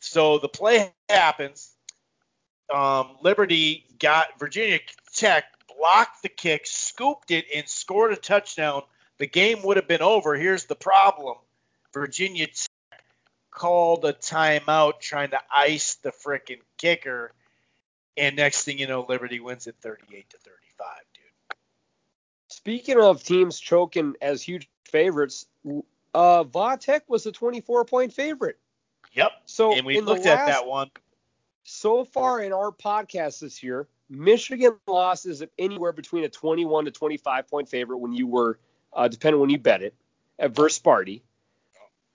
so 0.00 0.38
the 0.38 0.48
play 0.48 0.92
happens. 1.08 1.70
Um, 2.72 3.16
Liberty 3.22 3.84
got 3.98 4.38
Virginia 4.38 4.78
Tech 5.14 5.44
blocked 5.76 6.22
the 6.22 6.28
kick, 6.28 6.66
scooped 6.66 7.30
it, 7.30 7.46
and 7.54 7.68
scored 7.68 8.12
a 8.12 8.16
touchdown 8.16 8.82
the 9.18 9.26
game 9.26 9.62
would 9.62 9.76
have 9.76 9.88
been 9.88 10.02
over. 10.02 10.34
Here's 10.34 10.64
the 10.64 10.74
problem 10.74 11.36
Virginia 11.92 12.46
Tech 12.46 13.02
called 13.50 14.04
a 14.04 14.12
timeout 14.12 15.00
trying 15.00 15.30
to 15.30 15.40
ice 15.54 15.96
the 15.96 16.10
freaking 16.10 16.60
kicker. 16.76 17.32
And 18.16 18.36
next 18.36 18.64
thing 18.64 18.78
you 18.78 18.86
know, 18.86 19.06
Liberty 19.08 19.40
wins 19.40 19.66
it 19.66 19.76
38 19.80 20.30
to 20.30 20.38
35, 20.38 20.86
dude. 21.14 21.24
Speaking 22.48 23.00
of 23.00 23.22
teams 23.22 23.60
choking 23.60 24.14
as 24.20 24.42
huge 24.42 24.68
favorites, 24.84 25.46
uh, 26.14 26.76
Tech 26.76 27.08
was 27.08 27.26
a 27.26 27.32
24 27.32 27.84
point 27.84 28.12
favorite. 28.12 28.58
Yep. 29.12 29.32
So 29.46 29.74
and 29.74 29.86
we 29.86 30.00
looked 30.00 30.24
last, 30.24 30.40
at 30.40 30.46
that 30.46 30.66
one. 30.66 30.90
So 31.64 32.04
far 32.04 32.40
in 32.40 32.52
our 32.52 32.72
podcast 32.72 33.40
this 33.40 33.62
year, 33.62 33.88
Michigan 34.10 34.76
losses 34.86 35.42
anywhere 35.58 35.92
between 35.92 36.24
a 36.24 36.28
21 36.28 36.86
to 36.86 36.90
25 36.90 37.48
point 37.48 37.68
favorite 37.68 37.98
when 37.98 38.12
you 38.12 38.26
were 38.26 38.58
uh, 38.98 39.06
depending 39.06 39.40
when 39.40 39.48
you 39.48 39.58
bet 39.58 39.80
it, 39.80 39.94
at 40.38 40.54
versus 40.54 40.82
Sparty. 40.82 41.22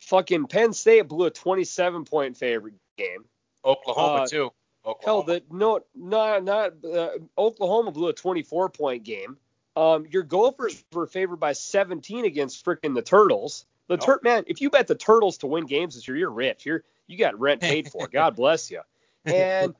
Fucking 0.02 0.48
Penn 0.48 0.74
State 0.74 1.08
blew 1.08 1.26
a 1.26 1.32
27 1.32 2.04
point 2.04 2.36
favorite 2.36 2.74
game. 2.98 3.24
Oklahoma 3.64 4.24
uh, 4.24 4.28
too. 4.28 4.52
Oklahoma. 4.86 5.02
Hell, 5.06 5.24
the 5.24 5.44
no, 5.50 5.80
not 5.96 6.44
not 6.44 6.74
uh, 6.86 7.12
Oklahoma 7.38 7.92
blew 7.92 8.10
a 8.10 8.14
24 8.14 8.70
point 8.70 9.04
game. 9.04 9.38
Um, 9.78 10.06
your 10.12 10.24
Gophers 10.24 10.84
were 10.92 11.08
favored 11.08 11.38
by 11.38 11.54
17 11.54 12.26
against 12.26 12.64
freaking 12.64 12.94
the 12.94 13.02
Turtles. 13.02 13.66
The 13.88 13.98
tur- 13.98 14.20
man, 14.22 14.44
if 14.48 14.62
you 14.62 14.70
bet 14.70 14.88
the 14.88 14.96
Turtles 14.96 15.38
to 15.40 15.48
win 15.48 15.66
games 15.66 15.96
this 15.96 16.08
year, 16.08 16.18
you're 16.18 16.30
rich. 16.30 16.66
You're 16.66 16.84
you 17.08 17.18
got 17.18 17.40
rent 17.40 17.62
paid 17.62 17.90
for. 17.90 18.08
God 18.12 18.36
bless 18.36 18.70
you. 18.70 18.82
And 19.26 19.74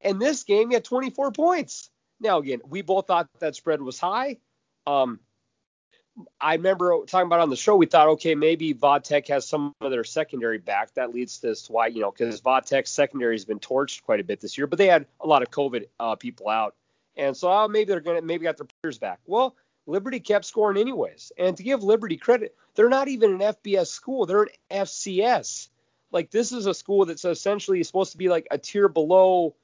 and 0.00 0.20
this 0.20 0.42
game, 0.42 0.72
you 0.72 0.76
had 0.76 0.84
24 0.84 1.30
points. 1.30 1.88
Now 2.18 2.38
again, 2.38 2.60
we 2.68 2.82
both 2.82 3.06
thought 3.06 3.28
that 3.38 3.54
spread 3.54 3.80
was 3.80 4.00
high. 4.00 4.38
Um, 4.88 5.20
I 6.40 6.54
remember 6.54 7.04
talking 7.06 7.26
about 7.26 7.40
on 7.40 7.50
the 7.50 7.56
show, 7.56 7.76
we 7.76 7.86
thought, 7.86 8.08
okay, 8.08 8.34
maybe 8.34 8.74
Vatech 8.74 9.28
has 9.28 9.46
some 9.46 9.74
of 9.80 9.90
their 9.90 10.04
secondary 10.04 10.58
back. 10.58 10.92
That 10.94 11.14
leads 11.14 11.38
to 11.38 11.48
this 11.48 11.70
why, 11.70 11.86
you 11.86 12.00
know, 12.00 12.10
because 12.10 12.40
Vatech's 12.40 12.90
secondary 12.90 13.34
has 13.34 13.44
been 13.44 13.60
torched 13.60 14.02
quite 14.02 14.20
a 14.20 14.24
bit 14.24 14.40
this 14.40 14.58
year, 14.58 14.66
but 14.66 14.78
they 14.78 14.88
had 14.88 15.06
a 15.20 15.26
lot 15.26 15.42
of 15.42 15.50
COVID 15.50 15.86
uh, 15.98 16.16
people 16.16 16.48
out. 16.48 16.74
And 17.16 17.36
so 17.36 17.50
oh, 17.50 17.68
maybe 17.68 17.90
they're 17.90 18.00
going 18.00 18.20
to, 18.20 18.26
maybe 18.26 18.44
got 18.44 18.56
their 18.58 18.66
players 18.82 18.98
back. 18.98 19.20
Well, 19.26 19.56
Liberty 19.86 20.20
kept 20.20 20.44
scoring 20.44 20.78
anyways. 20.78 21.32
And 21.38 21.56
to 21.56 21.62
give 21.62 21.82
Liberty 21.82 22.16
credit, 22.16 22.54
they're 22.74 22.88
not 22.88 23.08
even 23.08 23.32
an 23.32 23.54
FBS 23.54 23.88
school, 23.88 24.26
they're 24.26 24.42
an 24.42 24.48
FCS. 24.70 25.68
Like, 26.10 26.30
this 26.30 26.52
is 26.52 26.66
a 26.66 26.74
school 26.74 27.06
that's 27.06 27.24
essentially 27.24 27.82
supposed 27.84 28.12
to 28.12 28.18
be 28.18 28.28
like 28.28 28.46
a 28.50 28.58
tier 28.58 28.88
below, 28.88 29.54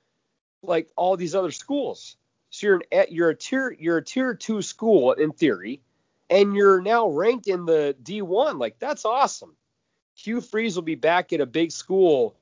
like 0.62 0.88
all 0.96 1.16
these 1.16 1.34
other 1.34 1.50
schools. 1.50 2.16
So 2.50 2.66
you're 2.66 2.82
an, 2.90 3.04
you're 3.10 3.30
a 3.30 3.34
tier, 3.34 3.76
you're 3.78 3.98
a 3.98 4.04
tier 4.04 4.34
two 4.34 4.62
school 4.62 5.12
in 5.12 5.32
theory 5.32 5.82
and 6.30 6.54
you're 6.54 6.80
now 6.80 7.08
ranked 7.08 7.46
in 7.46 7.64
the 7.64 7.96
D1. 8.02 8.58
Like 8.58 8.78
that's 8.78 9.04
awesome. 9.04 9.54
Hugh 10.14 10.40
Freeze 10.40 10.74
will 10.74 10.82
be 10.82 10.94
back 10.94 11.32
at 11.32 11.40
a 11.40 11.46
big 11.46 11.70
school 11.70 12.36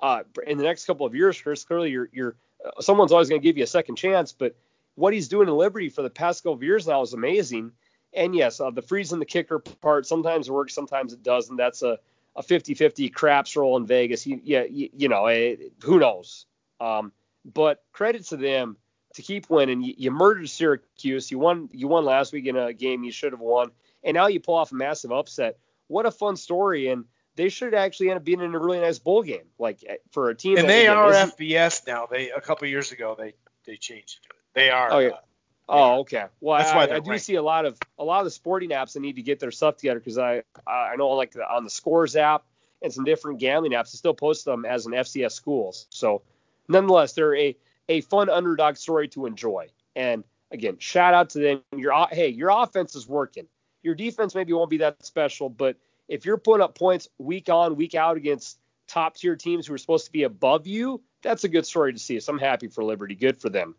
uh, 0.00 0.22
in 0.46 0.58
the 0.58 0.64
next 0.64 0.86
couple 0.86 1.06
of 1.06 1.14
years. 1.14 1.40
Chris, 1.40 1.64
clearly 1.64 1.90
you're, 1.90 2.08
you're 2.12 2.36
uh, 2.64 2.80
someone's 2.80 3.12
always 3.12 3.28
going 3.28 3.40
to 3.40 3.46
give 3.46 3.58
you 3.58 3.64
a 3.64 3.68
second 3.68 3.96
chance, 3.96 4.32
but 4.32 4.56
what 4.94 5.12
he's 5.12 5.28
doing 5.28 5.48
in 5.48 5.54
Liberty 5.54 5.88
for 5.88 6.02
the 6.02 6.10
past 6.10 6.42
couple 6.42 6.54
of 6.54 6.62
years 6.62 6.86
now 6.86 7.02
is 7.02 7.12
amazing. 7.12 7.72
And 8.12 8.34
yes, 8.34 8.60
uh, 8.60 8.70
the 8.70 8.82
freeze 8.82 9.12
and 9.12 9.20
the 9.20 9.26
kicker 9.26 9.58
part 9.58 10.06
sometimes 10.06 10.50
works, 10.50 10.74
sometimes 10.74 11.12
it 11.12 11.22
doesn't. 11.22 11.56
That's 11.56 11.82
a 11.82 11.98
a 12.36 12.42
50-50 12.42 13.12
craps 13.12 13.56
roll 13.56 13.76
in 13.76 13.86
Vegas. 13.86 14.26
You, 14.26 14.40
yeah, 14.44 14.62
you, 14.62 14.88
you 14.96 15.08
know, 15.08 15.26
it, 15.26 15.72
who 15.82 15.98
knows? 15.98 16.46
Um, 16.80 17.12
but 17.44 17.82
credit 17.92 18.24
to 18.28 18.36
them 18.36 18.76
to 19.20 19.26
keep 19.26 19.50
winning. 19.50 19.82
You, 19.82 19.94
you 19.96 20.10
murdered 20.10 20.48
Syracuse. 20.48 21.30
You 21.30 21.38
won. 21.38 21.68
You 21.72 21.88
won 21.88 22.04
last 22.04 22.32
week 22.32 22.46
in 22.46 22.56
a 22.56 22.72
game 22.72 23.04
you 23.04 23.12
should 23.12 23.32
have 23.32 23.40
won, 23.40 23.70
and 24.02 24.14
now 24.14 24.26
you 24.26 24.40
pull 24.40 24.56
off 24.56 24.72
a 24.72 24.74
massive 24.74 25.12
upset. 25.12 25.58
What 25.88 26.06
a 26.06 26.10
fun 26.10 26.36
story! 26.36 26.88
And 26.88 27.04
they 27.36 27.48
should 27.48 27.74
actually 27.74 28.10
end 28.10 28.18
up 28.18 28.24
being 28.24 28.40
in 28.40 28.54
a 28.54 28.58
really 28.58 28.80
nice 28.80 28.98
bowl 28.98 29.22
game, 29.22 29.44
like 29.58 29.84
eh, 29.86 29.96
for 30.10 30.30
a 30.30 30.34
team. 30.34 30.58
And 30.58 30.68
they 30.68 30.88
are 30.88 31.10
FBS 31.10 31.86
now. 31.86 32.06
They 32.06 32.30
a 32.30 32.40
couple 32.40 32.68
years 32.68 32.92
ago 32.92 33.14
they 33.18 33.34
they 33.66 33.76
changed 33.76 34.20
it. 34.22 34.36
They 34.54 34.70
are. 34.70 34.92
Oh 34.92 34.98
yeah. 34.98 35.10
Uh, 35.10 35.72
oh, 35.72 36.00
okay. 36.00 36.24
Well, 36.40 36.58
That's 36.58 36.72
I, 36.72 36.76
why 36.76 36.96
I 36.96 36.98
do 36.98 37.16
see 37.18 37.36
a 37.36 37.42
lot 37.42 37.64
of 37.64 37.78
a 37.98 38.04
lot 38.04 38.18
of 38.18 38.24
the 38.24 38.30
sporting 38.30 38.70
apps 38.70 38.94
that 38.94 39.00
need 39.00 39.16
to 39.16 39.22
get 39.22 39.38
their 39.38 39.52
stuff 39.52 39.76
together 39.76 40.00
because 40.00 40.18
I 40.18 40.42
I 40.66 40.96
know 40.96 41.10
like 41.10 41.32
the, 41.32 41.48
on 41.48 41.62
the 41.62 41.70
Scores 41.70 42.16
app 42.16 42.44
and 42.82 42.92
some 42.92 43.04
different 43.04 43.38
gambling 43.38 43.72
apps, 43.72 43.92
they 43.92 43.96
still 43.96 44.14
post 44.14 44.44
them 44.44 44.64
as 44.64 44.86
an 44.86 44.92
FCS 44.92 45.32
schools. 45.32 45.86
So, 45.90 46.22
nonetheless, 46.68 47.12
they're 47.12 47.36
a 47.36 47.56
a 47.90 48.00
fun 48.00 48.30
underdog 48.30 48.76
story 48.76 49.08
to 49.08 49.26
enjoy. 49.26 49.66
And 49.94 50.24
again, 50.50 50.78
shout 50.78 51.12
out 51.12 51.30
to 51.30 51.40
them. 51.40 51.62
Your 51.76 52.06
hey, 52.10 52.28
your 52.28 52.50
offense 52.50 52.94
is 52.94 53.06
working. 53.06 53.48
your 53.82 53.94
defense 53.94 54.34
maybe 54.34 54.52
won't 54.52 54.70
be 54.70 54.78
that 54.78 55.04
special, 55.04 55.48
but 55.48 55.76
if 56.08 56.24
you're 56.24 56.36
putting 56.36 56.62
up 56.62 56.76
points 56.76 57.08
week 57.18 57.48
on, 57.48 57.76
week 57.76 57.94
out 57.94 58.16
against 58.16 58.58
top 58.88 59.16
tier 59.16 59.36
teams 59.36 59.66
who 59.66 59.74
are 59.74 59.78
supposed 59.78 60.06
to 60.06 60.12
be 60.12 60.24
above 60.24 60.66
you, 60.66 61.00
that's 61.22 61.44
a 61.44 61.48
good 61.48 61.66
story 61.66 61.92
to 61.92 61.98
see. 61.98 62.18
So 62.20 62.32
I'm 62.32 62.38
happy 62.38 62.68
for 62.68 62.84
Liberty. 62.84 63.14
Good 63.14 63.40
for 63.40 63.48
them. 63.48 63.74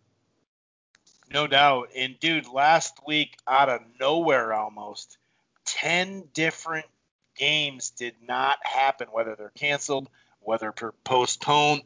No 1.32 1.48
doubt. 1.48 1.90
And 1.96 2.20
dude, 2.20 2.48
last 2.48 3.00
week 3.06 3.38
out 3.48 3.70
of 3.70 3.82
nowhere 4.00 4.54
almost, 4.54 5.18
10 5.66 6.26
different 6.34 6.86
games 7.36 7.92
did 7.92 8.16
not 8.28 8.58
happen, 8.64 9.08
whether 9.12 9.36
they're 9.36 9.52
canceled, 9.56 10.10
whether 10.40 10.74
postponed. 11.04 11.84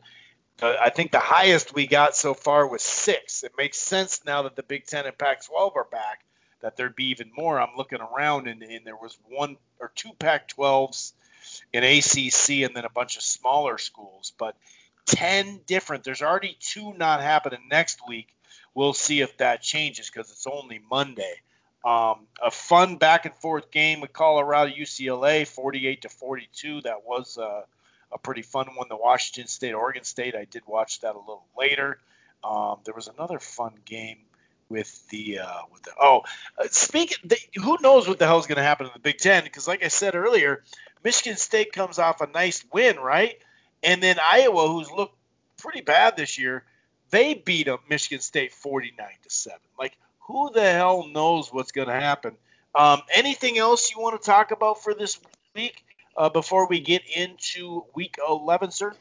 Uh, 0.62 0.76
I 0.80 0.90
think 0.90 1.12
the 1.12 1.20
highest 1.20 1.74
we 1.74 1.86
got 1.88 2.16
so 2.16 2.34
far 2.34 2.68
was 2.68 2.82
six. 2.82 3.44
It 3.44 3.52
makes 3.58 3.78
sense 3.78 4.22
now 4.26 4.44
that 4.44 4.56
the 4.56 4.64
Big 4.64 4.86
Ten 4.86 5.06
and 5.06 5.18
Pac-12 5.18 5.76
are 5.76 5.84
back 5.84 6.26
that 6.66 6.78
there'd 6.78 6.96
be 6.96 7.12
even 7.12 7.30
more. 7.38 7.62
I'm 7.62 7.78
looking 7.78 8.00
around 8.00 8.48
and, 8.48 8.64
and 8.64 8.88
there 8.88 8.96
was 8.96 9.16
one 9.30 9.58
or 9.80 9.92
two 9.94 10.10
Pac-12s, 10.18 11.14
an 11.76 11.84
ACC, 11.84 12.68
and 12.68 12.76
then 12.76 12.86
a 12.86 12.90
bunch 12.90 13.18
of 13.18 13.22
smaller 13.22 13.78
schools. 13.78 14.34
But 14.38 14.56
10 15.06 15.62
different. 15.68 16.04
There's 16.04 16.24
already 16.24 16.58
two 16.60 16.94
not 16.94 17.22
happening 17.22 17.60
next 17.70 18.00
week. 18.08 18.30
We'll 18.74 18.94
see 18.94 19.22
if 19.22 19.38
that 19.38 19.62
changes 19.62 20.10
because 20.10 20.32
it's 20.32 20.48
only 20.48 20.82
Monday. 20.90 21.36
Um, 21.86 22.22
a 22.44 22.50
fun 22.50 22.96
back 22.96 23.26
and 23.26 23.36
forth 23.36 23.70
game 23.70 24.02
with 24.02 24.12
Colorado 24.12 24.72
UCLA, 24.74 25.48
48 25.48 26.02
to 26.02 26.10
42. 26.10 26.82
That 26.82 27.06
was 27.06 27.38
uh, 27.38 27.62
a 28.12 28.18
pretty 28.18 28.42
fun 28.42 28.68
one. 28.76 28.88
The 28.90 28.98
Washington 28.98 29.48
State 29.48 29.74
Oregon 29.74 30.04
State. 30.04 30.36
I 30.36 30.46
did 30.46 30.64
watch 30.66 31.02
that 31.02 31.16
a 31.16 31.20
little 31.20 31.46
later. 31.58 32.00
Um, 32.44 32.80
there 32.86 32.94
was 32.94 33.08
another 33.08 33.40
fun 33.40 33.74
game 33.86 34.20
with 34.70 35.08
the 35.10 35.40
uh, 35.40 35.62
with 35.72 35.84
the 35.84 35.92
oh 36.00 36.24
uh, 36.58 36.68
speaking 36.70 37.18
the, 37.24 37.38
who 37.56 37.78
knows 37.82 38.08
what 38.08 38.20
the 38.20 38.26
hell 38.26 38.40
is 38.40 38.48
going 38.48 38.58
to 38.58 38.64
happen 38.64 38.88
in 38.88 38.92
the 38.94 39.00
Big 39.00 39.18
Ten 39.18 39.44
because 39.44 39.68
like 39.68 39.84
I 39.84 39.90
said 39.90 40.16
earlier, 40.16 40.64
Michigan 41.04 41.38
State 41.38 41.72
comes 41.72 42.00
off 42.00 42.22
a 42.22 42.28
nice 42.28 42.64
win, 42.72 42.98
right? 42.98 43.38
And 43.84 44.02
then 44.02 44.18
Iowa, 44.22 44.68
who's 44.68 44.92
looked 44.92 45.16
pretty 45.58 45.82
bad 45.82 46.18
this 46.18 46.38
year, 46.38 46.64
they 47.12 47.34
beat 47.34 47.68
up 47.68 47.82
Michigan 47.90 48.22
State 48.22 48.54
49 48.54 49.08
to 49.24 49.30
seven. 49.30 49.60
Like 49.78 49.98
who 50.20 50.52
the 50.52 50.64
hell 50.64 51.08
knows 51.08 51.54
what's 51.54 51.72
going 51.72 51.88
to 51.88 51.94
happen? 51.94 52.36
Um, 52.74 53.02
anything 53.14 53.58
else 53.58 53.94
you 53.94 54.02
want 54.02 54.22
to 54.22 54.26
talk 54.26 54.52
about 54.52 54.84
for 54.84 54.94
this 54.94 55.20
week 55.56 55.85
uh, 56.18 56.30
before 56.30 56.68
we 56.68 56.80
get 56.80 57.04
into 57.16 57.86
week 57.96 58.18
11, 58.28 58.72
sir? 58.72 58.94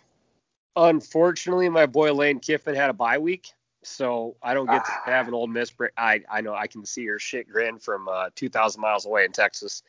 Unfortunately, 0.76 1.68
my 1.68 1.86
boy 1.86 2.12
Lane 2.12 2.40
Kiffin 2.40 2.74
had 2.74 2.90
a 2.90 2.92
bye 2.92 3.18
week, 3.18 3.52
so 3.82 4.36
I 4.42 4.54
don't 4.54 4.66
get 4.66 4.82
ah. 4.84 5.02
to 5.06 5.12
have 5.12 5.28
an 5.28 5.34
Ole 5.34 5.46
Miss 5.46 5.70
break. 5.70 5.92
I 5.96 6.22
I 6.28 6.40
know 6.40 6.54
I 6.54 6.66
can 6.66 6.84
see 6.84 7.02
your 7.02 7.18
shit 7.18 7.48
grin 7.48 7.78
from 7.78 8.08
uh, 8.08 8.30
2,000 8.34 8.80
miles 8.80 9.06
away 9.06 9.24
in 9.24 9.32
Texas. 9.32 9.82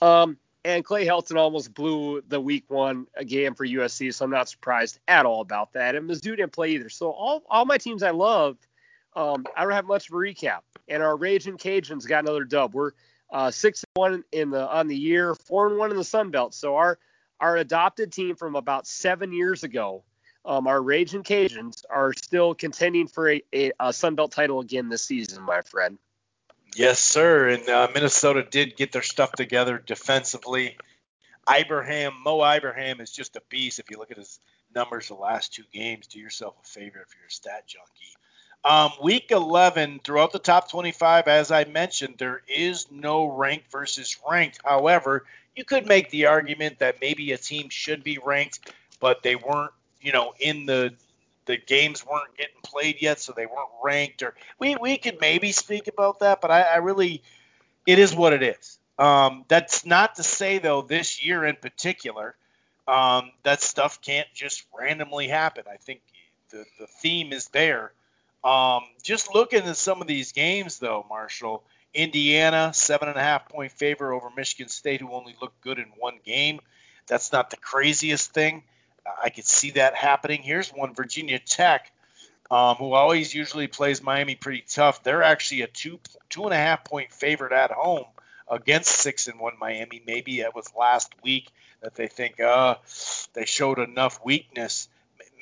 Um, 0.00 0.36
and 0.64 0.84
Clay 0.84 1.04
Helton 1.04 1.36
almost 1.36 1.74
blew 1.74 2.22
the 2.28 2.40
week 2.40 2.64
one 2.68 3.06
game 3.26 3.54
for 3.54 3.66
USC, 3.66 4.14
so 4.14 4.24
I'm 4.24 4.30
not 4.30 4.48
surprised 4.48 4.98
at 5.08 5.26
all 5.26 5.40
about 5.40 5.72
that. 5.72 5.94
And 5.94 6.08
Mizzou 6.08 6.36
didn't 6.36 6.52
play 6.52 6.70
either. 6.70 6.88
So 6.88 7.10
all 7.10 7.42
all 7.50 7.64
my 7.64 7.78
teams 7.78 8.02
I 8.02 8.10
love– 8.10 8.56
um, 9.16 9.46
I 9.56 9.62
don't 9.62 9.72
have 9.72 9.86
much 9.86 10.08
of 10.08 10.14
a 10.14 10.18
recap. 10.18 10.60
And 10.88 11.02
our 11.02 11.16
Raging 11.16 11.56
Cajuns 11.56 12.06
got 12.06 12.24
another 12.24 12.44
dub. 12.44 12.74
We're 12.74 12.92
uh, 13.34 13.50
six 13.50 13.82
and 13.82 14.00
one 14.00 14.24
in 14.32 14.50
the 14.50 14.66
on 14.66 14.86
the 14.86 14.96
year, 14.96 15.34
four 15.34 15.66
and 15.66 15.76
one 15.76 15.90
in 15.90 15.96
the 15.96 16.04
Sun 16.04 16.30
Belt. 16.30 16.54
So 16.54 16.76
our 16.76 16.98
our 17.40 17.56
adopted 17.56 18.12
team 18.12 18.36
from 18.36 18.54
about 18.54 18.86
seven 18.86 19.32
years 19.32 19.64
ago, 19.64 20.04
um, 20.44 20.68
our 20.68 20.80
Raging 20.80 21.24
Cajuns, 21.24 21.84
are 21.90 22.12
still 22.14 22.54
contending 22.54 23.08
for 23.08 23.28
a, 23.28 23.42
a, 23.52 23.72
a 23.80 23.92
Sun 23.92 24.14
Belt 24.14 24.30
title 24.30 24.60
again 24.60 24.88
this 24.88 25.04
season, 25.04 25.42
my 25.42 25.62
friend. 25.62 25.98
Yes, 26.76 27.00
sir. 27.00 27.48
And 27.48 27.68
uh, 27.68 27.88
Minnesota 27.92 28.46
did 28.48 28.76
get 28.76 28.92
their 28.92 29.02
stuff 29.02 29.32
together 29.32 29.82
defensively. 29.84 30.76
Ibrahim, 31.52 32.12
Mo 32.24 32.42
Ibrahim 32.42 33.00
is 33.00 33.10
just 33.10 33.36
a 33.36 33.42
beast. 33.48 33.80
If 33.80 33.90
you 33.90 33.98
look 33.98 34.12
at 34.12 34.16
his 34.16 34.38
numbers 34.74 35.08
the 35.08 35.14
last 35.14 35.52
two 35.52 35.64
games, 35.72 36.06
do 36.06 36.20
yourself 36.20 36.54
a 36.62 36.66
favor 36.66 37.04
if 37.06 37.14
you're 37.16 37.26
a 37.26 37.30
stat 37.30 37.64
junkie. 37.66 38.14
Um, 38.64 38.92
week 39.02 39.30
11, 39.30 40.00
throughout 40.04 40.32
the 40.32 40.38
top 40.38 40.70
25, 40.70 41.28
as 41.28 41.50
I 41.50 41.64
mentioned, 41.64 42.14
there 42.16 42.40
is 42.48 42.90
no 42.90 43.26
ranked 43.26 43.70
versus 43.70 44.16
ranked. 44.28 44.58
However, 44.64 45.26
you 45.54 45.64
could 45.64 45.86
make 45.86 46.10
the 46.10 46.26
argument 46.26 46.78
that 46.78 47.00
maybe 47.00 47.32
a 47.32 47.38
team 47.38 47.68
should 47.68 48.02
be 48.02 48.18
ranked, 48.24 48.72
but 49.00 49.22
they 49.22 49.36
weren't, 49.36 49.72
you 50.00 50.12
know, 50.12 50.34
in 50.40 50.66
the 50.66 50.94
the 51.46 51.58
games 51.58 52.06
weren't 52.06 52.34
getting 52.38 52.56
played 52.62 53.02
yet, 53.02 53.20
so 53.20 53.34
they 53.36 53.44
weren't 53.44 53.68
ranked. 53.82 54.22
Or 54.22 54.34
we 54.58 54.76
we 54.76 54.96
could 54.96 55.20
maybe 55.20 55.52
speak 55.52 55.86
about 55.86 56.20
that, 56.20 56.40
but 56.40 56.50
I, 56.50 56.62
I 56.62 56.76
really, 56.76 57.22
it 57.86 57.98
is 57.98 58.14
what 58.14 58.32
it 58.32 58.42
is. 58.42 58.78
Um, 58.98 59.44
that's 59.48 59.84
not 59.84 60.14
to 60.14 60.22
say 60.22 60.56
though, 60.58 60.80
this 60.80 61.22
year 61.22 61.44
in 61.44 61.56
particular, 61.56 62.34
um, 62.88 63.30
that 63.42 63.60
stuff 63.60 64.00
can't 64.00 64.28
just 64.32 64.64
randomly 64.76 65.28
happen. 65.28 65.64
I 65.70 65.76
think 65.76 66.00
the 66.48 66.64
the 66.78 66.86
theme 66.86 67.34
is 67.34 67.48
there 67.48 67.92
um, 68.44 68.82
just 69.02 69.34
looking 69.34 69.62
at 69.62 69.76
some 69.76 70.00
of 70.00 70.06
these 70.06 70.32
games, 70.32 70.78
though, 70.78 71.06
Marshall, 71.08 71.64
Indiana, 71.94 72.72
seven 72.74 73.08
and 73.08 73.16
a 73.16 73.22
half 73.22 73.48
point 73.48 73.72
favor 73.72 74.12
over 74.12 74.28
Michigan 74.36 74.68
State, 74.68 75.00
who 75.00 75.12
only 75.12 75.34
looked 75.40 75.60
good 75.62 75.78
in 75.78 75.86
one 75.98 76.18
game. 76.24 76.60
That's 77.06 77.32
not 77.32 77.50
the 77.50 77.56
craziest 77.56 78.32
thing. 78.32 78.62
I 79.22 79.30
could 79.30 79.46
see 79.46 79.72
that 79.72 79.94
happening. 79.94 80.42
Here's 80.42 80.70
one 80.70 80.94
Virginia 80.94 81.38
Tech, 81.38 81.92
um, 82.50 82.76
who 82.76 82.92
always 82.92 83.34
usually 83.34 83.66
plays 83.66 84.02
Miami 84.02 84.34
pretty 84.34 84.64
tough. 84.66 85.02
They're 85.02 85.22
actually 85.22 85.62
a 85.62 85.66
two 85.66 86.00
two 86.28 86.44
and 86.44 86.54
a 86.54 86.56
half 86.56 86.84
point 86.84 87.12
favorite 87.12 87.52
at 87.52 87.70
home 87.70 88.06
against 88.50 88.90
six 88.90 89.28
and 89.28 89.38
one 89.38 89.54
Miami. 89.58 90.02
Maybe 90.06 90.40
it 90.40 90.54
was 90.54 90.70
last 90.78 91.12
week 91.22 91.50
that 91.82 91.94
they 91.94 92.08
think 92.08 92.40
uh 92.40 92.76
they 93.34 93.44
showed 93.44 93.78
enough 93.78 94.20
weakness. 94.24 94.88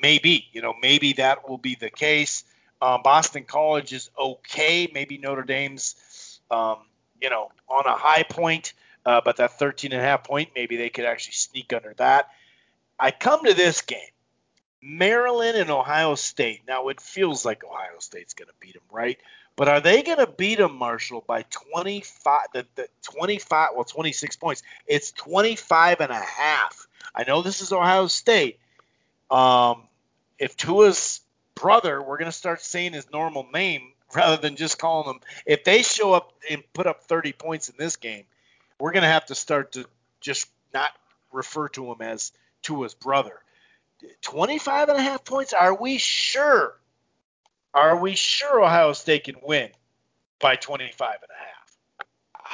Maybe 0.01 0.45
you 0.51 0.61
know 0.61 0.73
maybe 0.81 1.13
that 1.13 1.47
will 1.49 1.57
be 1.57 1.75
the 1.75 1.89
case. 1.89 2.43
Um, 2.81 3.01
Boston 3.03 3.45
College 3.45 3.93
is 3.93 4.09
okay. 4.19 4.89
Maybe 4.93 5.17
Notre 5.17 5.43
Dame's, 5.43 6.39
um, 6.51 6.77
you 7.21 7.29
know, 7.29 7.49
on 7.69 7.85
a 7.85 7.95
high 7.95 8.23
point, 8.23 8.73
uh, 9.05 9.21
but 9.23 9.37
that 9.37 9.57
13 9.57 9.91
and 9.93 10.01
a 10.01 10.03
half 10.03 10.23
point, 10.23 10.49
maybe 10.55 10.75
they 10.75 10.89
could 10.89 11.05
actually 11.05 11.33
sneak 11.33 11.71
under 11.73 11.93
that. 11.97 12.29
I 12.99 13.11
come 13.11 13.45
to 13.45 13.53
this 13.53 13.81
game, 13.81 13.99
Maryland 14.81 15.57
and 15.57 15.69
Ohio 15.69 16.15
State. 16.15 16.61
Now 16.67 16.89
it 16.89 16.99
feels 16.99 17.45
like 17.45 17.63
Ohio 17.63 17.99
State's 17.99 18.33
going 18.33 18.49
to 18.49 18.53
beat 18.59 18.73
them, 18.73 18.83
right? 18.91 19.17
But 19.55 19.67
are 19.67 19.79
they 19.81 20.01
going 20.01 20.17
to 20.17 20.27
beat 20.27 20.57
them, 20.57 20.75
Marshall, 20.77 21.23
by 21.27 21.43
25? 21.49 22.39
The, 22.53 22.65
the 22.75 22.87
25, 23.03 23.69
well, 23.75 23.83
26 23.83 24.35
points. 24.37 24.63
It's 24.87 25.11
25 25.11 26.01
and 26.01 26.11
a 26.11 26.15
half. 26.15 26.87
I 27.13 27.23
know 27.23 27.41
this 27.41 27.61
is 27.61 27.71
Ohio 27.71 28.07
State. 28.07 28.59
Um, 29.29 29.83
if 30.39 30.57
Tua's 30.57 31.21
brother, 31.55 32.01
we're 32.01 32.17
going 32.17 32.31
to 32.31 32.37
start 32.37 32.61
saying 32.61 32.93
his 32.93 33.11
normal 33.11 33.47
name 33.53 33.93
rather 34.15 34.37
than 34.37 34.55
just 34.55 34.77
calling 34.77 35.15
him. 35.15 35.21
If 35.45 35.63
they 35.63 35.81
show 35.81 36.13
up 36.13 36.33
and 36.49 36.63
put 36.73 36.87
up 36.87 37.03
30 37.03 37.33
points 37.33 37.69
in 37.69 37.75
this 37.77 37.95
game, 37.95 38.25
we're 38.79 38.91
going 38.91 39.03
to 39.03 39.09
have 39.09 39.25
to 39.27 39.35
start 39.35 39.73
to 39.73 39.85
just 40.21 40.47
not 40.73 40.91
refer 41.31 41.69
to 41.69 41.91
him 41.91 42.01
as 42.01 42.31
Tua's 42.61 42.93
brother. 42.93 43.39
25 44.21 44.89
and 44.89 44.97
a 44.97 45.01
half 45.01 45.23
points. 45.23 45.53
Are 45.53 45.73
we 45.73 45.97
sure? 45.97 46.77
Are 47.73 47.97
we 47.97 48.15
sure 48.15 48.61
Ohio 48.61 48.93
State 48.93 49.25
can 49.25 49.35
win 49.41 49.69
by 50.39 50.55
25 50.55 51.15
and 51.21 51.31
a 51.31 51.39
half? 51.39 51.52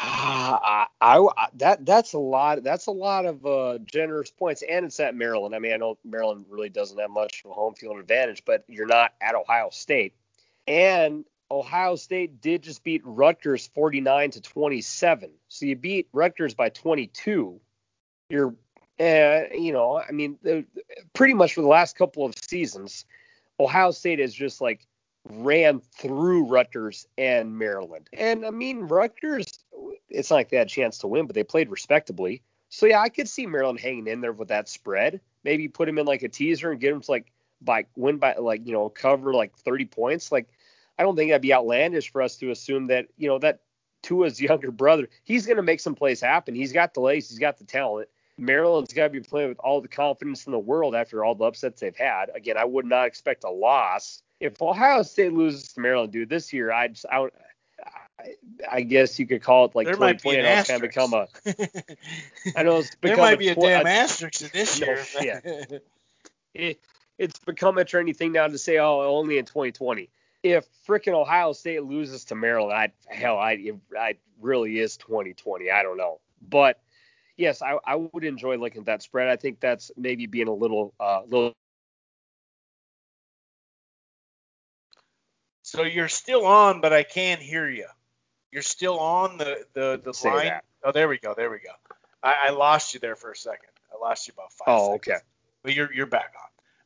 I, 0.02 0.88
I, 1.02 1.18
I, 1.18 1.48
that 1.56 1.86
that's 1.86 2.14
a 2.14 2.20
lot. 2.20 2.64
That's 2.64 2.88
a 2.88 2.92
lot 2.92 3.26
of 3.26 3.46
uh, 3.46 3.80
generous 3.80 4.32
points, 4.32 4.64
and 4.68 4.86
it's 4.86 5.00
at 5.00 5.16
Maryland. 5.16 5.54
I 5.54 5.60
mean, 5.60 5.74
I 5.74 5.78
know 5.78 5.98
Maryland 6.06 6.46
really 6.50 6.70
doesn't 6.70 6.98
have 6.98 7.10
much 7.10 7.42
of 7.44 7.52
a 7.52 7.54
home 7.54 7.74
field 7.74 8.00
advantage, 8.00 8.44
but 8.46 8.64
you're 8.68 8.86
not 8.86 9.14
at 9.22 9.36
Ohio 9.36 9.70
State, 9.72 10.14
and 10.68 11.26
Ohio 11.52 11.96
State 11.96 12.42
did 12.42 12.64
just 12.64 12.84
beat 12.84 13.02
Rutgers 13.04 13.68
49 13.74 14.32
to 14.32 14.42
27. 14.42 15.32
So 15.48 15.66
you 15.66 15.76
beat 15.76 16.08
Rutgers 16.14 16.54
by 16.54 16.70
22. 16.70 17.60
You're, 18.30 18.56
uh, 19.00 19.42
you 19.54 19.74
know, 19.74 20.00
I 20.00 20.12
mean, 20.12 20.38
pretty 21.14 21.34
much 21.34 21.56
for 21.56 21.62
the 21.62 21.68
last 21.68 21.98
couple 21.98 22.24
of 22.26 22.36
seasons, 22.38 23.06
Ohio 23.60 23.92
State 23.92 24.20
is 24.20 24.34
just 24.34 24.62
like 24.62 24.86
ran 25.28 25.80
through 25.80 26.46
Rutgers 26.46 27.08
and 27.18 27.58
Maryland. 27.58 28.10
And 28.14 28.46
I 28.46 28.52
mean, 28.52 28.82
Rutgers, 28.82 29.60
it's 30.10 30.30
not 30.30 30.38
like 30.38 30.50
they 30.50 30.58
had 30.58 30.68
a 30.68 30.70
chance 30.70 30.98
to 31.00 31.08
win, 31.08 31.26
but 31.26 31.36
they 31.36 31.44
played 31.44 31.70
respectably. 31.70 32.42
So 32.70 32.86
yeah, 32.86 33.02
I 33.02 33.10
could 33.10 33.28
see 33.28 33.46
Maryland 33.46 33.80
hanging 33.80 34.08
in 34.08 34.22
there 34.22 34.32
with 34.32 34.50
that 34.50 34.70
spread. 34.70 35.22
Maybe 35.44 35.68
put 35.68 35.90
him 35.90 35.98
in 35.98 36.06
like 36.06 36.24
a 36.24 36.30
teaser 36.30 36.72
and 36.72 36.80
get 36.80 36.94
him 36.94 37.02
to 37.02 37.12
like 37.12 37.32
by 37.62 37.86
win 37.96 38.18
by 38.18 38.36
like 38.36 38.66
you 38.66 38.74
know 38.74 38.90
cover 38.90 39.34
like 39.34 39.56
30 39.58 39.86
points. 39.86 40.32
Like 40.32 40.48
I 40.98 41.04
don't 41.04 41.16
think 41.16 41.32
that'd 41.32 41.42
be 41.42 41.54
outlandish 41.54 42.12
for 42.12 42.22
us 42.22 42.38
to 42.38 42.52
assume 42.52 42.88
that 42.88 43.08
you 43.18 43.28
know 43.28 43.40
that 43.40 43.62
Tua's 44.04 44.40
younger 44.42 44.72
brother, 44.72 45.10
he's 45.24 45.46
going 45.46 45.58
to 45.58 45.64
make 45.64 45.80
some 45.80 45.96
plays 45.96 46.22
happen. 46.22 46.56
He's 46.56 46.74
got 46.74 46.94
the 46.94 47.02
legs, 47.02 47.30
he's 47.30 47.40
got 47.40 47.58
the 47.58 47.66
talent. 47.66 48.10
Maryland's 48.38 48.94
got 48.94 49.04
to 49.04 49.10
be 49.10 49.20
playing 49.20 49.50
with 49.50 49.60
all 49.60 49.82
the 49.82 49.90
confidence 49.90 50.46
in 50.46 50.54
the 50.54 50.60
world 50.60 50.96
after 50.96 51.26
all 51.26 51.36
the 51.36 51.44
upsets 51.44 51.82
they've 51.82 51.96
had. 51.96 52.32
Again, 52.34 52.56
I 52.56 52.64
would 52.64 52.86
not 52.86 53.06
expect 53.06 53.44
a 53.44 53.50
loss 53.50 54.22
if 54.40 54.62
Ohio 54.62 55.04
State 55.04 55.34
loses 55.34 55.74
to 55.74 55.80
Maryland, 55.80 56.12
dude, 56.12 56.30
this 56.30 56.54
year 56.54 56.72
I 56.72 56.90
just 56.90 57.06
I, 57.12 57.28
I 58.70 58.82
guess 58.82 59.20
you 59.20 59.28
could 59.28 59.42
call 59.42 59.66
it 59.66 59.76
like 59.76 59.86
there 59.86 59.98
might 59.98 60.22
be 60.22 60.32
2020 60.32 60.40
an 60.40 60.44
now 60.46 60.60
it's 60.60 60.70
kind 60.70 60.84
of 60.84 60.90
become 60.90 61.14
a 61.14 61.28
I 62.60 62.64
know 62.64 62.80
it's 62.80 62.96
there 63.02 63.12
become 63.12 63.20
might 63.20 63.40
be 63.40 63.50
a 63.50 63.56
damn 63.56 63.88
asterisk 63.88 64.42
in 64.42 64.50
this 64.54 64.80
No 64.80 64.88
year. 64.88 64.98
shit. 64.98 65.84
it, 66.54 66.80
it's 67.18 67.40
become 67.40 67.78
a 67.78 67.86
trendy 67.86 68.16
thing 68.16 68.32
now 68.32 68.48
to 68.48 68.58
say, 68.58 68.78
oh, 68.78 69.02
only 69.02 69.38
in 69.38 69.46
2020. 69.46 70.10
If 70.42 70.66
frickin' 70.88 71.14
Ohio 71.14 71.52
State 71.54 71.84
loses 71.84 72.26
to 72.26 72.36
Maryland, 72.36 72.74
I 72.74 73.14
hell, 73.14 73.38
I 73.38 73.54
it, 73.54 73.76
I 73.98 74.16
really 74.42 74.80
is 74.80 74.98
2020. 74.98 75.70
I 75.70 75.84
don't 75.84 75.98
know, 75.98 76.20
but 76.48 76.80
yes, 77.36 77.62
I, 77.62 77.78
I 77.86 77.96
would 77.96 78.24
enjoy 78.24 78.58
looking 78.58 78.82
at 78.82 78.86
that 78.86 79.02
spread. 79.02 79.28
I 79.28 79.36
think 79.36 79.60
that's 79.60 79.92
maybe 79.98 80.28
being 80.28 80.48
a 80.48 80.54
little 80.54 80.94
uh 81.00 81.22
little. 81.28 81.54
So 85.64 85.84
you're 85.84 86.08
still 86.08 86.46
on, 86.46 86.82
but 86.82 86.94
I 86.94 87.04
can't 87.04 87.42
hear 87.42 87.70
you. 87.70 87.86
You're 88.52 88.62
still 88.62 89.00
on 89.00 89.38
the 89.38 89.66
the 89.74 90.02
the 90.04 90.14
Say 90.14 90.30
line. 90.30 90.46
that. 90.48 90.64
Oh, 90.84 90.92
there 90.92 91.08
we 91.08 91.18
go. 91.18 91.34
There 91.36 91.50
we 91.50 91.60
go. 91.60 91.72
I, 92.24 92.48
I 92.48 92.50
lost 92.52 92.94
you 92.94 93.00
there 93.00 93.16
for 93.16 93.32
a 93.32 93.36
second. 93.36 93.70
I 93.94 94.00
lost 94.02 94.28
you 94.28 94.34
about 94.36 94.54
five. 94.54 94.68
Oh, 94.68 94.94
seconds. 94.94 95.18
okay. 95.18 95.26
But 95.64 95.74
you're 95.76 95.94
you're 95.94 96.06
back 96.06 96.34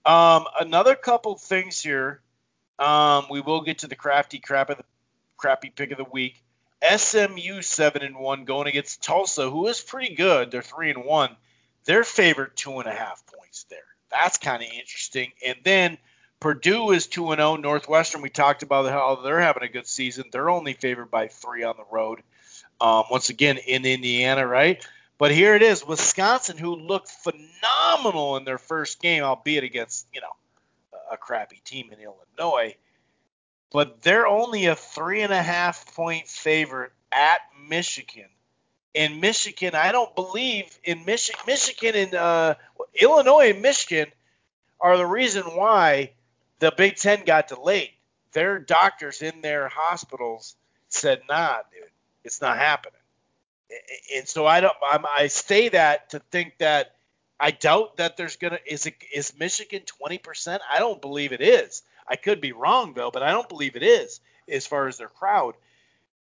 on. 0.05 0.38
Um, 0.41 0.45
another 0.59 0.95
couple 0.95 1.36
things 1.38 1.80
here. 1.82 2.22
Um, 2.80 3.26
we 3.30 3.39
will 3.39 3.61
get 3.61 3.80
to 3.80 3.88
the 3.88 3.95
crafty 3.95 4.39
crap 4.39 4.70
of 4.70 4.78
the 4.78 4.84
crappy 5.38 5.70
pick 5.70 5.91
of 5.91 5.97
the 5.97 6.03
week. 6.05 6.41
SMU 6.97 7.61
seven 7.61 8.01
and 8.01 8.18
one 8.18 8.43
going 8.43 8.68
against 8.68 9.01
Tulsa, 9.03 9.49
who 9.49 9.68
is 9.68 9.80
pretty 9.80 10.16
good. 10.16 10.51
They're 10.51 10.61
three 10.61 10.89
and 10.89 11.05
one. 11.05 11.36
They're 11.86 12.03
favored 12.03 12.57
two 12.57 12.80
and 12.80 12.88
a 12.88 12.93
half 12.93 13.24
points 13.28 13.66
there. 13.70 13.80
That's 14.11 14.38
kind 14.38 14.61
of 14.61 14.70
interesting. 14.70 15.32
And 15.45 15.57
then 15.64 15.97
Purdue 16.44 16.91
is 16.91 17.08
two 17.08 17.32
and 17.32 17.39
zero. 17.39 17.56
Northwestern, 17.56 18.22
we 18.22 18.30
talked 18.30 18.64
about 18.64 18.91
how 18.91 19.16
they're 19.16 19.39
having 19.39 19.64
a 19.64 19.70
good 19.70 19.88
season. 19.88 20.26
They're 20.30 20.50
only 20.50 20.74
favored 20.74 21.10
by 21.10 21.30
three 21.30 21.64
on 21.64 21.78
the 21.78 21.86
road. 21.89 22.22
Um, 22.82 23.06
once 23.10 23.30
again 23.30 23.58
in 23.60 23.86
Indiana, 23.86 24.46
right? 24.46 24.86
But 25.18 25.32
here 25.32 25.56
it 25.56 25.62
is, 25.62 25.88
Wisconsin, 25.88 26.58
who 26.58 26.76
looked 26.76 27.08
phenomenal 27.08 28.36
in 28.36 28.44
their 28.44 28.58
first 28.58 29.02
game, 29.02 29.24
albeit 29.24 29.64
against 29.64 30.06
you 30.14 30.20
know 30.20 30.36
a 31.10 31.16
crappy 31.16 31.62
team 31.64 31.91
in 31.94 32.00
Illinois. 32.00 32.76
But 33.72 34.02
they're 34.02 34.28
only 34.28 34.66
a 34.66 34.76
three 34.76 35.22
and 35.22 35.32
a 35.32 35.41
half 35.41 35.96
point 35.96 36.28
favorite 36.28 36.91
at 37.14 37.39
Michigan. 37.70 38.28
In 38.94 39.22
Michigan, 39.22 39.76
I 39.76 39.94
don't 39.94 40.14
believe 40.14 40.78
in 40.84 41.06
Michigan. 41.06 41.41
Michigan 41.48 41.96
and 41.96 42.14
uh, 42.14 42.56
Illinois 43.00 43.52
and 43.52 43.62
Michigan 43.62 44.08
are 44.82 44.98
the 44.98 45.06
reason 45.06 45.44
why 45.44 46.12
the 46.64 46.72
Big 46.72 46.95
Ten 46.95 47.26
got 47.26 47.49
delayed. 47.49 47.91
Their 48.32 48.57
doctors 48.57 49.22
in 49.22 49.41
their 49.41 49.68
hospitals 49.68 50.55
said, 50.88 51.22
"Nah, 51.28 51.57
dude, 51.74 51.89
it's 52.24 52.39
not 52.39 52.57
happening." 52.57 53.01
And 54.16 54.28
so 54.28 54.45
I 54.45 54.61
don't. 54.61 54.76
I'm, 54.89 55.05
I 55.05 55.28
say 55.28 55.70
that 55.70 56.11
to 56.11 56.20
think 56.20 56.57
that 56.59 56.95
I 57.38 57.51
doubt 57.51 57.97
that 57.97 58.16
there's 58.16 58.38
gonna 58.38 58.59
is 58.66 58.86
it 58.86 58.95
is 59.14 59.38
Michigan 59.38 59.82
20 59.82 60.20
percent? 60.20 60.64
I 60.72 60.80
don't 60.80 61.01
believe 61.01 61.34
it 61.34 61.41
is. 61.41 61.84
I 62.07 62.16
could 62.16 62.39
be 62.39 62.53
wrong 62.53 62.93
though, 62.93 63.11
but 63.11 63.24
I 63.24 63.32
don't 63.32 63.49
believe 63.49 63.76
it 63.76 63.84
is 63.84 64.22
as 64.47 64.66
far 64.66 64.88
as 64.88 64.97
their 64.97 65.09
crowd. 65.09 65.55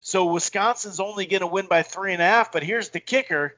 So 0.01 0.25
Wisconsin's 0.25 0.99
only 0.99 1.25
to 1.25 1.47
win 1.47 1.65
by 1.65 1.81
three 1.81 2.13
and 2.13 2.21
a 2.21 2.25
half. 2.25 2.51
But 2.51 2.61
here's 2.61 2.89
the 2.89 2.99
kicker: 2.99 3.57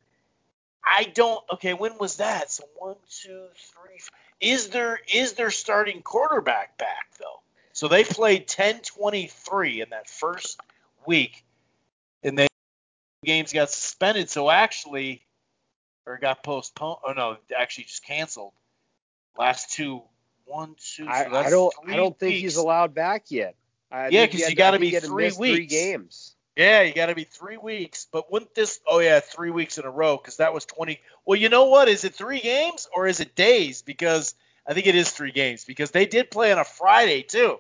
I 0.86 1.04
don't. 1.04 1.44
Okay, 1.54 1.74
when 1.74 1.98
was 1.98 2.16
that? 2.18 2.50
So 2.50 2.64
one, 2.78 2.96
two, 3.10 3.48
three. 3.58 4.00
Is 4.42 4.70
there 4.70 5.00
is 5.14 5.34
their 5.34 5.52
starting 5.52 6.02
quarterback 6.02 6.78
back 6.78 7.12
though? 7.20 7.42
So 7.74 7.88
they 7.88 8.04
played 8.04 8.48
10-23 8.48 9.82
in 9.84 9.90
that 9.92 10.10
first 10.10 10.60
week, 11.06 11.46
and 12.24 12.38
they 12.38 12.48
games 13.24 13.54
got 13.54 13.70
suspended. 13.70 14.30
So 14.30 14.50
actually, 14.50 15.24
or 16.06 16.18
got 16.18 16.44
postponed. 16.44 16.98
Oh 17.06 17.14
no, 17.14 17.38
actually 17.58 17.86
just 17.86 18.04
canceled. 18.04 18.54
Last 19.38 19.72
two, 19.72 20.02
one, 20.46 20.76
two. 20.96 21.08
I, 21.08 21.24
so 21.26 21.30
that's 21.30 21.48
I 21.48 21.50
don't 21.52 21.74
three 21.84 21.94
I 21.94 21.98
don't 21.98 22.20
think 22.20 22.36
he's 22.36 22.58
allowed 22.58 22.94
back 22.94 23.26
yet. 23.30 23.56
I 23.92 24.08
Yeah, 24.10 24.22
think 24.22 24.32
'cause 24.32 24.42
he 24.42 24.50
you 24.50 24.80
be 24.80 24.92
had 24.92 25.04
to 25.04 25.10
three 25.10 25.26
miss 25.26 25.38
Three 25.38 25.66
games. 25.68 26.36
Yeah, 26.62 26.82
you 26.84 26.94
got 26.94 27.08
to 27.08 27.16
be 27.16 27.24
three 27.24 27.58
weeks. 27.58 28.06
But 28.12 28.32
wouldn't 28.32 28.54
this? 28.54 28.80
Oh 28.88 29.00
yeah, 29.00 29.20
three 29.20 29.50
weeks 29.50 29.80
in 29.80 29.86
a 29.86 29.90
row 29.90 30.18
because 30.18 30.38
that 30.38 30.54
was 30.54 30.66
twenty. 30.66 31.02
Well, 31.26 31.40
you 31.40 31.50
know 31.50 31.66
what? 31.66 31.88
Is 31.88 32.04
it 32.04 32.14
three 32.14 32.40
games 32.40 32.88
or 32.96 33.08
is 33.08 33.20
it 33.20 33.36
days? 33.36 33.82
Because 33.82 34.36
I 34.68 34.74
think 34.74 34.86
it 34.86 34.96
is 34.96 35.10
three 35.10 35.32
games 35.32 35.66
because 35.66 35.90
they 35.90 36.06
did 36.06 36.30
play 36.30 36.52
on 36.52 36.60
a 36.60 36.64
Friday 36.64 37.24
too. 37.24 37.58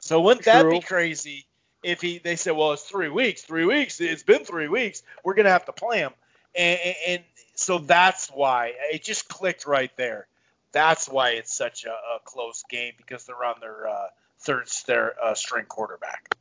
So 0.00 0.20
wouldn't 0.20 0.46
that 0.46 0.68
be 0.68 0.80
crazy 0.80 1.46
if 1.84 2.00
he? 2.00 2.18
They 2.18 2.34
said, 2.34 2.52
well, 2.56 2.72
it's 2.72 2.82
three 2.82 3.08
weeks. 3.08 3.42
Three 3.42 3.66
weeks. 3.66 4.00
It's 4.00 4.24
been 4.24 4.44
three 4.44 4.68
weeks. 4.68 5.04
We're 5.22 5.34
gonna 5.34 5.50
have 5.50 5.66
to 5.66 5.72
play 5.72 5.98
him. 5.98 6.12
And, 6.56 6.80
and, 7.06 7.22
so 7.54 7.78
that's 7.78 8.28
why 8.28 8.72
it 8.90 9.04
just 9.04 9.28
clicked 9.28 9.66
right 9.66 9.94
there. 9.96 10.26
That's 10.72 11.08
why 11.08 11.32
it's 11.32 11.54
such 11.54 11.84
a, 11.84 11.90
a 11.90 12.18
close 12.24 12.64
game 12.68 12.94
because 12.96 13.26
they're 13.26 13.44
on 13.44 13.56
their 13.60 13.86
uh, 13.86 14.06
third 14.40 14.66
their 14.86 15.14
uh, 15.22 15.34
string 15.34 15.66
quarterback. 15.66 16.34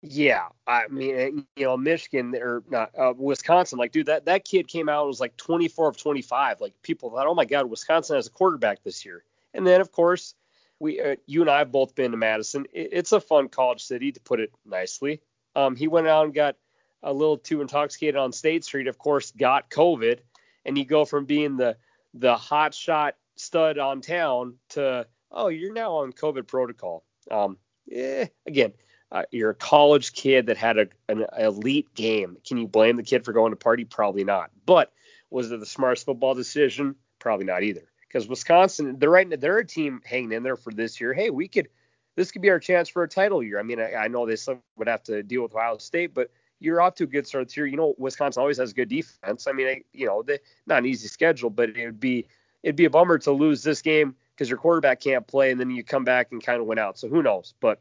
Yeah, 0.00 0.46
I 0.66 0.86
mean, 0.88 1.46
you 1.56 1.64
know, 1.64 1.76
Michigan 1.76 2.34
or 2.36 2.62
not 2.70 2.96
uh, 2.96 3.14
Wisconsin, 3.16 3.78
like, 3.78 3.90
dude, 3.90 4.06
that 4.06 4.26
that 4.26 4.44
kid 4.44 4.68
came 4.68 4.88
out 4.88 5.02
and 5.02 5.08
was 5.08 5.20
like 5.20 5.36
24 5.36 5.88
of 5.88 5.96
25. 5.96 6.60
Like, 6.60 6.74
people 6.82 7.10
thought, 7.10 7.26
oh 7.26 7.34
my 7.34 7.44
God, 7.44 7.68
Wisconsin 7.68 8.14
has 8.14 8.28
a 8.28 8.30
quarterback 8.30 8.84
this 8.84 9.04
year. 9.04 9.24
And 9.54 9.66
then, 9.66 9.80
of 9.80 9.90
course, 9.90 10.34
we, 10.78 11.00
uh, 11.00 11.16
you 11.26 11.40
and 11.40 11.50
I 11.50 11.58
have 11.58 11.72
both 11.72 11.96
been 11.96 12.12
to 12.12 12.16
Madison. 12.16 12.66
It, 12.72 12.90
it's 12.92 13.10
a 13.10 13.20
fun 13.20 13.48
college 13.48 13.82
city, 13.82 14.12
to 14.12 14.20
put 14.20 14.38
it 14.38 14.52
nicely. 14.64 15.20
Um, 15.56 15.74
he 15.74 15.88
went 15.88 16.06
out 16.06 16.26
and 16.26 16.34
got 16.34 16.54
a 17.02 17.12
little 17.12 17.36
too 17.36 17.60
intoxicated 17.60 18.16
on 18.16 18.32
State 18.32 18.64
Street. 18.64 18.86
Of 18.86 18.98
course, 18.98 19.32
got 19.32 19.68
COVID, 19.68 20.20
and 20.64 20.78
you 20.78 20.84
go 20.84 21.04
from 21.04 21.24
being 21.24 21.56
the 21.56 21.76
the 22.14 22.36
hot 22.36 22.72
shot 22.72 23.16
stud 23.36 23.78
on 23.78 24.00
town 24.00 24.54
to 24.70 25.06
oh, 25.32 25.48
you're 25.48 25.72
now 25.72 25.96
on 25.96 26.12
COVID 26.12 26.46
protocol. 26.46 27.04
Um, 27.30 27.58
eh, 27.90 28.26
again, 28.46 28.72
uh, 29.10 29.22
you're 29.30 29.50
a 29.50 29.54
college 29.54 30.12
kid 30.12 30.46
that 30.46 30.56
had 30.56 30.78
a, 30.78 30.86
an 31.08 31.26
elite 31.38 31.94
game. 31.94 32.36
Can 32.46 32.58
you 32.58 32.66
blame 32.66 32.96
the 32.96 33.02
kid 33.02 33.24
for 33.24 33.32
going 33.32 33.52
to 33.52 33.56
party? 33.56 33.84
Probably 33.84 34.24
not. 34.24 34.50
But 34.66 34.92
was 35.30 35.50
it 35.50 35.60
the 35.60 35.66
smartest 35.66 36.06
football 36.06 36.34
decision? 36.34 36.94
Probably 37.18 37.46
not 37.46 37.62
either. 37.62 37.88
Because 38.06 38.28
Wisconsin, 38.28 38.98
they're 38.98 39.10
right. 39.10 39.40
They're 39.40 39.58
a 39.58 39.66
team 39.66 40.00
hanging 40.04 40.32
in 40.32 40.42
there 40.42 40.56
for 40.56 40.72
this 40.72 41.00
year. 41.00 41.12
Hey, 41.12 41.30
we 41.30 41.48
could. 41.48 41.68
This 42.16 42.32
could 42.32 42.42
be 42.42 42.50
our 42.50 42.58
chance 42.58 42.88
for 42.88 43.04
a 43.04 43.08
title 43.08 43.44
year. 43.44 43.60
I 43.60 43.62
mean, 43.62 43.80
I, 43.80 43.94
I 43.94 44.08
know 44.08 44.26
they 44.26 44.34
still 44.34 44.60
would 44.76 44.88
have 44.88 45.04
to 45.04 45.22
deal 45.22 45.42
with 45.42 45.54
Ohio 45.54 45.78
State, 45.78 46.14
but 46.14 46.30
you're 46.58 46.80
off 46.80 46.96
to 46.96 47.04
a 47.04 47.06
good 47.06 47.26
start 47.26 47.56
year. 47.56 47.66
You 47.66 47.76
know, 47.76 47.94
Wisconsin 47.96 48.40
always 48.40 48.58
has 48.58 48.72
good 48.72 48.88
defense. 48.88 49.46
I 49.46 49.52
mean, 49.52 49.84
you 49.92 50.06
know, 50.06 50.22
they, 50.22 50.40
not 50.66 50.78
an 50.78 50.86
easy 50.86 51.06
schedule, 51.06 51.50
but 51.50 51.70
it 51.70 51.86
would 51.86 52.00
be 52.00 52.26
it'd 52.62 52.76
be 52.76 52.86
a 52.86 52.90
bummer 52.90 53.18
to 53.18 53.32
lose 53.32 53.62
this 53.62 53.82
game 53.82 54.16
because 54.34 54.48
your 54.50 54.58
quarterback 54.58 55.00
can't 55.00 55.26
play, 55.26 55.50
and 55.50 55.60
then 55.60 55.70
you 55.70 55.84
come 55.84 56.04
back 56.04 56.32
and 56.32 56.42
kind 56.42 56.60
of 56.60 56.66
win 56.66 56.78
out. 56.78 56.98
So 56.98 57.08
who 57.08 57.22
knows? 57.22 57.54
But 57.60 57.80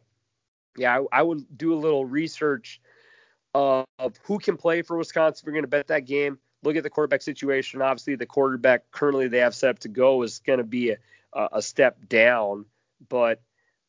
yeah, 0.77 0.99
I, 0.99 1.19
I 1.19 1.21
would 1.23 1.57
do 1.57 1.73
a 1.73 1.75
little 1.79 2.05
research 2.05 2.79
of, 3.53 3.85
of 3.99 4.15
who 4.23 4.39
can 4.39 4.57
play 4.57 4.81
for 4.81 4.97
Wisconsin. 4.97 5.43
If 5.43 5.45
you're 5.45 5.53
going 5.53 5.63
to 5.63 5.67
bet 5.69 5.87
that 5.87 6.05
game, 6.05 6.37
look 6.63 6.75
at 6.75 6.83
the 6.83 6.89
quarterback 6.89 7.21
situation. 7.21 7.81
Obviously, 7.81 8.15
the 8.15 8.25
quarterback 8.25 8.91
currently 8.91 9.27
they 9.27 9.39
have 9.39 9.55
set 9.55 9.71
up 9.71 9.79
to 9.79 9.89
go 9.89 10.21
is 10.23 10.39
going 10.39 10.59
to 10.59 10.63
be 10.63 10.91
a, 10.91 10.97
a, 11.33 11.49
a 11.53 11.61
step 11.61 12.07
down. 12.07 12.65
But 13.09 13.41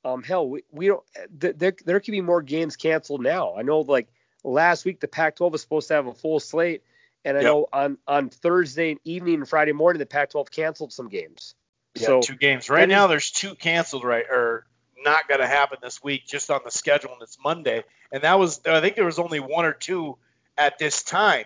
um, 0.05 0.23
hell, 0.23 0.49
we, 0.49 0.63
we 0.73 0.87
don't. 0.89 1.03
Th- 1.41 1.55
there 1.57 1.75
there 1.85 2.01
could 2.01 2.13
be 2.13 2.21
more 2.21 2.43
games 2.43 2.77
canceled 2.77 3.23
now. 3.23 3.55
I 3.57 3.63
know 3.63 3.81
like 3.81 4.09
last 4.45 4.85
week 4.85 5.01
the 5.01 5.09
Pac-12 5.09 5.53
was 5.53 5.61
supposed 5.63 5.89
to 5.89 5.95
have 5.95 6.07
a 6.07 6.15
full 6.15 6.41
slate, 6.41 6.83
and 7.25 7.37
I 7.37 7.41
Yep. 7.41 7.51
know 7.51 7.67
on 7.73 7.99
on 8.07 8.31
Thursday 8.31 8.97
evening 9.05 9.35
and 9.35 9.49
Friday 9.49 9.73
morning 9.73 9.99
the 9.99 10.07
Pac-12 10.07 10.51
canceled 10.51 10.93
some 10.93 11.09
games. 11.09 11.55
Yeah, 11.95 12.07
so 12.07 12.21
two 12.23 12.37
games. 12.37 12.71
Right 12.71 12.89
now, 12.89 13.05
is- 13.05 13.11
there's 13.11 13.31
two 13.31 13.55
canceled, 13.55 14.05
right, 14.05 14.25
or 14.31 14.67
not 15.11 15.29
going 15.29 15.41
to 15.41 15.47
happen 15.47 15.79
this 15.83 16.03
week, 16.03 16.27
just 16.27 16.51
on 16.51 16.61
the 16.65 16.71
schedule, 16.71 17.13
and 17.13 17.23
it's 17.23 17.39
Monday. 17.43 17.85
And 18.13 18.23
that 18.23 18.39
was, 18.39 18.61
I 18.67 18.81
think 18.81 18.97
there 18.97 19.05
was 19.05 19.19
only 19.19 19.41
one 19.41 19.65
or 19.65 19.73
two 19.73 20.17
at 20.57 20.79
this 20.79 21.03
time 21.03 21.45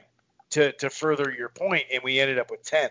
to 0.50 0.72
to 0.72 0.90
further 0.90 1.32
your 1.36 1.48
point, 1.48 1.84
and 1.92 2.02
we 2.02 2.18
ended 2.20 2.38
up 2.38 2.50
with 2.50 2.62
ten. 2.62 2.90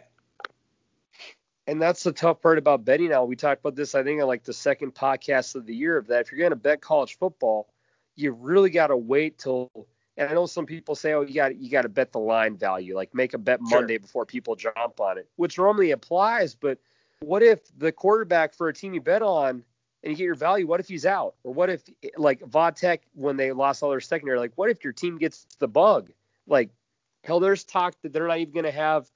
and 1.67 1.81
that's 1.81 2.03
the 2.03 2.11
tough 2.11 2.41
part 2.41 2.57
about 2.57 2.83
betting 2.85 3.09
now. 3.09 3.23
We 3.23 3.35
talked 3.35 3.61
about 3.61 3.75
this, 3.75 3.93
I 3.95 4.03
think, 4.03 4.21
on 4.21 4.27
like 4.27 4.43
the 4.43 4.53
second 4.53 4.95
podcast 4.95 5.55
of 5.55 5.65
the 5.65 5.75
year. 5.75 5.97
Of 5.97 6.07
that, 6.07 6.21
if 6.21 6.31
you're 6.31 6.39
going 6.39 6.51
to 6.51 6.55
bet 6.55 6.81
college 6.81 7.17
football, 7.17 7.67
you 8.15 8.31
really 8.31 8.69
got 8.69 8.87
to 8.87 8.97
wait 8.97 9.37
till. 9.37 9.69
And 10.17 10.29
I 10.29 10.33
know 10.33 10.45
some 10.45 10.65
people 10.65 10.95
say, 10.95 11.13
oh, 11.13 11.21
you 11.21 11.35
got 11.35 11.55
you 11.57 11.69
got 11.69 11.83
to 11.83 11.89
bet 11.89 12.11
the 12.11 12.19
line 12.19 12.57
value, 12.57 12.95
like 12.95 13.13
make 13.13 13.33
a 13.33 13.37
bet 13.37 13.59
Sure. 13.69 13.79
Monday 13.79 13.97
before 13.97 14.25
people 14.25 14.55
jump 14.55 14.99
on 14.99 15.17
it, 15.17 15.27
which 15.35 15.57
normally 15.57 15.91
applies. 15.91 16.55
But 16.55 16.79
what 17.21 17.43
if 17.43 17.59
the 17.77 17.91
quarterback 17.91 18.53
for 18.55 18.67
a 18.67 18.73
team 18.73 18.93
you 18.93 19.01
bet 19.01 19.21
on 19.21 19.63
and 20.03 20.11
you 20.11 20.17
get 20.17 20.23
your 20.23 20.35
value? 20.35 20.67
What 20.67 20.79
if 20.79 20.87
he's 20.87 21.05
out? 21.05 21.35
Or 21.43 21.53
what 21.53 21.69
if 21.69 21.83
like 22.17 22.41
Vatech 22.41 22.99
when 23.13 23.37
they 23.37 23.51
lost 23.51 23.83
all 23.83 23.89
their 23.89 23.99
secondary? 23.99 24.39
Like 24.39 24.53
what 24.55 24.69
if 24.69 24.83
your 24.83 24.93
team 24.93 25.17
gets 25.17 25.45
the 25.59 25.67
bug? 25.67 26.11
Like 26.47 26.69
hell, 27.23 27.39
there's 27.39 27.63
talk 27.63 27.95
that 28.01 28.13
they're 28.13 28.27
not 28.27 28.39
even 28.39 28.53
going 28.53 28.65
to 28.65 28.71
have 28.71 29.09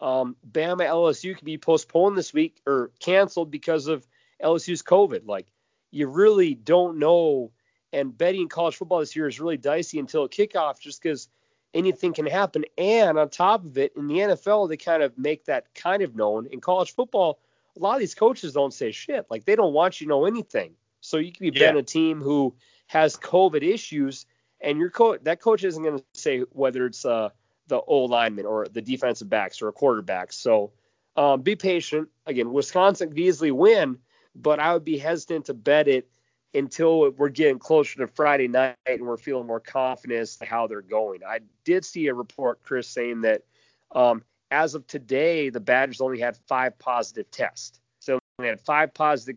um, 0.00 0.36
Bama 0.50 0.86
LSU 0.86 1.36
could 1.36 1.44
be 1.44 1.58
postponed 1.58 2.16
this 2.16 2.32
week 2.32 2.60
or 2.66 2.90
canceled 3.00 3.50
because 3.50 3.86
of 3.86 4.06
LSU's 4.42 4.82
COVID. 4.82 5.22
Like, 5.26 5.46
you 5.90 6.08
really 6.08 6.54
don't 6.54 6.98
know. 6.98 7.52
And 7.92 8.16
betting 8.16 8.48
college 8.48 8.76
football 8.76 8.98
this 8.98 9.14
year 9.14 9.28
is 9.28 9.40
really 9.40 9.56
dicey 9.56 10.00
until 10.00 10.28
kickoff, 10.28 10.80
just 10.80 11.00
because 11.00 11.28
anything 11.72 12.12
can 12.12 12.26
happen. 12.26 12.64
And 12.76 13.18
on 13.18 13.28
top 13.28 13.64
of 13.64 13.78
it, 13.78 13.92
in 13.96 14.08
the 14.08 14.16
NFL, 14.16 14.68
they 14.68 14.76
kind 14.76 15.02
of 15.02 15.16
make 15.16 15.44
that 15.44 15.72
kind 15.74 16.02
of 16.02 16.16
known. 16.16 16.48
In 16.50 16.60
college 16.60 16.92
football, 16.92 17.38
a 17.76 17.80
lot 17.80 17.94
of 17.94 18.00
these 18.00 18.14
coaches 18.14 18.52
don't 18.52 18.72
say 18.72 18.92
shit. 18.92 19.26
Like 19.30 19.44
they 19.44 19.56
don't 19.56 19.72
want 19.72 20.00
you 20.00 20.06
to 20.06 20.08
know 20.08 20.26
anything. 20.26 20.74
So 21.00 21.18
you 21.18 21.32
could 21.32 21.40
be 21.40 21.50
yeah. 21.54 21.66
betting 21.66 21.80
a 21.80 21.82
team 21.82 22.20
who 22.20 22.54
has 22.86 23.16
COVID 23.16 23.62
issues, 23.62 24.26
and 24.60 24.78
your 24.78 24.90
coach 24.90 25.20
that 25.24 25.40
coach 25.40 25.64
isn't 25.64 25.82
going 25.82 25.98
to 25.98 26.04
say 26.14 26.40
whether 26.50 26.86
it's 26.86 27.04
uh, 27.04 27.30
the 27.68 27.80
O 27.80 28.04
lineman 28.04 28.46
or 28.46 28.66
the 28.66 28.82
defensive 28.82 29.28
backs 29.28 29.60
or 29.60 29.68
a 29.68 29.72
quarterback. 29.72 30.32
So 30.32 30.72
um, 31.16 31.42
be 31.42 31.56
patient. 31.56 32.08
Again, 32.26 32.52
Wisconsin 32.52 33.08
could 33.08 33.18
easily 33.18 33.50
win, 33.50 33.98
but 34.34 34.60
I 34.60 34.72
would 34.72 34.84
be 34.84 34.98
hesitant 34.98 35.46
to 35.46 35.54
bet 35.54 35.88
it 35.88 36.08
until 36.54 37.10
we're 37.10 37.28
getting 37.28 37.58
closer 37.58 37.98
to 37.98 38.06
Friday 38.06 38.48
night 38.48 38.76
and 38.86 39.02
we're 39.02 39.16
feeling 39.16 39.46
more 39.46 39.60
confident 39.60 40.20
as 40.20 40.36
to 40.36 40.44
how 40.44 40.66
they're 40.66 40.82
going. 40.82 41.20
I 41.26 41.40
did 41.64 41.84
see 41.84 42.06
a 42.06 42.14
report, 42.14 42.62
Chris, 42.62 42.88
saying 42.88 43.22
that 43.22 43.42
um, 43.90 44.22
as 44.54 44.74
of 44.76 44.86
today, 44.86 45.50
the 45.50 45.60
Badgers 45.60 46.00
only 46.00 46.20
had 46.20 46.36
five 46.46 46.78
positive 46.78 47.28
tests. 47.30 47.80
So 47.98 48.20
they 48.38 48.46
had 48.46 48.60
five 48.60 48.94
positive. 48.94 49.36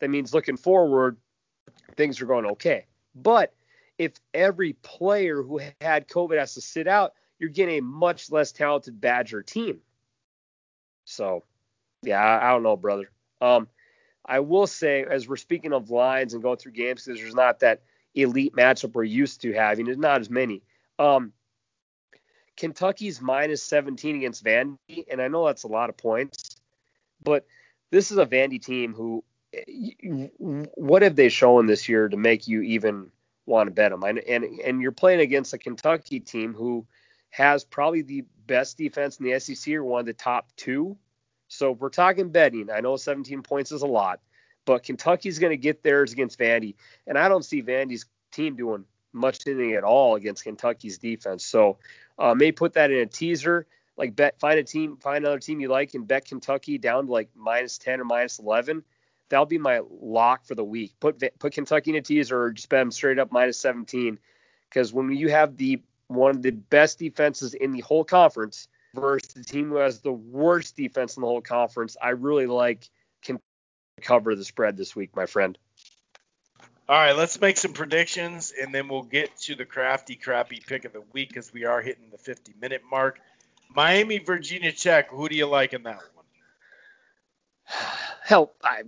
That 0.00 0.10
means 0.10 0.34
looking 0.34 0.58
forward, 0.58 1.16
things 1.96 2.20
are 2.20 2.26
going 2.26 2.44
okay. 2.46 2.84
But 3.14 3.54
if 3.96 4.12
every 4.34 4.74
player 4.74 5.42
who 5.42 5.60
had 5.80 6.08
COVID 6.08 6.38
has 6.38 6.52
to 6.54 6.60
sit 6.60 6.86
out, 6.86 7.14
you're 7.38 7.48
getting 7.48 7.78
a 7.78 7.82
much 7.82 8.30
less 8.30 8.52
talented 8.52 9.00
Badger 9.00 9.42
team. 9.42 9.80
So, 11.06 11.44
yeah, 12.02 12.20
I, 12.20 12.48
I 12.48 12.52
don't 12.52 12.62
know, 12.62 12.76
brother. 12.76 13.10
Um, 13.40 13.68
I 14.26 14.40
will 14.40 14.66
say, 14.66 15.04
as 15.04 15.26
we're 15.26 15.36
speaking 15.36 15.72
of 15.72 15.90
lines 15.90 16.34
and 16.34 16.42
going 16.42 16.58
through 16.58 16.72
games, 16.72 17.04
because 17.04 17.20
there's 17.20 17.34
not 17.34 17.60
that 17.60 17.82
elite 18.14 18.54
matchup 18.54 18.92
we're 18.92 19.04
used 19.04 19.40
to 19.42 19.52
having, 19.54 19.86
there's 19.86 19.96
not 19.96 20.20
as 20.20 20.28
many. 20.28 20.62
Um, 20.98 21.32
Kentucky's 22.56 23.20
minus 23.20 23.62
17 23.62 24.16
against 24.16 24.44
Vandy, 24.44 25.04
and 25.10 25.20
I 25.20 25.28
know 25.28 25.46
that's 25.46 25.64
a 25.64 25.68
lot 25.68 25.90
of 25.90 25.96
points, 25.96 26.56
but 27.22 27.46
this 27.90 28.10
is 28.10 28.18
a 28.18 28.26
Vandy 28.26 28.62
team 28.62 28.94
who, 28.94 29.22
what 30.74 31.02
have 31.02 31.16
they 31.16 31.28
shown 31.28 31.66
this 31.66 31.88
year 31.88 32.08
to 32.08 32.16
make 32.16 32.48
you 32.48 32.62
even 32.62 33.10
want 33.46 33.68
to 33.68 33.70
bet 33.70 33.90
them? 33.90 34.02
And 34.02 34.18
and, 34.18 34.44
and 34.60 34.80
you're 34.80 34.92
playing 34.92 35.20
against 35.20 35.54
a 35.54 35.58
Kentucky 35.58 36.20
team 36.20 36.54
who 36.54 36.86
has 37.30 37.64
probably 37.64 38.02
the 38.02 38.24
best 38.46 38.78
defense 38.78 39.18
in 39.18 39.26
the 39.26 39.38
SEC 39.38 39.74
or 39.74 39.84
one 39.84 40.00
of 40.00 40.06
the 40.06 40.12
top 40.12 40.48
two. 40.56 40.96
So 41.48 41.72
we're 41.72 41.90
talking 41.90 42.30
betting, 42.30 42.70
I 42.70 42.80
know 42.80 42.96
17 42.96 43.42
points 43.42 43.70
is 43.70 43.82
a 43.82 43.86
lot, 43.86 44.20
but 44.64 44.82
Kentucky's 44.82 45.38
going 45.38 45.52
to 45.52 45.56
get 45.56 45.82
theirs 45.82 46.12
against 46.12 46.38
Vandy, 46.38 46.74
and 47.06 47.16
I 47.16 47.28
don't 47.28 47.44
see 47.44 47.62
Vandy's 47.62 48.06
team 48.32 48.56
doing 48.56 48.84
much 49.16 49.46
anything 49.46 49.74
at 49.74 49.84
all 49.84 50.14
against 50.14 50.44
Kentucky's 50.44 50.98
defense. 50.98 51.44
So 51.44 51.78
uh, 52.18 52.34
may 52.34 52.52
put 52.52 52.74
that 52.74 52.90
in 52.90 52.98
a 52.98 53.06
teaser, 53.06 53.66
like 53.96 54.14
bet 54.14 54.38
find 54.38 54.58
a 54.58 54.64
team, 54.64 54.96
find 54.96 55.24
another 55.24 55.38
team 55.40 55.60
you 55.60 55.68
like, 55.68 55.94
and 55.94 56.06
bet 56.06 56.26
Kentucky 56.26 56.78
down 56.78 57.06
to 57.06 57.12
like 57.12 57.30
minus 57.34 57.78
10 57.78 58.00
or 58.00 58.04
minus 58.04 58.38
11. 58.38 58.84
That'll 59.28 59.46
be 59.46 59.58
my 59.58 59.80
lock 60.00 60.44
for 60.44 60.54
the 60.54 60.64
week. 60.64 60.94
Put 61.00 61.22
put 61.38 61.52
Kentucky 61.52 61.90
in 61.90 61.96
a 61.96 62.02
teaser 62.02 62.40
or 62.40 62.52
just 62.52 62.68
bet 62.68 62.80
them 62.80 62.92
straight 62.92 63.18
up 63.18 63.32
minus 63.32 63.58
17, 63.58 64.18
because 64.68 64.92
when 64.92 65.10
you 65.10 65.30
have 65.30 65.56
the 65.56 65.82
one 66.08 66.30
of 66.30 66.42
the 66.42 66.50
best 66.50 66.98
defenses 66.98 67.54
in 67.54 67.72
the 67.72 67.80
whole 67.80 68.04
conference 68.04 68.68
versus 68.94 69.34
the 69.34 69.44
team 69.44 69.68
who 69.68 69.76
has 69.76 70.00
the 70.00 70.12
worst 70.12 70.76
defense 70.76 71.16
in 71.16 71.20
the 71.20 71.26
whole 71.26 71.40
conference. 71.40 71.96
I 72.00 72.10
really 72.10 72.46
like 72.46 72.88
can 73.22 73.38
cover 74.00 74.34
the 74.34 74.44
spread 74.44 74.76
this 74.76 74.96
week, 74.96 75.14
my 75.14 75.26
friend. 75.26 75.56
All 76.88 76.96
right, 76.96 77.16
let's 77.16 77.40
make 77.40 77.56
some 77.56 77.72
predictions 77.72 78.52
and 78.60 78.72
then 78.72 78.86
we'll 78.86 79.02
get 79.02 79.36
to 79.38 79.56
the 79.56 79.64
crafty 79.64 80.14
crappy 80.14 80.62
pick 80.64 80.84
of 80.84 80.92
the 80.92 81.02
week 81.12 81.30
because 81.30 81.52
we 81.52 81.64
are 81.64 81.80
hitting 81.80 82.10
the 82.12 82.18
50 82.18 82.54
minute 82.60 82.82
mark. 82.88 83.18
Miami, 83.74 84.18
Virginia 84.18 84.70
Tech. 84.70 85.10
Who 85.10 85.28
do 85.28 85.34
you 85.34 85.46
like 85.46 85.72
in 85.72 85.82
that 85.82 86.00
one? 86.14 86.24
Hell, 88.22 88.52
I, 88.62 88.84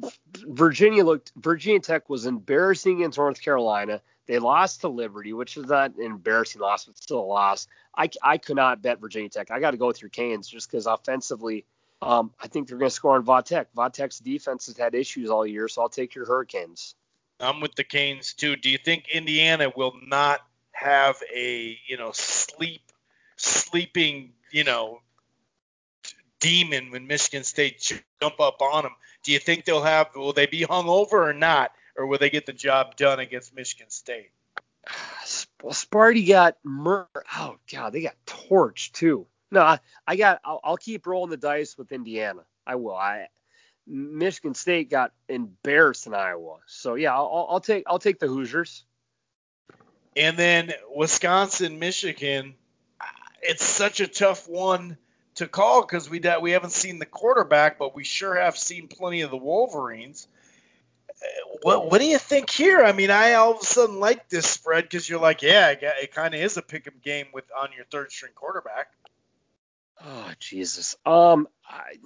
Virginia 0.46 1.05
looked. 1.05 1.32
Virginia 1.36 1.80
Tech 1.80 2.09
was 2.09 2.24
embarrassing 2.24 2.99
against 2.99 3.18
North 3.18 3.42
Carolina. 3.42 4.01
They 4.26 4.38
lost 4.38 4.82
to 4.82 4.88
Liberty, 4.88 5.32
which 5.32 5.57
is 5.57 5.66
not 5.66 5.96
an 5.96 6.03
embarrassing 6.03 6.61
loss, 6.61 6.84
but 6.84 6.99
still 6.99 7.18
a 7.18 7.22
loss. 7.22 7.66
I, 7.96 8.11
I 8.22 8.38
could 8.38 8.57
not 8.57 8.80
bet 8.80 9.01
Virginia 9.01 9.28
Tech. 9.28 9.51
I 9.51 9.59
got 9.59 9.72
to 9.72 9.76
go 9.76 9.88
with 9.88 10.03
your 10.03 10.11
Canes 10.11 10.46
just 10.46 10.70
because 10.70 10.86
offensively, 10.86 11.64
um, 12.01 12.32
I 12.40 12.46
think 12.46 12.68
they're 12.68 12.78
going 12.78 12.90
to 12.90 12.94
score 12.94 13.16
on 13.16 13.24
Vatech. 13.24 13.66
Vatech's 13.76 14.20
defense 14.20 14.66
has 14.66 14.76
had 14.76 14.94
issues 14.94 15.30
all 15.30 15.44
year, 15.44 15.66
so 15.66 15.82
I'll 15.82 15.88
take 15.88 16.14
your 16.14 16.26
Hurricanes. 16.26 16.94
I'm 17.41 17.61
with 17.61 17.74
the 17.74 17.84
Canes 17.84 18.34
too. 18.34 18.57
Do 18.57 18.70
you 18.70 18.78
think 18.78 19.09
Indiana 19.12 19.72
will 19.74 19.95
not 20.07 20.41
have 20.72 21.16
a 21.34 21.78
you 21.86 21.97
know 21.97 22.12
sleep 22.12 22.82
sleeping 23.36 24.32
you 24.51 24.64
know 24.64 25.01
demon 26.41 26.91
when 26.91 27.07
Michigan 27.07 27.45
State 27.45 28.01
jump 28.20 28.41
up 28.41 28.61
on 28.61 28.84
them? 28.84 28.95
Do 29.24 29.32
you 29.32 29.39
think 29.39 29.64
they'll 29.64 29.82
have 29.82 30.09
will 30.14 30.32
they 30.32 30.47
be 30.47 30.62
hung 30.62 30.89
over 30.89 31.28
or 31.28 31.32
not? 31.32 31.72
or 31.99 32.07
will 32.07 32.18
they 32.18 32.30
get 32.30 32.47
the 32.47 32.53
job 32.53 32.97
done 32.97 33.18
against 33.18 33.55
Michigan 33.55 33.91
State? 33.91 34.30
Well, 35.62 35.74
Sparty 35.74 36.26
got 36.26 36.57
mur- 36.62 37.09
oh 37.36 37.57
god, 37.70 37.93
they 37.93 38.01
got 38.01 38.14
torched 38.24 38.93
too. 38.93 39.26
No, 39.51 39.61
I, 39.61 39.80
I 40.07 40.16
got 40.16 40.41
I'll, 40.45 40.61
I'll, 40.62 40.76
keep 40.76 41.07
rolling 41.07 41.30
the 41.30 41.36
dice 41.36 41.76
with 41.76 41.93
Indiana. 41.93 42.43
I 42.66 42.76
will. 42.76 42.97
I 42.97 43.28
Michigan 43.89 44.55
State 44.55 44.91
got 44.91 45.12
embarrassed 45.28 46.07
in 46.07 46.14
Iowa, 46.14 46.59
so 46.66 46.95
yeah, 46.95 47.14
I'll, 47.14 47.47
I'll 47.51 47.61
take 47.61 47.84
I'll 47.86 47.99
take 47.99 48.18
the 48.18 48.28
Hoosiers. 48.28 48.84
And 50.16 50.36
then 50.36 50.72
Wisconsin, 50.95 51.78
Michigan, 51.78 52.55
it's 53.41 53.64
such 53.64 54.01
a 54.01 54.07
tough 54.07 54.49
one 54.49 54.99
to 55.36 55.47
call 55.47 55.82
because 55.82 56.11
we 56.11 56.20
we 56.41 56.53
haven't 56.53 56.72
seen 56.72 56.99
the 56.99 57.07
quarterback, 57.07 57.78
but 57.78 57.95
we 57.95 58.05
sure 58.05 58.36
have 58.36 58.59
seen 58.59 58.89
plenty 58.89 59.22
of 59.22 59.30
the 59.30 59.36
Wolverines 59.36 60.28
what 61.62 61.91
what 61.91 62.01
do 62.01 62.07
you 62.07 62.18
think 62.18 62.51
here? 62.51 62.82
I 62.82 62.93
mean, 62.93 63.11
I 63.11 63.34
all 63.34 63.53
of 63.53 63.61
a 63.61 63.64
sudden 63.64 63.99
like 63.99 64.28
this 64.28 64.47
spread 64.47 64.84
because 64.84 65.09
you're 65.09 65.20
like, 65.20 65.43
yeah, 65.43 65.70
it 65.70 66.12
kind 66.12 66.34
of 66.34 66.41
is 66.41 66.57
a 66.57 66.62
pick 66.62 66.86
'em 66.86 66.95
game 67.03 67.26
with 67.32 67.45
on 67.57 67.70
your 67.74 67.84
third 67.86 68.12
string 68.12 68.32
quarterback. 68.34 68.89
Oh 70.05 70.32
Jesus. 70.39 70.97
Um. 71.05 71.49
I, 71.66 71.97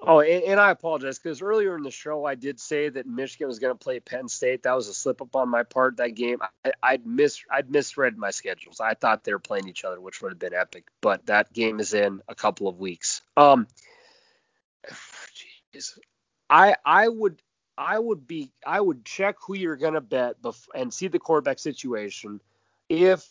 oh, 0.00 0.20
and, 0.20 0.44
and 0.44 0.60
I 0.60 0.70
apologize 0.70 1.18
because 1.18 1.42
earlier 1.42 1.76
in 1.76 1.82
the 1.82 1.90
show 1.90 2.24
I 2.24 2.34
did 2.34 2.60
say 2.60 2.88
that 2.88 3.06
Michigan 3.06 3.48
was 3.48 3.58
going 3.58 3.74
to 3.74 3.78
play 3.78 4.00
Penn 4.00 4.28
State. 4.28 4.62
That 4.64 4.74
was 4.74 4.88
a 4.88 4.94
slip 4.94 5.20
up 5.22 5.34
on 5.36 5.48
my 5.48 5.62
part. 5.62 5.98
That 5.98 6.14
game, 6.14 6.38
I, 6.64 6.72
I'd 6.82 7.06
mis 7.06 7.42
I'd 7.50 7.70
misread 7.70 8.16
my 8.16 8.30
schedules. 8.30 8.80
I 8.80 8.94
thought 8.94 9.24
they 9.24 9.32
were 9.32 9.38
playing 9.38 9.68
each 9.68 9.84
other, 9.84 10.00
which 10.00 10.22
would 10.22 10.32
have 10.32 10.38
been 10.38 10.54
epic. 10.54 10.84
But 11.00 11.26
that 11.26 11.52
game 11.52 11.80
is 11.80 11.94
in 11.94 12.20
a 12.28 12.34
couple 12.34 12.68
of 12.68 12.78
weeks. 12.78 13.22
Um. 13.36 13.66
Jeez. 15.74 15.98
I 16.50 16.76
I 16.84 17.08
would 17.08 17.42
I 17.76 17.98
would 17.98 18.26
be 18.26 18.52
I 18.66 18.80
would 18.80 19.04
check 19.04 19.36
who 19.46 19.54
you're 19.54 19.76
gonna 19.76 20.00
bet 20.00 20.40
bef- 20.42 20.68
and 20.74 20.92
see 20.92 21.08
the 21.08 21.18
quarterback 21.18 21.58
situation. 21.58 22.40
If 22.88 23.28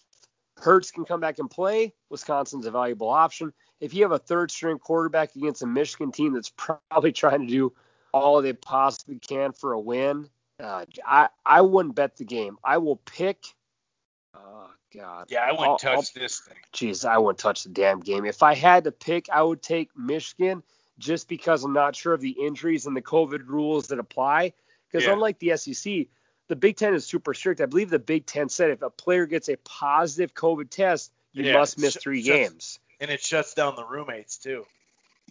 Mertz 0.59 0.93
can 0.93 1.05
come 1.05 1.19
back 1.19 1.39
and 1.39 1.49
play, 1.49 1.93
Wisconsin's 2.09 2.65
a 2.65 2.71
valuable 2.71 3.09
option. 3.09 3.53
If 3.79 3.93
you 3.93 4.03
have 4.03 4.11
a 4.11 4.19
third 4.19 4.51
string 4.51 4.79
quarterback 4.79 5.35
against 5.35 5.61
a 5.61 5.67
Michigan 5.67 6.11
team 6.11 6.33
that's 6.33 6.49
probably 6.49 7.11
trying 7.11 7.41
to 7.41 7.47
do 7.47 7.73
all 8.13 8.41
they 8.41 8.53
possibly 8.53 9.19
can 9.19 9.51
for 9.51 9.73
a 9.73 9.79
win, 9.79 10.29
uh, 10.59 10.85
I 11.05 11.29
I 11.45 11.61
wouldn't 11.61 11.95
bet 11.95 12.17
the 12.17 12.25
game. 12.25 12.57
I 12.63 12.77
will 12.77 12.97
pick. 12.97 13.43
Oh 14.35 14.69
God. 14.95 15.27
Yeah, 15.29 15.41
I 15.41 15.51
wouldn't 15.51 15.69
I'll, 15.69 15.77
touch 15.77 15.95
I'll, 15.95 16.21
this 16.21 16.39
thing. 16.39 16.57
Jeez, 16.73 17.07
I 17.07 17.17
wouldn't 17.17 17.39
touch 17.39 17.63
the 17.63 17.69
damn 17.69 17.99
game. 17.99 18.25
If 18.25 18.41
I 18.41 18.55
had 18.55 18.83
to 18.85 18.91
pick, 18.91 19.27
I 19.31 19.43
would 19.43 19.61
take 19.61 19.95
Michigan 19.95 20.63
just 20.97 21.27
because 21.27 21.63
I'm 21.63 21.73
not 21.73 21.95
sure 21.95 22.13
of 22.13 22.21
the 22.21 22.31
injuries 22.31 22.85
and 22.85 22.95
the 22.95 23.01
COVID 23.01 23.47
rules 23.47 23.87
that 23.87 23.99
apply. 23.99 24.53
Because 24.89 25.05
yeah. 25.05 25.13
unlike 25.13 25.37
the 25.39 25.55
SEC, 25.57 26.07
the 26.47 26.55
Big 26.55 26.77
Ten 26.77 26.93
is 26.93 27.05
super 27.05 27.33
strict. 27.33 27.61
I 27.61 27.65
believe 27.65 27.89
the 27.89 27.99
Big 27.99 28.25
Ten 28.25 28.49
said 28.49 28.71
if 28.71 28.81
a 28.81 28.89
player 28.89 29.25
gets 29.25 29.49
a 29.49 29.57
positive 29.57 30.33
COVID 30.33 30.69
test, 30.69 31.11
you 31.33 31.43
yeah, 31.43 31.53
must 31.53 31.77
miss 31.77 31.97
three 31.97 32.23
shuts, 32.23 32.49
games. 32.49 32.79
And 32.99 33.11
it 33.11 33.21
shuts 33.21 33.53
down 33.53 33.75
the 33.75 33.85
roommates 33.85 34.37
too, 34.37 34.65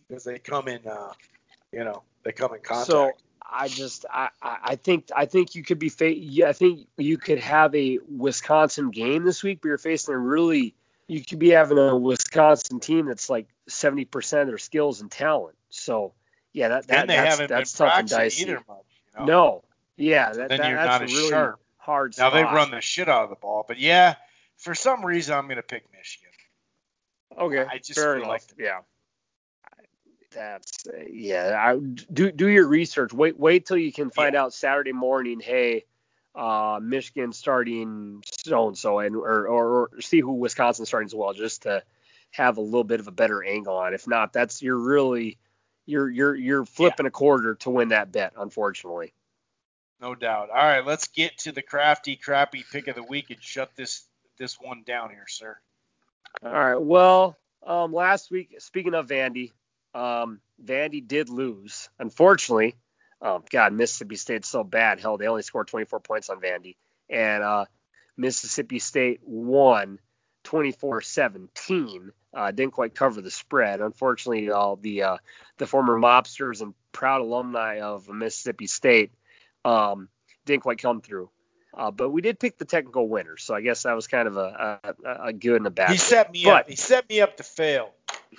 because 0.08 0.24
they 0.24 0.38
come 0.38 0.68
in, 0.68 0.86
uh, 0.86 1.12
you 1.72 1.84
know, 1.84 2.02
they 2.22 2.32
come 2.32 2.54
in 2.54 2.60
contact. 2.60 2.86
So 2.86 3.12
I 3.42 3.68
just, 3.68 4.06
I, 4.12 4.28
I 4.42 4.76
think, 4.76 5.10
I 5.14 5.26
think 5.26 5.54
you 5.54 5.62
could 5.62 5.78
be, 5.78 5.88
fa- 5.88 6.16
yeah, 6.16 6.48
I 6.48 6.52
think 6.52 6.86
you 6.96 7.18
could 7.18 7.38
have 7.38 7.74
a 7.74 7.98
Wisconsin 8.08 8.90
game 8.90 9.24
this 9.24 9.42
week, 9.42 9.60
but 9.62 9.68
you're 9.68 9.78
facing 9.78 10.14
a 10.14 10.18
really 10.18 10.74
you 11.08 11.24
could 11.24 11.38
be 11.38 11.50
having 11.50 11.78
a 11.78 11.96
Wisconsin 11.96 12.80
team 12.80 13.06
that's 13.06 13.30
like 13.30 13.46
70% 13.68 14.42
of 14.42 14.46
their 14.48 14.58
skills 14.58 15.00
and 15.00 15.10
talent. 15.10 15.56
So 15.70 16.14
yeah, 16.52 16.68
that, 16.68 16.86
that 16.88 17.06
that's, 17.06 17.38
that's 17.48 17.72
tough 17.72 17.92
and 17.96 18.08
dicey. 18.08 18.42
Either 18.42 18.62
much, 18.68 18.84
you 19.14 19.20
know? 19.20 19.24
No, 19.26 19.64
yeah, 19.96 20.32
that, 20.32 20.48
then 20.48 20.58
that, 20.58 20.68
you're 20.68 20.78
that's 20.78 21.00
not 21.00 21.08
really 21.08 21.30
sharp. 21.30 21.60
hard. 21.76 22.14
Now 22.18 22.30
spot. 22.30 22.32
they 22.32 22.42
run 22.42 22.70
the 22.70 22.80
shit 22.80 23.08
out 23.08 23.24
of 23.24 23.30
the 23.30 23.36
ball, 23.36 23.64
but 23.66 23.78
yeah, 23.78 24.16
for 24.56 24.74
some 24.74 25.04
reason 25.04 25.36
I'm 25.36 25.48
gonna 25.48 25.62
pick 25.62 25.84
Michigan. 25.96 26.25
Okay, 27.38 27.64
I 27.70 27.78
just 27.78 27.98
fair 27.98 28.16
enough. 28.16 28.28
Like 28.28 28.42
yeah. 28.58 28.80
That's 30.32 30.86
yeah. 31.10 31.56
I, 31.58 31.76
do 31.76 32.30
do 32.30 32.48
your 32.48 32.66
research. 32.66 33.12
Wait 33.12 33.38
wait 33.38 33.66
till 33.66 33.78
you 33.78 33.92
can 33.92 34.10
find 34.10 34.34
yeah. 34.34 34.42
out 34.42 34.54
Saturday 34.54 34.92
morning. 34.92 35.40
Hey, 35.40 35.84
uh, 36.34 36.78
Michigan 36.82 37.32
starting 37.32 38.22
so 38.44 38.68
and 38.68 38.76
so, 38.76 38.98
and 38.98 39.16
or, 39.16 39.46
or 39.46 39.90
see 40.00 40.20
who 40.20 40.34
Wisconsin 40.34 40.84
starting 40.84 41.06
as 41.06 41.14
well, 41.14 41.32
just 41.32 41.62
to 41.62 41.82
have 42.30 42.58
a 42.58 42.60
little 42.60 42.84
bit 42.84 43.00
of 43.00 43.08
a 43.08 43.12
better 43.12 43.42
angle 43.42 43.76
on. 43.76 43.94
If 43.94 44.06
not, 44.06 44.32
that's 44.32 44.62
you're 44.62 44.78
really 44.78 45.38
you're 45.86 46.10
you're 46.10 46.34
you're 46.34 46.64
flipping 46.66 47.06
yeah. 47.06 47.08
a 47.08 47.12
quarter 47.12 47.54
to 47.56 47.70
win 47.70 47.88
that 47.88 48.12
bet, 48.12 48.34
unfortunately. 48.36 49.14
No 50.00 50.14
doubt. 50.14 50.50
All 50.50 50.56
right, 50.56 50.84
let's 50.84 51.08
get 51.08 51.38
to 51.38 51.52
the 51.52 51.62
crafty 51.62 52.16
crappy 52.16 52.64
pick 52.70 52.88
of 52.88 52.96
the 52.96 53.02
week 53.02 53.30
and 53.30 53.42
shut 53.42 53.70
this 53.76 54.04
this 54.38 54.60
one 54.60 54.82
down 54.86 55.08
here, 55.10 55.26
sir. 55.28 55.56
All 56.42 56.52
right. 56.52 56.80
Well, 56.80 57.36
um, 57.66 57.92
last 57.92 58.30
week, 58.30 58.56
speaking 58.58 58.94
of 58.94 59.08
Vandy, 59.08 59.52
um, 59.94 60.40
Vandy 60.62 61.06
did 61.06 61.28
lose. 61.28 61.88
Unfortunately, 61.98 62.76
um, 63.22 63.42
God, 63.50 63.72
Mississippi 63.72 64.16
State's 64.16 64.48
so 64.48 64.62
bad. 64.62 65.00
Hell, 65.00 65.16
they 65.16 65.26
only 65.26 65.42
scored 65.42 65.68
24 65.68 66.00
points 66.00 66.28
on 66.28 66.40
Vandy, 66.40 66.76
and 67.08 67.42
uh, 67.42 67.64
Mississippi 68.16 68.78
State 68.78 69.20
won 69.24 69.98
24-17. 70.44 72.10
Uh, 72.34 72.50
didn't 72.50 72.74
quite 72.74 72.94
cover 72.94 73.22
the 73.22 73.30
spread. 73.30 73.80
Unfortunately, 73.80 74.50
all 74.50 74.76
the 74.76 75.02
uh, 75.04 75.16
the 75.56 75.66
former 75.66 75.98
mobsters 75.98 76.60
and 76.60 76.74
proud 76.92 77.22
alumni 77.22 77.80
of 77.80 78.08
Mississippi 78.08 78.66
State 78.66 79.10
um, 79.64 80.08
didn't 80.44 80.62
quite 80.62 80.78
come 80.78 81.00
through. 81.00 81.30
Uh, 81.76 81.90
but 81.90 82.08
we 82.08 82.22
did 82.22 82.40
pick 82.40 82.56
the 82.56 82.64
technical 82.64 83.06
winner, 83.06 83.36
so 83.36 83.54
I 83.54 83.60
guess 83.60 83.82
that 83.82 83.94
was 83.94 84.06
kind 84.06 84.26
of 84.26 84.38
a, 84.38 84.80
a, 85.04 85.26
a 85.26 85.32
good 85.32 85.56
and 85.56 85.66
a 85.66 85.70
bad. 85.70 85.90
He 85.90 85.98
set 85.98 86.32
me 86.32 86.44
but, 86.44 86.62
up. 86.62 86.68
He 86.70 86.76
set 86.76 87.08
me 87.08 87.20
up 87.20 87.36
to 87.36 87.42
fail. 87.42 87.92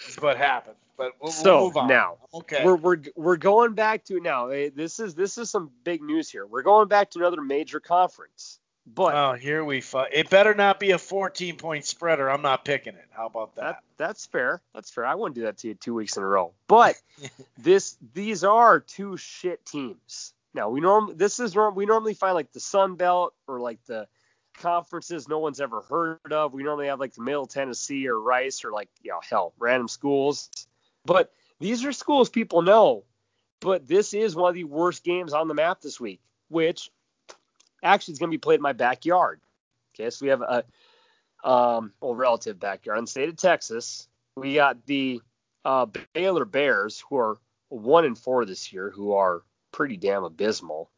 Is 0.07 0.15
what 0.15 0.38
happened. 0.38 0.75
But 0.97 1.13
we'll, 1.21 1.31
so 1.31 1.57
we'll 1.57 1.65
move 1.65 1.77
on. 1.77 1.88
now, 1.88 2.17
okay, 2.33 2.65
we're, 2.65 2.75
we're 2.75 2.97
we're 3.15 3.38
going 3.38 3.73
back 3.73 4.05
to 4.05 4.19
now. 4.19 4.47
Eh, 4.47 4.71
this 4.75 4.99
is 4.99 5.13
this 5.13 5.38
is 5.38 5.51
some 5.51 5.69
big 5.83 6.01
news 6.01 6.29
here. 6.29 6.47
We're 6.47 6.63
going 6.63 6.88
back 6.88 7.11
to 7.11 7.19
another 7.19 7.41
major 7.41 7.79
conference. 7.79 8.59
But 8.91 9.15
oh, 9.15 9.33
here 9.33 9.63
we 9.63 9.81
fight. 9.81 10.11
It 10.13 10.29
better 10.29 10.55
not 10.55 10.79
be 10.79 10.91
a 10.91 10.97
14 10.97 11.57
point 11.57 11.85
spreader. 11.85 12.31
I'm 12.31 12.41
not 12.41 12.63
picking 12.65 12.95
it. 12.95 13.05
How 13.11 13.27
about 13.27 13.55
that? 13.55 13.61
that 13.61 13.83
that's 13.97 14.25
fair. 14.25 14.61
That's 14.73 14.89
fair. 14.89 15.05
I 15.05 15.13
wouldn't 15.15 15.35
do 15.35 15.43
that 15.43 15.57
to 15.59 15.67
you 15.67 15.73
two 15.75 15.93
weeks 15.93 16.17
in 16.17 16.23
a 16.23 16.27
row. 16.27 16.53
But 16.67 16.95
this 17.57 17.97
these 18.13 18.43
are 18.43 18.79
two 18.79 19.17
shit 19.17 19.63
teams. 19.65 20.33
Now 20.53 20.69
we 20.69 20.79
norm 20.79 21.13
this 21.15 21.39
is 21.39 21.55
norm 21.55 21.75
we 21.75 21.85
normally 21.85 22.13
find 22.13 22.33
like 22.33 22.51
the 22.51 22.59
Sun 22.59 22.95
Belt 22.95 23.33
or 23.47 23.59
like 23.59 23.83
the 23.85 24.07
conferences 24.57 25.27
no 25.27 25.39
one's 25.39 25.61
ever 25.61 25.81
heard 25.81 26.31
of. 26.31 26.53
We 26.53 26.63
normally 26.63 26.87
have 26.87 26.99
like 26.99 27.13
the 27.13 27.21
Middle 27.21 27.45
Tennessee 27.45 28.07
or 28.07 28.19
Rice 28.19 28.65
or 28.65 28.71
like 28.71 28.89
you 29.01 29.11
know 29.11 29.19
hell 29.27 29.53
random 29.59 29.87
schools. 29.87 30.49
But 31.05 31.31
these 31.59 31.85
are 31.85 31.91
schools 31.91 32.29
people 32.29 32.61
know. 32.61 33.03
But 33.59 33.87
this 33.87 34.13
is 34.13 34.35
one 34.35 34.49
of 34.49 34.55
the 34.55 34.65
worst 34.65 35.03
games 35.03 35.33
on 35.33 35.47
the 35.47 35.53
map 35.53 35.81
this 35.81 35.99
week, 35.99 36.21
which 36.49 36.91
actually 37.81 38.13
is 38.13 38.19
going 38.19 38.29
to 38.29 38.37
be 38.37 38.39
played 38.39 38.57
in 38.57 38.61
my 38.61 38.73
backyard. 38.73 39.41
Okay, 39.95 40.09
so 40.09 40.25
we 40.25 40.29
have 40.29 40.41
a 40.41 40.63
um, 41.43 41.93
well 42.01 42.15
relative 42.15 42.59
backyard 42.59 42.99
in 42.99 43.05
the 43.05 43.09
state 43.09 43.29
of 43.29 43.37
Texas. 43.37 44.07
We 44.35 44.55
got 44.55 44.85
the 44.85 45.21
uh, 45.65 45.87
Baylor 46.13 46.45
Bears, 46.45 47.03
who 47.09 47.17
are 47.17 47.37
one 47.69 48.05
and 48.05 48.17
four 48.17 48.45
this 48.45 48.71
year, 48.71 48.91
who 48.91 49.13
are 49.13 49.41
pretty 49.78 49.95
damn 49.95 50.23
abysmal, 50.23 50.89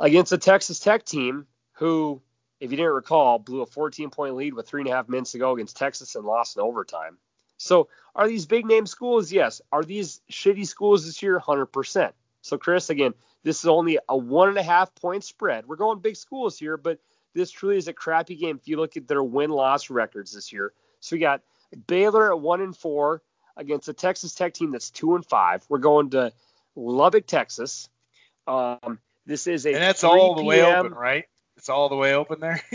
against 0.00 0.32
a 0.32 0.38
Texas 0.38 0.80
Tech 0.80 1.04
team 1.04 1.46
who, 1.74 2.20
if 2.58 2.72
you 2.72 2.76
didn't 2.76 2.92
recall, 2.92 3.38
blew 3.38 3.62
a 3.62 3.66
14 3.66 4.10
point 4.10 4.34
lead 4.34 4.54
with 4.54 4.66
three 4.66 4.80
and 4.80 4.90
a 4.90 4.92
half 4.92 5.08
minutes 5.08 5.30
to 5.32 5.38
go 5.38 5.52
against 5.52 5.76
Texas 5.76 6.16
and 6.16 6.24
lost 6.24 6.56
in 6.56 6.62
overtime. 6.62 7.16
So, 7.58 7.88
are 8.16 8.26
these 8.26 8.44
big 8.44 8.66
name 8.66 8.86
schools? 8.86 9.30
Yes. 9.30 9.62
Are 9.70 9.84
these 9.84 10.20
shitty 10.30 10.66
schools 10.66 11.06
this 11.06 11.22
year? 11.22 11.38
100%. 11.38 12.12
So, 12.42 12.58
Chris, 12.58 12.90
again, 12.90 13.14
this 13.44 13.60
is 13.60 13.66
only 13.66 14.00
a 14.08 14.16
one 14.16 14.48
and 14.48 14.58
a 14.58 14.64
half 14.64 14.92
point 14.96 15.22
spread. 15.22 15.66
We're 15.66 15.76
going 15.76 16.00
big 16.00 16.16
schools 16.16 16.58
here, 16.58 16.76
but 16.76 16.98
this 17.34 17.52
truly 17.52 17.76
is 17.76 17.86
a 17.86 17.92
crappy 17.92 18.34
game 18.34 18.56
if 18.56 18.66
you 18.66 18.78
look 18.78 18.96
at 18.96 19.06
their 19.06 19.22
win 19.22 19.50
loss 19.50 19.90
records 19.90 20.32
this 20.32 20.52
year. 20.52 20.72
So, 20.98 21.14
we 21.14 21.20
got 21.20 21.42
Baylor 21.86 22.32
at 22.32 22.40
one 22.40 22.62
and 22.62 22.76
four 22.76 23.22
against 23.56 23.88
a 23.88 23.92
Texas 23.92 24.34
Tech 24.34 24.54
team 24.54 24.72
that's 24.72 24.90
two 24.90 25.14
and 25.14 25.24
five. 25.24 25.64
We're 25.68 25.78
going 25.78 26.10
to 26.10 26.32
Lubbock, 26.76 27.26
Texas. 27.26 27.88
Um, 28.46 28.98
this 29.24 29.46
is 29.46 29.66
a 29.66 29.72
and 29.72 29.82
that's 29.82 30.04
all 30.04 30.34
the 30.34 30.44
way 30.44 30.62
open, 30.62 30.94
right? 30.94 31.24
It's 31.56 31.68
all 31.70 31.88
the 31.88 31.96
way 31.96 32.14
open 32.14 32.38
there. 32.38 32.62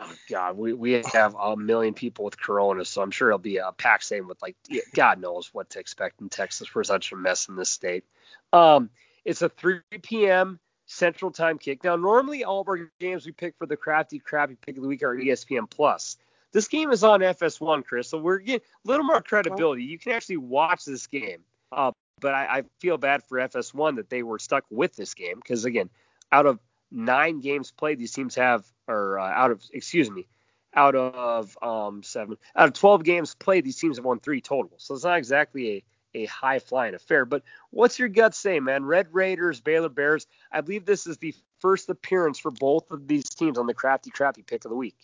oh 0.00 0.12
God, 0.28 0.58
we, 0.58 0.72
we 0.72 1.02
have 1.12 1.34
a 1.34 1.56
million 1.56 1.94
people 1.94 2.24
with 2.24 2.38
corona, 2.38 2.84
so 2.84 3.00
I'm 3.00 3.12
sure 3.12 3.28
it'll 3.28 3.38
be 3.38 3.58
a 3.58 3.72
pack 3.72 4.02
same 4.02 4.26
with 4.26 4.42
like 4.42 4.56
God 4.92 5.20
knows 5.20 5.54
what 5.54 5.70
to 5.70 5.78
expect 5.78 6.20
in 6.20 6.28
Texas. 6.28 6.74
We're 6.74 6.84
such 6.84 7.12
a 7.12 7.16
mess 7.16 7.48
in 7.48 7.56
this 7.56 7.70
state. 7.70 8.04
Um, 8.52 8.90
it's 9.24 9.42
a 9.42 9.48
3 9.48 9.80
p.m. 10.02 10.58
Central 10.86 11.30
Time 11.30 11.58
kick. 11.58 11.84
Now, 11.84 11.96
normally 11.96 12.44
all 12.44 12.60
of 12.60 12.68
our 12.68 12.90
games 13.00 13.24
we 13.24 13.32
pick 13.32 13.54
for 13.56 13.66
the 13.66 13.76
crafty, 13.76 14.18
crappy 14.18 14.56
pick 14.56 14.76
of 14.76 14.82
the 14.82 14.88
week 14.88 15.02
are 15.02 15.16
ESPN 15.16 15.70
Plus. 15.70 16.16
This 16.52 16.68
game 16.68 16.90
is 16.92 17.02
on 17.02 17.20
FS1, 17.20 17.84
Chris, 17.84 18.08
so 18.08 18.18
we're 18.18 18.38
getting 18.38 18.60
a 18.84 18.88
little 18.88 19.04
more 19.04 19.20
credibility. 19.20 19.82
You 19.82 19.98
can 19.98 20.12
actually 20.12 20.36
watch 20.36 20.84
this 20.84 21.06
game. 21.06 21.40
Uh, 21.72 21.90
but 22.20 22.34
I, 22.34 22.58
I 22.58 22.62
feel 22.80 22.96
bad 22.96 23.22
for 23.24 23.38
FS1 23.38 23.96
that 23.96 24.10
they 24.10 24.22
were 24.22 24.38
stuck 24.38 24.64
with 24.70 24.94
this 24.96 25.14
game 25.14 25.36
because 25.36 25.64
again, 25.64 25.90
out 26.32 26.46
of 26.46 26.58
nine 26.90 27.40
games 27.40 27.70
played, 27.70 27.98
these 27.98 28.12
teams 28.12 28.34
have, 28.36 28.64
or 28.88 29.18
uh, 29.18 29.30
out 29.30 29.50
of, 29.50 29.62
excuse 29.72 30.10
me, 30.10 30.26
out 30.74 30.94
of 30.94 31.56
um, 31.62 32.02
seven, 32.02 32.36
out 32.56 32.68
of 32.68 32.74
12 32.74 33.04
games 33.04 33.34
played, 33.34 33.64
these 33.64 33.76
teams 33.76 33.98
have 33.98 34.04
won 34.04 34.20
three 34.20 34.40
total. 34.40 34.72
So 34.78 34.94
it's 34.94 35.04
not 35.04 35.18
exactly 35.18 35.84
a, 36.14 36.22
a 36.22 36.26
high 36.26 36.58
flying 36.58 36.94
affair. 36.94 37.24
But 37.24 37.42
what's 37.70 37.98
your 37.98 38.08
gut 38.08 38.34
say, 38.34 38.60
man? 38.60 38.84
Red 38.84 39.08
Raiders, 39.12 39.60
Baylor 39.60 39.88
Bears. 39.88 40.26
I 40.50 40.60
believe 40.60 40.84
this 40.84 41.06
is 41.06 41.18
the 41.18 41.34
first 41.60 41.88
appearance 41.88 42.38
for 42.38 42.50
both 42.50 42.90
of 42.90 43.06
these 43.06 43.28
teams 43.28 43.58
on 43.58 43.66
the 43.66 43.74
crafty, 43.74 44.10
crappy 44.10 44.42
pick 44.42 44.64
of 44.64 44.70
the 44.70 44.76
week. 44.76 44.96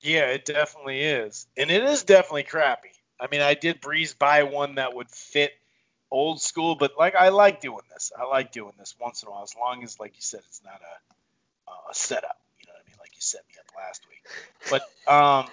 Yeah, 0.00 0.26
it 0.26 0.44
definitely 0.44 1.00
is. 1.00 1.46
And 1.56 1.70
it 1.70 1.82
is 1.82 2.04
definitely 2.04 2.44
crappy. 2.44 2.90
I 3.20 3.26
mean, 3.28 3.40
I 3.40 3.54
did 3.54 3.80
breeze 3.80 4.14
by 4.14 4.44
one 4.44 4.76
that 4.76 4.94
would 4.94 5.10
fit– 5.10 5.52
old 6.10 6.40
school, 6.40 6.74
but 6.74 6.92
like 6.98 7.14
I 7.14 7.28
like 7.28 7.60
doing 7.60 7.82
this. 7.92 8.12
I 8.18 8.24
like 8.24 8.52
doing 8.52 8.72
this 8.78 8.94
once 9.00 9.22
in 9.22 9.28
a 9.28 9.32
while, 9.32 9.42
as 9.42 9.54
long 9.58 9.82
as, 9.84 10.00
like 10.00 10.14
you 10.14 10.22
said, 10.22 10.40
it's 10.48 10.62
not 10.64 10.80
a, 10.80 11.90
a 11.90 11.94
setup. 11.94 12.38
You 12.60 12.66
know 12.66 12.72
what 12.74 12.82
I 12.86 12.90
mean? 12.90 12.96
Like 13.00 13.10
you 13.14 13.20
set 13.20 13.42
me 13.48 13.54
up 13.58 13.66
last 13.76 14.02
week. 14.08 14.22
But 14.70 15.12
um, 15.12 15.46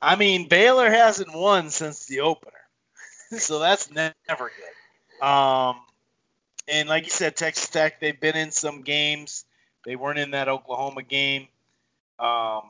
I 0.00 0.16
mean, 0.16 0.48
Baylor 0.48 0.90
hasn't 0.90 1.34
won 1.34 1.70
since 1.70 2.06
the 2.06 2.20
opener, 2.20 2.52
so 3.38 3.58
that's 3.58 3.90
never 3.90 4.14
good. 4.28 5.26
Um, 5.26 5.76
and 6.68 6.88
like 6.88 7.04
you 7.04 7.10
said, 7.10 7.36
Texas 7.36 7.68
Tech, 7.68 8.00
they've 8.00 8.18
been 8.18 8.36
in 8.36 8.50
some 8.50 8.82
games. 8.82 9.44
They 9.84 9.96
weren't 9.96 10.18
in 10.18 10.30
that 10.30 10.48
Oklahoma 10.48 11.02
game. 11.02 11.48
Um, 12.18 12.62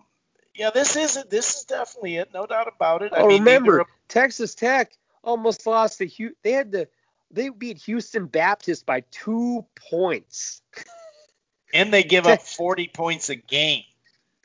yeah, 0.55 0.71
this 0.71 0.97
is 0.97 1.17
it. 1.17 1.31
This 1.31 1.57
is 1.57 1.65
definitely 1.65 2.17
it, 2.17 2.31
no 2.33 2.47
doubt 2.47 2.69
about 2.75 3.03
it. 3.03 3.13
Oh, 3.15 3.25
I 3.25 3.29
mean, 3.29 3.41
remember 3.41 3.87
Texas 4.09 4.55
Tech 4.55 4.93
almost 5.23 5.67
lost 5.67 5.99
to 5.99 6.35
They 6.43 6.53
had 6.53 6.73
to 6.73 6.89
they 7.35 7.49
beat 7.49 7.79
Houston 7.79 8.27
Baptist 8.27 8.87
by 8.87 9.01
two 9.11 9.65
points. 9.91 10.63
and 11.73 11.93
they 11.93 12.03
give 12.03 12.27
up 12.27 12.43
40 12.43 12.89
points 12.89 13.29
a 13.29 13.37
game. 13.37 13.83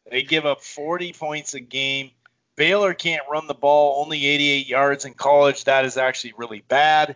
They 0.09 0.23
give 0.23 0.45
up 0.45 0.61
40 0.61 1.13
points 1.13 1.53
a 1.53 1.59
game. 1.59 2.11
Baylor 2.55 2.93
can't 2.93 3.23
run 3.31 3.47
the 3.47 3.53
ball, 3.53 4.03
only 4.03 4.25
88 4.25 4.67
yards 4.67 5.05
in 5.05 5.13
college. 5.13 5.63
That 5.65 5.85
is 5.85 5.97
actually 5.97 6.33
really 6.37 6.63
bad. 6.67 7.15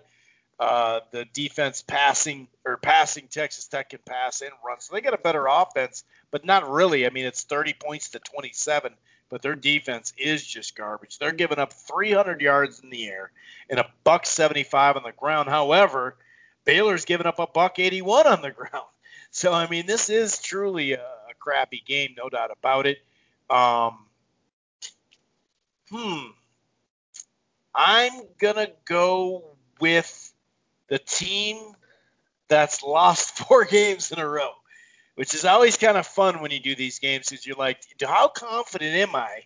Uh, 0.59 1.01
the 1.11 1.25
defense 1.33 1.81
passing 1.81 2.47
or 2.63 2.77
passing 2.77 3.27
Texas 3.27 3.67
Tech 3.67 3.89
can 3.89 3.99
pass 4.05 4.41
and 4.41 4.51
run, 4.65 4.79
so 4.79 4.93
they 4.93 5.01
got 5.01 5.13
a 5.13 5.17
better 5.17 5.47
offense, 5.47 6.03
but 6.31 6.45
not 6.45 6.69
really. 6.69 7.05
I 7.05 7.09
mean, 7.09 7.25
it's 7.25 7.43
30 7.43 7.73
points 7.73 8.11
to 8.11 8.19
27 8.19 8.93
but 9.33 9.41
their 9.41 9.55
defense 9.55 10.13
is 10.15 10.45
just 10.45 10.75
garbage. 10.75 11.17
They're 11.17 11.31
giving 11.31 11.57
up 11.57 11.73
300 11.73 12.39
yards 12.39 12.81
in 12.81 12.91
the 12.91 13.07
air 13.07 13.31
and 13.67 13.79
a 13.79 13.89
buck 14.03 14.27
75 14.27 14.95
on 14.95 15.01
the 15.01 15.11
ground. 15.11 15.49
However, 15.49 16.15
Baylor's 16.65 17.05
giving 17.05 17.25
up 17.25 17.39
a 17.39 17.47
buck 17.47 17.79
81 17.79 18.27
on 18.27 18.41
the 18.43 18.51
ground. 18.51 18.71
So 19.35 19.51
I 19.51 19.67
mean, 19.67 19.87
this 19.87 20.11
is 20.11 20.37
truly 20.37 20.91
a, 20.91 20.99
a 21.01 21.33
crappy 21.39 21.81
game, 21.83 22.13
no 22.15 22.29
doubt 22.29 22.51
about 22.51 22.85
it. 22.85 22.99
Um, 23.49 24.05
hmm. 25.89 26.27
I'm 27.73 28.11
gonna 28.37 28.67
go 28.85 29.43
with 29.79 30.31
the 30.89 30.99
team 30.99 31.57
that's 32.47 32.83
lost 32.83 33.35
four 33.47 33.65
games 33.65 34.11
in 34.11 34.19
a 34.19 34.29
row 34.29 34.51
which 35.15 35.33
is 35.33 35.45
always 35.45 35.77
kind 35.77 35.97
of 35.97 36.07
fun 36.07 36.41
when 36.41 36.51
you 36.51 36.59
do 36.59 36.75
these 36.75 36.99
games 36.99 37.29
because 37.29 37.45
you're 37.45 37.55
like, 37.55 37.79
how 38.01 38.27
confident 38.27 38.95
am 38.95 39.15
I 39.15 39.43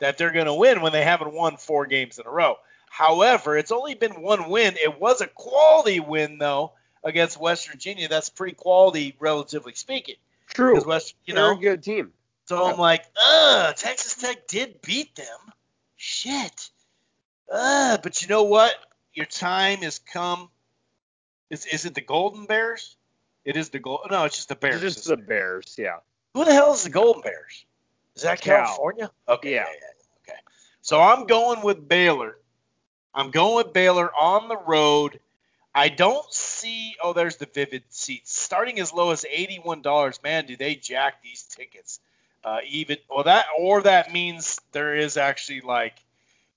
that 0.00 0.18
they're 0.18 0.32
going 0.32 0.46
to 0.46 0.54
win 0.54 0.80
when 0.80 0.92
they 0.92 1.04
haven't 1.04 1.32
won 1.32 1.56
four 1.56 1.86
games 1.86 2.18
in 2.18 2.26
a 2.26 2.30
row? 2.30 2.56
However, 2.90 3.56
it's 3.56 3.72
only 3.72 3.94
been 3.94 4.22
one 4.22 4.48
win. 4.48 4.74
It 4.76 5.00
was 5.00 5.20
a 5.20 5.26
quality 5.26 6.00
win 6.00 6.38
though 6.38 6.72
against 7.02 7.40
West 7.40 7.68
Virginia. 7.68 8.08
That's 8.08 8.28
pretty 8.28 8.54
quality, 8.54 9.16
relatively 9.18 9.74
speaking. 9.74 10.16
True. 10.48 10.80
West, 10.84 11.14
you 11.24 11.34
They're 11.34 11.42
know, 11.42 11.58
a 11.58 11.60
good 11.60 11.82
team. 11.82 12.12
So 12.46 12.64
yeah. 12.64 12.72
I'm 12.72 12.78
like, 12.78 13.04
ugh, 13.20 13.74
Texas 13.76 14.14
Tech 14.14 14.46
did 14.46 14.80
beat 14.82 15.14
them. 15.16 15.52
Shit. 15.96 16.70
Uh, 17.50 17.98
but 18.02 18.22
you 18.22 18.28
know 18.28 18.44
what? 18.44 18.74
Your 19.12 19.26
time 19.26 19.78
has 19.78 19.98
come. 19.98 20.48
Is 21.50 21.66
is 21.66 21.84
it 21.84 21.94
the 21.94 22.00
Golden 22.00 22.46
Bears? 22.46 22.96
It 23.44 23.56
is 23.56 23.70
the 23.70 23.78
gold. 23.78 24.00
No, 24.10 24.24
it's 24.24 24.36
just 24.36 24.48
the 24.48 24.56
Bears. 24.56 24.82
It's 24.82 24.96
just 24.96 25.08
the 25.08 25.16
Bears, 25.16 25.76
yeah. 25.78 25.98
Who 26.34 26.44
the 26.44 26.52
hell 26.52 26.72
is 26.72 26.84
the 26.84 26.90
Golden 26.90 27.22
Bears? 27.22 27.64
Is 28.16 28.22
that 28.22 28.40
Cal. 28.40 28.64
California? 28.64 29.10
Okay. 29.28 29.54
Yeah. 29.54 29.66
yeah, 29.66 29.72
yeah, 29.72 30.32
Okay. 30.32 30.40
So 30.82 31.00
I'm 31.00 31.26
going 31.26 31.62
with 31.62 31.88
Baylor. 31.88 32.36
I'm 33.14 33.30
going 33.30 33.56
with 33.56 33.72
Baylor 33.72 34.10
on 34.14 34.48
the 34.48 34.56
road. 34.56 35.20
I 35.74 35.88
don't 35.88 36.32
see. 36.32 36.94
Oh, 37.02 37.12
there's 37.12 37.36
the 37.36 37.48
vivid 37.52 37.82
seats 37.88 38.36
starting 38.36 38.78
as 38.78 38.92
low 38.92 39.10
as 39.10 39.24
eighty-one 39.28 39.82
dollars. 39.82 40.20
Man, 40.22 40.46
do 40.46 40.56
they 40.56 40.76
jack 40.76 41.22
these 41.22 41.42
tickets? 41.42 42.00
Uh, 42.44 42.58
even 42.68 42.98
well 43.08 43.24
that 43.24 43.46
or 43.58 43.82
that 43.82 44.12
means 44.12 44.60
there 44.72 44.94
is 44.94 45.16
actually 45.16 45.62
like 45.62 45.96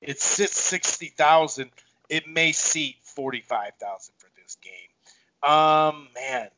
it 0.02 0.20
sits 0.20 0.62
sixty 0.62 1.08
thousand. 1.08 1.72
It 2.10 2.28
may 2.28 2.52
seat 2.52 2.98
forty-five 3.04 3.74
thousand 3.80 4.14
for 4.18 4.30
this 4.36 4.58
game. 4.62 5.50
Um, 5.50 6.10
man, 6.14 6.50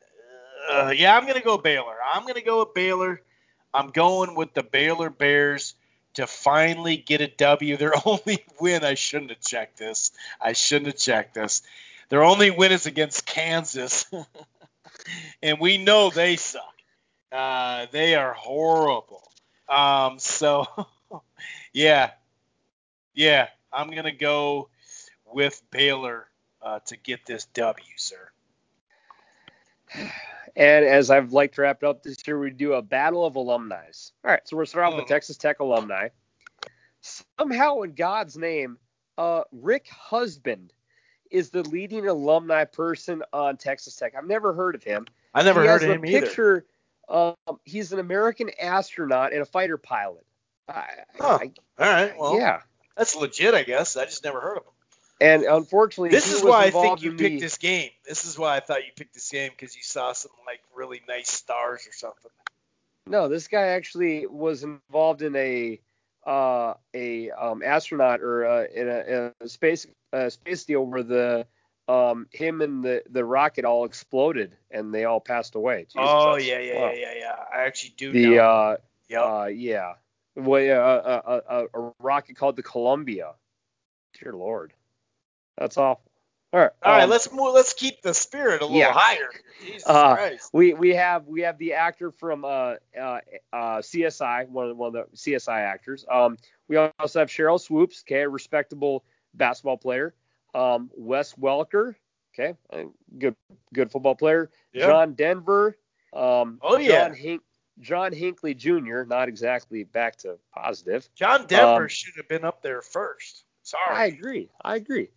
uh, 0.68 0.94
yeah, 0.96 1.16
I'm 1.16 1.26
gonna 1.26 1.42
go 1.42 1.58
Baylor. 1.58 1.96
I'm 2.14 2.26
gonna 2.26 2.42
go 2.42 2.60
with 2.60 2.74
Baylor. 2.74 3.22
I'm 3.74 3.92
going 3.92 4.36
with 4.36 4.54
the 4.54 4.64
Baylor 4.64 5.10
Bears 5.10 5.76
to 6.16 6.28
finally 6.28 6.98
get 6.98 7.22
a 7.22 7.28
W. 7.28 7.78
Their 7.78 7.94
only 8.06 8.46
win. 8.60 8.84
I 8.84 8.96
shouldn't 8.96 9.32
have 9.32 9.42
checked 9.42 9.78
this. 9.78 10.12
I 10.42 10.54
shouldn't 10.54 10.88
have 10.88 10.98
checked 10.98 11.36
this. 11.36 11.62
Their 12.10 12.24
only 12.24 12.50
win 12.52 12.72
is 12.72 12.88
against 12.88 13.26
Kansas, 13.26 14.06
and 15.44 15.60
we 15.60 15.78
know 15.78 16.10
they 16.10 16.36
suck. 16.36 16.64
Uh, 17.32 17.86
they 17.92 18.16
are 18.16 18.34
horrible. 18.34 19.22
Um, 19.68 20.18
so, 20.18 20.66
yeah, 21.74 22.12
yeah, 23.14 23.50
I'm 23.72 23.92
gonna 23.92 24.12
go 24.12 24.70
with 25.32 25.62
Baylor 25.70 26.28
uh, 26.62 26.80
to 26.88 26.98
get 26.98 27.28
this 27.28 27.46
W, 27.46 27.86
sir. 27.98 28.30
And 30.60 30.86
as 30.86 31.10
I've 31.10 31.32
like 31.32 31.54
to 31.54 31.62
wrap 31.62 31.84
up 31.84 32.04
this 32.04 32.18
year, 32.28 32.38
we 32.38 32.52
do 32.52 32.74
a 32.74 32.82
battle 32.82 33.26
of 33.26 33.36
alumni. 33.38 33.86
All 34.26 34.32
right, 34.32 34.42
so 34.46 34.58
we're 34.58 34.66
starting 34.66 34.92
off 34.94 34.98
with 35.00 35.06
Hmm. 35.08 35.14
Texas 35.14 35.38
Tech 35.38 35.62
alumni. 35.62 36.10
Somehow, 37.02 37.82
in 37.82 37.94
God's 37.94 38.38
name, 38.38 38.78
uh, 39.18 39.44
Rick 39.52 39.88
Husband 39.88 40.74
is 41.32 41.50
the 41.50 41.64
leading 41.64 42.08
alumni 42.08 42.66
person 42.66 43.24
on 43.32 43.56
Texas 43.58 43.96
Tech. 43.96 44.16
I've 44.18 44.28
never 44.28 44.52
heard 44.54 44.76
of 44.76 44.84
him. 44.84 45.06
I 45.34 45.44
never 45.44 45.62
he 45.62 45.68
heard 45.70 45.84
of 45.84 45.90
him 45.92 46.06
either. 46.06 46.26
picture. 46.26 46.66
Um, 47.08 47.36
he's 47.64 47.94
an 47.94 48.00
American 48.00 48.50
astronaut 48.62 49.32
and 49.32 49.42
a 49.42 49.46
fighter 49.46 49.78
pilot. 49.78 50.26
I, 50.68 50.90
Huh. 51.20 51.40
I- 51.42 51.54
All 51.84 51.90
right, 51.92 52.18
well, 52.20 52.38
yeah. 52.38 52.62
that's 52.98 53.16
legit, 53.16 53.54
I 53.54 53.64
guess. 53.64 53.96
I 53.96 54.06
just 54.06 54.24
never 54.26 54.42
heard 54.42 54.58
of 54.58 54.64
him. 54.66 54.74
And 55.22 55.44
unfortunately, 55.44 56.12
This 56.12 56.32
is 56.32 56.42
why 56.44 56.66
I 56.66 56.72
think 56.72 57.02
you 57.02 57.12
picked 57.12 57.18
the- 57.18 57.40
this 57.40 57.58
game. 57.58 57.92
This 58.06 58.26
is 58.26 58.38
why 58.38 58.56
I 58.56 58.60
thought 58.62 58.86
you 58.86 58.94
picked 58.96 59.14
this 59.14 59.30
game 59.30 59.52
because 59.52 59.76
you 59.76 59.84
saw 59.84 60.14
some 60.14 60.32
like 60.46 60.62
really 60.74 61.02
nice 61.08 61.30
stars 61.30 61.86
or 61.88 61.92
something. 61.94 62.32
No, 63.06 63.28
this 63.28 63.48
guy 63.48 63.68
actually 63.68 64.28
was 64.28 64.64
involved 64.64 65.22
in 65.22 65.36
a 65.36 65.80
uh, 66.26 66.76
a 66.94 67.32
um, 67.32 67.64
astronaut 67.64 68.22
or 68.22 68.46
uh, 68.46 68.66
in, 68.74 68.88
a, 68.88 69.34
a 69.42 69.48
space 69.48 69.88
uh, 70.14 70.30
space 70.30 70.64
deal 70.66 70.86
where 70.86 71.04
the 71.04 71.48
um, 71.88 72.28
him 72.32 72.62
and 72.62 72.84
the 72.84 73.04
the 73.10 73.26
rocket 73.26 73.66
all 73.66 73.86
exploded 73.86 74.56
and 74.72 74.94
they 74.94 75.06
all 75.06 75.20
passed 75.20 75.56
away. 75.56 75.86
Jesus 75.92 75.98
oh 75.98 76.32
Christ. 76.34 76.48
yeah, 76.48 76.60
yeah, 76.60 76.74
Wow. 76.80 76.92
yeah, 76.92 77.00
yeah, 77.00 77.14
yeah. 77.20 77.36
I 77.54 77.64
actually 77.66 77.94
do 77.98 78.14
The 78.14 78.36
know. 78.36 78.44
uh, 78.44 78.78
yep. 79.10 79.22
uh, 79.22 79.46
yeah, 79.46 79.94
well, 80.36 80.62
yeah, 80.62 80.80
uh, 80.80 81.22
uh, 81.26 81.42
uh, 81.74 81.80
a 81.80 81.92
rocket 82.00 82.36
called 82.36 82.56
the 82.56 82.64
Columbia. 82.64 83.34
Dear 84.22 84.34
Lord, 84.34 84.74
that's 85.60 85.78
awful. 85.78 86.04
All 86.52 86.60
right, 86.60 86.72
All 86.84 86.94
right, 86.94 87.04
um, 87.04 87.10
let's 87.12 87.32
move, 87.32 87.54
let's 87.54 87.74
keep 87.74 88.02
the 88.02 88.14
spirit 88.14 88.62
a 88.62 88.66
little 88.66 88.80
yeah. 88.80 88.92
higher. 88.92 89.30
Jesus 89.64 89.84
Uh, 89.86 90.16
Christ. 90.16 90.50
We 90.52 90.74
we 90.74 90.96
have 90.96 91.28
we 91.28 91.42
have 91.42 91.60
the 91.60 91.74
actor 91.74 92.12
from 92.12 92.44
uh, 92.44 92.76
uh, 93.00 93.20
uh, 93.54 93.78
CSI, 93.82 94.50
one 94.50 94.72
of 94.72 94.78
one 94.78 94.88
of 94.88 94.94
the 94.94 95.16
CSI 95.16 95.60
actors. 95.60 96.06
Um, 96.12 96.38
we 96.68 96.78
also 96.78 97.20
have 97.20 97.30
Sheryl 97.30 97.60
Swoopes, 97.60 98.04
okay, 98.08 98.22
a 98.22 98.30
respectable 98.30 99.04
basketball 99.36 99.78
player. 99.78 100.16
Um, 100.56 100.90
Wes 100.96 101.34
Welker, 101.34 101.94
okay, 102.34 102.58
a 102.72 102.86
good 103.20 103.36
good 103.72 103.92
football 103.92 104.16
player. 104.16 104.50
Yeah. 104.74 104.88
John 104.88 105.14
Denver. 105.14 105.78
Um, 106.14 106.58
Oh, 106.64 106.78
yeah. 106.78 107.10
John 107.10 107.14
Hink, 107.16 107.42
John 107.80 108.12
Hinckley 108.12 108.56
Jr. 108.56 109.04
Not 109.04 109.28
exactly 109.30 109.84
back 109.84 110.16
to 110.18 110.40
positive. 110.52 111.08
John 111.14 111.46
Denver 111.46 111.84
um, 111.84 111.88
should 111.88 112.16
have 112.18 112.28
been 112.28 112.44
up 112.44 112.64
there 112.64 112.82
first. 112.82 113.44
Sorry. 113.62 113.96
I 113.96 114.06
agree. 114.06 114.50
I 114.64 114.78
agree. 114.78 115.10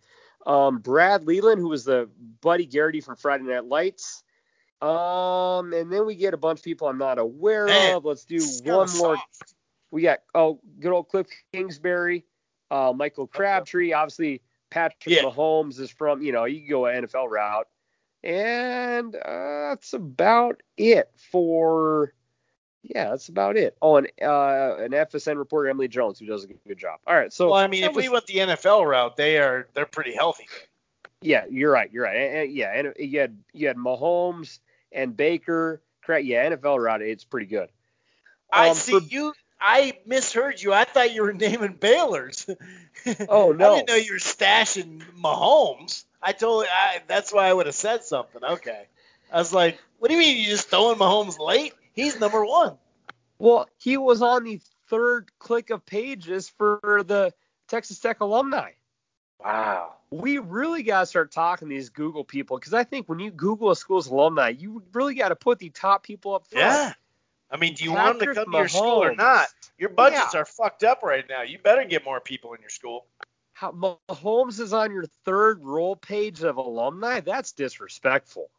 Um, 0.45 0.79
Brad 0.79 1.25
Leland, 1.25 1.59
who 1.59 1.69
was 1.69 1.85
the 1.85 2.09
Buddy 2.41 2.65
Garrity 2.65 3.01
from 3.01 3.15
Friday 3.15 3.45
Night 3.45 3.65
Lights. 3.65 4.23
Um, 4.81 5.71
and 5.71 5.91
then 5.91 6.05
we 6.05 6.15
get 6.15 6.33
a 6.33 6.37
bunch 6.37 6.59
of 6.59 6.65
people 6.65 6.87
I'm 6.89 6.97
not 6.97 7.17
aware 7.17 7.67
Man, 7.67 7.95
of. 7.95 8.05
Let's 8.05 8.25
do 8.25 8.39
one 8.65 8.89
more. 8.97 9.15
soft. 9.15 9.53
We 9.91 10.01
got 10.01 10.19
oh, 10.35 10.59
good 10.79 10.91
old 10.91 11.07
Cliff 11.07 11.27
Kingsbury, 11.53 12.25
uh, 12.69 12.91
Michael 12.93 13.27
Crabtree. 13.27 13.93
Obviously, 13.93 14.41
Patrick 14.69 15.15
Yeah. 15.15 15.23
Mahomes 15.23 15.79
is 15.79 15.89
from 15.89 16.21
you 16.21 16.33
know 16.33 16.43
you 16.45 16.59
can 16.61 16.69
go 16.69 16.85
an 16.87 17.05
NFL 17.05 17.29
route, 17.29 17.67
and 18.23 19.15
uh, 19.15 19.69
that's 19.69 19.93
about 19.93 20.61
it 20.75 21.09
for. 21.31 22.13
Yeah, 22.83 23.11
that's 23.11 23.29
about 23.29 23.55
it. 23.55 23.77
Oh, 23.81 23.95
and 23.95 24.07
uh, 24.21 24.75
an 24.79 24.91
FSN 24.91 25.37
reporter, 25.37 25.69
Emily 25.69 25.87
Jones, 25.87 26.19
who 26.19 26.25
does 26.25 26.43
a 26.43 26.47
good 26.67 26.77
job. 26.77 26.99
All 27.07 27.15
right, 27.15 27.31
so 27.31 27.47
Well, 27.49 27.55
I 27.59 27.67
mean, 27.67 27.83
if 27.85 27.95
was- 27.95 28.03
we 28.03 28.09
went 28.09 28.27
the 28.27 28.35
NFL 28.39 28.85
route, 28.85 29.15
they 29.15 29.37
are 29.37 29.67
they're 29.73 29.85
pretty 29.85 30.13
healthy. 30.13 30.47
Yeah, 31.21 31.45
you're 31.49 31.71
right. 31.71 31.89
You're 31.93 32.03
right. 32.03 32.17
And, 32.17 32.37
and- 32.39 32.51
yeah, 32.53 32.73
and 32.73 32.93
you 32.99 33.19
had 33.19 33.37
you 33.53 33.67
had 33.67 33.77
Mahomes 33.77 34.59
and 34.91 35.15
Baker. 35.15 35.81
Correct. 36.05 36.25
Yeah, 36.25 36.49
NFL 36.49 36.83
route. 36.83 37.01
It's 37.01 37.23
pretty 37.23 37.45
good. 37.47 37.69
I 38.51 38.69
Um, 38.69 38.75
see 38.75 38.99
for- 38.99 39.05
you. 39.05 39.33
I 39.65 39.97
misheard 40.05 40.61
you. 40.61 40.73
I 40.73 40.83
thought 40.83 41.13
you 41.13 41.21
were 41.21 41.31
naming 41.45 41.73
Baylor's. 41.73 42.45
Oh, 43.27 43.51
no. 43.51 43.73
I 43.73 43.75
didn't 43.77 43.89
know 43.89 43.95
you 43.95 44.13
were 44.13 44.19
stashing 44.19 45.01
Mahomes. 45.19 46.05
I 46.21 46.31
told. 46.31 46.65
I, 46.71 47.01
that's 47.07 47.33
why 47.33 47.47
I 47.47 47.53
would 47.53 47.65
have 47.65 47.75
said 47.75 48.03
something. 48.03 48.41
Okay. 48.43 48.83
I 49.31 49.37
was 49.37 49.51
like, 49.53 49.77
what 49.99 50.07
do 50.09 50.13
you 50.13 50.19
mean 50.19 50.37
you 50.37 50.45
just 50.45 50.69
throwing 50.69 50.97
Mahomes 50.97 51.39
late? 51.39 51.73
He's 51.93 52.19
number 52.19 52.45
one. 52.45 52.77
Well, 53.39 53.67
he 53.77 53.97
was 53.97 54.21
on 54.21 54.43
the 54.43 54.61
third 54.89 55.31
click 55.39 55.69
of 55.69 55.85
pages 55.85 56.49
for 56.49 57.03
the 57.05 57.33
Texas 57.67 57.99
Tech 57.99 58.19
alumni. 58.19 58.71
Wow. 59.43 59.93
We 60.09 60.37
really 60.37 60.83
got 60.83 61.01
to 61.01 61.05
start 61.05 61.31
talking 61.31 61.67
to 61.67 61.73
these 61.73 61.89
Google 61.89 62.23
people 62.23 62.57
because 62.57 62.73
I 62.73 62.83
think 62.83 63.09
when 63.09 63.19
you 63.19 63.31
Google 63.31 63.71
a 63.71 63.75
school's 63.75 64.07
alumni, 64.07 64.49
you 64.49 64.83
really 64.93 65.15
got 65.15 65.29
to 65.29 65.35
put 65.35 65.59
the 65.59 65.69
top 65.69 66.03
people 66.03 66.35
up 66.35 66.47
front. 66.47 66.65
Yeah. 66.65 66.93
I 67.51 67.57
mean, 67.57 67.73
do 67.73 67.83
you 67.83 67.91
want 67.91 68.19
them 68.19 68.19
to 68.19 68.25
Patrick 68.25 68.45
come 68.45 68.51
to 68.53 68.57
your 68.57 68.67
school 68.67 69.03
or 69.03 69.15
not? 69.15 69.47
Your 69.77 69.89
budgets 69.89 70.33
Yeah. 70.33 70.41
are 70.41 70.45
fucked 70.45 70.83
up 70.83 71.03
right 71.03 71.25
now. 71.27 71.41
You 71.41 71.59
better 71.59 71.83
get 71.83 72.03
more 72.05 72.19
people 72.19 72.53
in 72.53 72.61
your 72.61 72.69
school. 72.69 73.05
How 73.53 73.71
Mahomes 73.71 74.59
is 74.59 74.73
on 74.73 74.91
your 74.91 75.05
third 75.25 75.63
roll 75.63 75.95
page 75.95 76.41
of 76.41 76.57
alumni? 76.57 77.19
That's 77.19 77.51
disrespectful. 77.51 78.49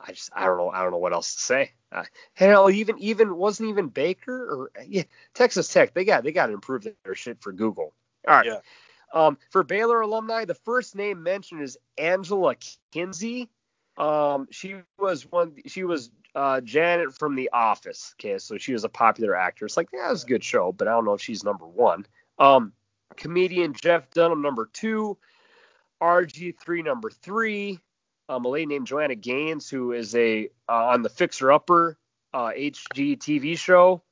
I 0.00 0.12
just 0.12 0.30
I 0.34 0.46
don't 0.46 0.58
know 0.58 0.70
I 0.70 0.82
don't 0.82 0.90
know 0.90 0.98
what 0.98 1.12
else 1.12 1.34
to 1.34 1.40
say. 1.40 1.72
Uh, 1.92 2.04
hell, 2.34 2.70
even 2.70 2.98
even 2.98 3.36
wasn't 3.36 3.68
even 3.70 3.88
Baker 3.88 4.34
or 4.34 4.70
yeah 4.86 5.04
Texas 5.34 5.68
Tech 5.68 5.94
they 5.94 6.04
got 6.04 6.24
they 6.24 6.32
got 6.32 6.46
to 6.46 6.52
improve 6.52 6.86
their 7.04 7.14
shit 7.14 7.40
for 7.40 7.52
Google. 7.52 7.94
All 8.26 8.34
right. 8.34 8.46
Yeah. 8.46 8.58
Um, 9.12 9.38
for 9.50 9.62
Baylor 9.62 10.00
alumni, 10.00 10.44
the 10.44 10.54
first 10.54 10.96
name 10.96 11.22
mentioned 11.22 11.62
is 11.62 11.78
Angela 11.96 12.56
Kinsey. 12.92 13.48
Um, 13.96 14.48
she 14.50 14.74
was 14.98 15.30
one. 15.30 15.54
She 15.66 15.84
was 15.84 16.10
uh, 16.34 16.60
Janet 16.60 17.16
from 17.16 17.36
The 17.36 17.50
Office. 17.52 18.14
Okay, 18.18 18.38
so 18.38 18.58
she 18.58 18.72
was 18.72 18.84
a 18.84 18.88
popular 18.88 19.36
actress. 19.36 19.76
Like, 19.76 19.88
yeah, 19.92 20.08
it 20.08 20.10
was 20.10 20.24
a 20.24 20.26
good 20.26 20.42
show, 20.42 20.72
but 20.72 20.88
I 20.88 20.92
don't 20.92 21.04
know 21.04 21.14
if 21.14 21.20
she's 21.20 21.44
number 21.44 21.66
one. 21.66 22.06
Um, 22.38 22.72
comedian 23.16 23.72
Jeff 23.72 24.10
Dunham 24.10 24.42
number 24.42 24.68
two, 24.72 25.16
RG3 26.02 26.84
number 26.84 27.10
three, 27.10 27.78
um, 28.28 28.44
a 28.44 28.48
lady 28.48 28.66
named 28.66 28.86
Joanna 28.86 29.14
Gaines 29.14 29.68
who 29.68 29.92
is 29.92 30.14
a 30.14 30.48
uh, 30.68 30.86
on 30.86 31.02
the 31.02 31.08
Fixer 31.08 31.52
Upper 31.52 31.98
uh, 32.32 32.50
HGTV 32.56 33.58
show. 33.58 34.02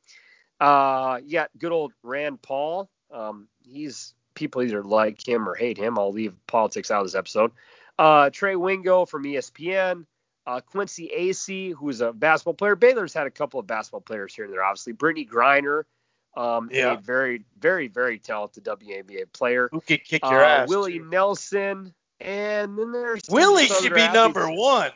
Uh, 0.61 1.21
got 1.21 1.51
good 1.59 1.73
old 1.73 1.93
Rand 2.03 2.41
Paul. 2.43 2.89
Um, 3.11 3.49
he's 3.63 4.15
people 4.35 4.63
either 4.63 4.83
like 4.83 5.27
him 5.27 5.49
or 5.49 5.55
hate 5.55 5.77
him. 5.77 5.99
I'll 5.99 6.13
leave 6.13 6.35
politics 6.47 6.91
out 6.91 7.01
of 7.01 7.07
this 7.07 7.15
episode. 7.15 7.51
Uh, 7.99 8.31
Trey 8.31 8.57
Wingo 8.57 9.05
from 9.05 9.25
ESPN. 9.25 10.07
Uh, 10.47 10.61
Quincy 10.61 11.11
Acy, 11.17 11.73
who's 11.73 12.01
a 12.01 12.13
basketball 12.13 12.55
player. 12.55 12.75
Baylor's 12.75 13.15
had 13.15 13.27
a 13.29 13.31
couple 13.31 13.61
of 13.61 13.67
basketball 13.67 14.01
players 14.01 14.35
here 14.35 14.45
and 14.45 14.53
there, 14.53 14.65
obviously. 14.65 14.93
Brittney 14.93 15.29
Griner, 15.29 15.85
um, 16.37 16.69
Yeah. 16.73 16.95
a 16.95 16.97
very, 17.01 17.45
very, 17.61 17.87
very 17.87 18.19
talented 18.19 18.65
WNBA 18.65 19.27
player. 19.33 19.69
Who 19.71 19.81
could 19.81 20.03
kick 20.05 20.23
your 20.25 20.45
Uh, 20.45 20.49
ass? 20.49 20.69
Willie 20.69 20.99
too? 20.99 21.09
Nelson, 21.09 21.95
and 22.23 22.79
then 22.79 22.93
there's 22.93 23.23
Willie 23.29 23.67
should 23.67 23.95
be 23.95 24.09
number 24.13 24.51
one. 24.51 24.91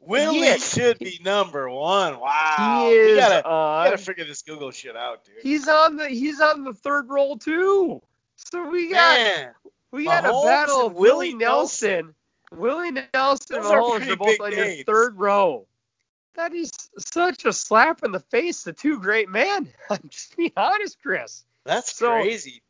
Willie 0.00 0.58
should 0.58 0.98
be 0.98 1.20
number 1.22 1.68
one. 1.68 2.18
Wow. 2.18 2.86
He 2.88 2.96
We 2.96 2.96
is 2.96 3.18
gotta, 3.18 3.36
we 3.36 3.42
gotta 3.42 3.94
uh, 3.94 3.96
figure 3.98 4.24
this 4.24 4.42
Google 4.42 4.70
shit 4.70 4.96
out, 4.96 5.24
dude. 5.24 5.34
He's 5.42 5.68
on 5.68 5.96
the 5.96 6.08
he's 6.08 6.40
on 6.40 6.64
the 6.64 6.72
third 6.72 7.08
roll 7.10 7.36
too. 7.36 8.00
So 8.36 8.68
we 8.70 8.90
got 8.90 9.18
Man, 9.18 9.50
we 9.90 10.04
got 10.04 10.24
Mahomes 10.24 10.42
a 10.42 10.46
battle 10.46 10.86
of 10.86 10.92
Willie 10.94 11.32
Willie 11.32 11.34
Nelson. 11.34 12.14
Willie 12.52 12.90
Nelson 13.12 13.56
and 13.56 13.64
Those 13.64 13.70
are 13.72 13.80
Mahomes 13.80 13.96
pretty 13.96 14.12
are 14.12 14.16
both 14.16 14.40
on 14.40 14.52
your 14.52 14.84
third 14.84 15.18
row. 15.18 15.66
that 16.36 16.54
is 16.54 16.70
such 16.98 17.44
a 17.44 17.52
slap 17.52 18.02
in 18.04 18.12
the 18.12 18.20
face 18.20 18.62
to 18.62 18.72
two 18.72 19.00
great 19.00 19.28
men. 19.28 19.68
I'm 19.90 20.00
just 20.08 20.34
being 20.36 20.52
honest, 20.56 20.96
Chris. 21.02 21.44
That's 21.64 21.92
So- 21.94 22.12
crazy. 22.12 22.62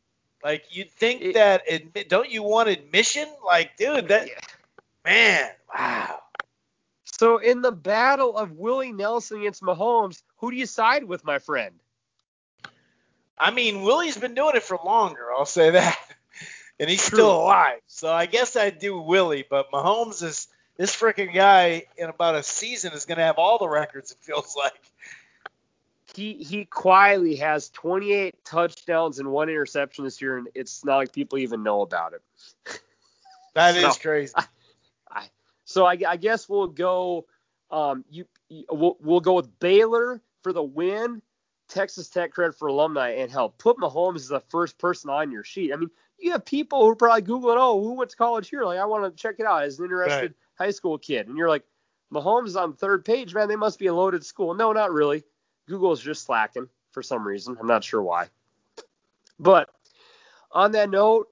Like 0.43 0.65
you'd 0.71 0.91
think 0.91 1.21
It- 1.21 1.33
that 1.33 1.63
admit, 1.71 2.09
don't 2.09 2.29
you 2.29 2.43
want 2.43 2.69
admission? 2.69 3.27
Like, 3.45 3.75
dude, 3.77 4.07
that 4.09 4.27
Yeah. 4.27 4.39
man, 5.05 5.51
wow. 5.73 6.23
So 7.03 7.37
in 7.37 7.61
the 7.61 7.71
battle 7.71 8.37
of 8.37 8.51
Willie 8.51 8.93
Nelson 8.93 9.39
against 9.41 9.61
Mahomes, 9.61 10.23
who 10.37 10.51
do 10.51 10.57
you 10.57 10.65
side 10.65 11.03
with, 11.03 11.25
my 11.25 11.39
friend? 11.39 11.77
I 13.37 13.51
mean, 13.51 13.83
Willie's 13.83 14.17
been 14.17 14.35
doing 14.35 14.55
it 14.55 14.63
for 14.63 14.77
longer. 14.83 15.27
I'll 15.33 15.45
say 15.45 15.71
that, 15.71 15.97
and 16.79 16.89
he's 16.89 17.07
True. 17.07 17.17
still 17.17 17.31
alive. 17.41 17.81
So 17.87 18.11
I 18.11 18.25
guess 18.25 18.55
I'd 18.55 18.79
do 18.79 18.99
Willie. 18.99 19.45
But 19.49 19.71
Mahomes 19.71 20.23
is 20.23 20.47
this 20.77 20.95
freaking 20.95 21.33
guy 21.33 21.85
in 21.97 22.09
about 22.09 22.35
a 22.35 22.43
season 22.43 22.93
is 22.93 23.05
going 23.05 23.17
to 23.17 23.23
have 23.23 23.37
all 23.37 23.57
the 23.57 23.67
records. 23.69 24.11
It 24.11 24.17
feels 24.21 24.55
like. 24.55 24.73
He 26.19 26.33
he 26.33 26.65
quietly 26.65 27.37
has 27.37 27.69
28 27.69 28.43
touchdowns 28.43 29.19
and 29.19 29.31
one 29.31 29.47
interception 29.47 30.03
this 30.03 30.21
year, 30.21 30.37
and 30.37 30.49
it's 30.53 30.83
not 30.83 30.97
like 30.97 31.13
people 31.13 31.37
even 31.37 31.63
know 31.63 31.81
about 31.81 32.13
it. 32.13 32.21
That 33.55 33.75
is 33.75 33.83
No. 33.83 33.91
crazy. 33.93 34.33
I, 35.11 35.25
so 35.65 35.85
I, 35.85 35.97
I 36.07 36.17
guess 36.17 36.47
we'll 36.47 36.67
go. 36.67 37.25
Um, 37.71 38.05
you, 38.09 38.25
you 38.47 38.65
we'll, 38.69 38.97
we'll 39.01 39.21
go 39.21 39.33
with 39.33 39.59
Baylor 39.59 40.21
for 40.43 40.53
the 40.53 40.61
win, 40.61 41.21
Texas 41.67 42.09
Tech 42.09 42.31
credit 42.31 42.55
for 42.57 42.67
alumni, 42.67 43.09
and 43.11 43.31
help. 43.31 43.57
put 43.57 43.77
Mahomes 43.77 44.17
as 44.17 44.27
the 44.27 44.39
first 44.39 44.77
person 44.77 45.09
on 45.09 45.31
your 45.31 45.43
sheet. 45.43 45.73
I 45.73 45.77
mean, 45.77 45.89
you 46.19 46.31
have 46.31 46.45
people 46.45 46.81
who 46.81 46.89
are 46.89 46.95
probably 46.95 47.23
googling, 47.23 47.57
oh, 47.57 47.81
who 47.81 47.93
went 47.93 48.11
to 48.11 48.17
college 48.17 48.49
here? 48.49 48.63
Like, 48.65 48.79
I 48.79 48.85
want 48.85 49.03
to 49.03 49.21
check 49.21 49.35
it 49.39 49.45
out 49.45 49.63
as 49.63 49.79
an 49.79 49.85
interested 49.85 50.35
high 50.57 50.71
school 50.71 50.97
kid, 50.97 51.27
and 51.27 51.37
you're 51.37 51.49
like, 51.49 51.63
Mahomes 52.13 52.47
is 52.47 52.55
on 52.55 52.73
third 52.73 53.03
page, 53.03 53.33
man. 53.33 53.47
They 53.47 53.55
must 53.55 53.79
be 53.79 53.87
a 53.87 53.93
loaded 53.93 54.23
school. 54.23 54.53
No, 54.53 54.73
not 54.73 54.91
really. 54.91 55.23
Google's 55.69 56.01
just 56.01 56.25
slacking 56.25 56.67
for 56.91 57.03
some 57.03 57.25
reason. 57.25 57.55
I'm 57.59 57.67
not 57.67 57.83
sure 57.83 58.01
why. 58.01 58.27
But 59.39 59.69
on 60.51 60.71
that 60.73 60.89
note, 60.89 61.27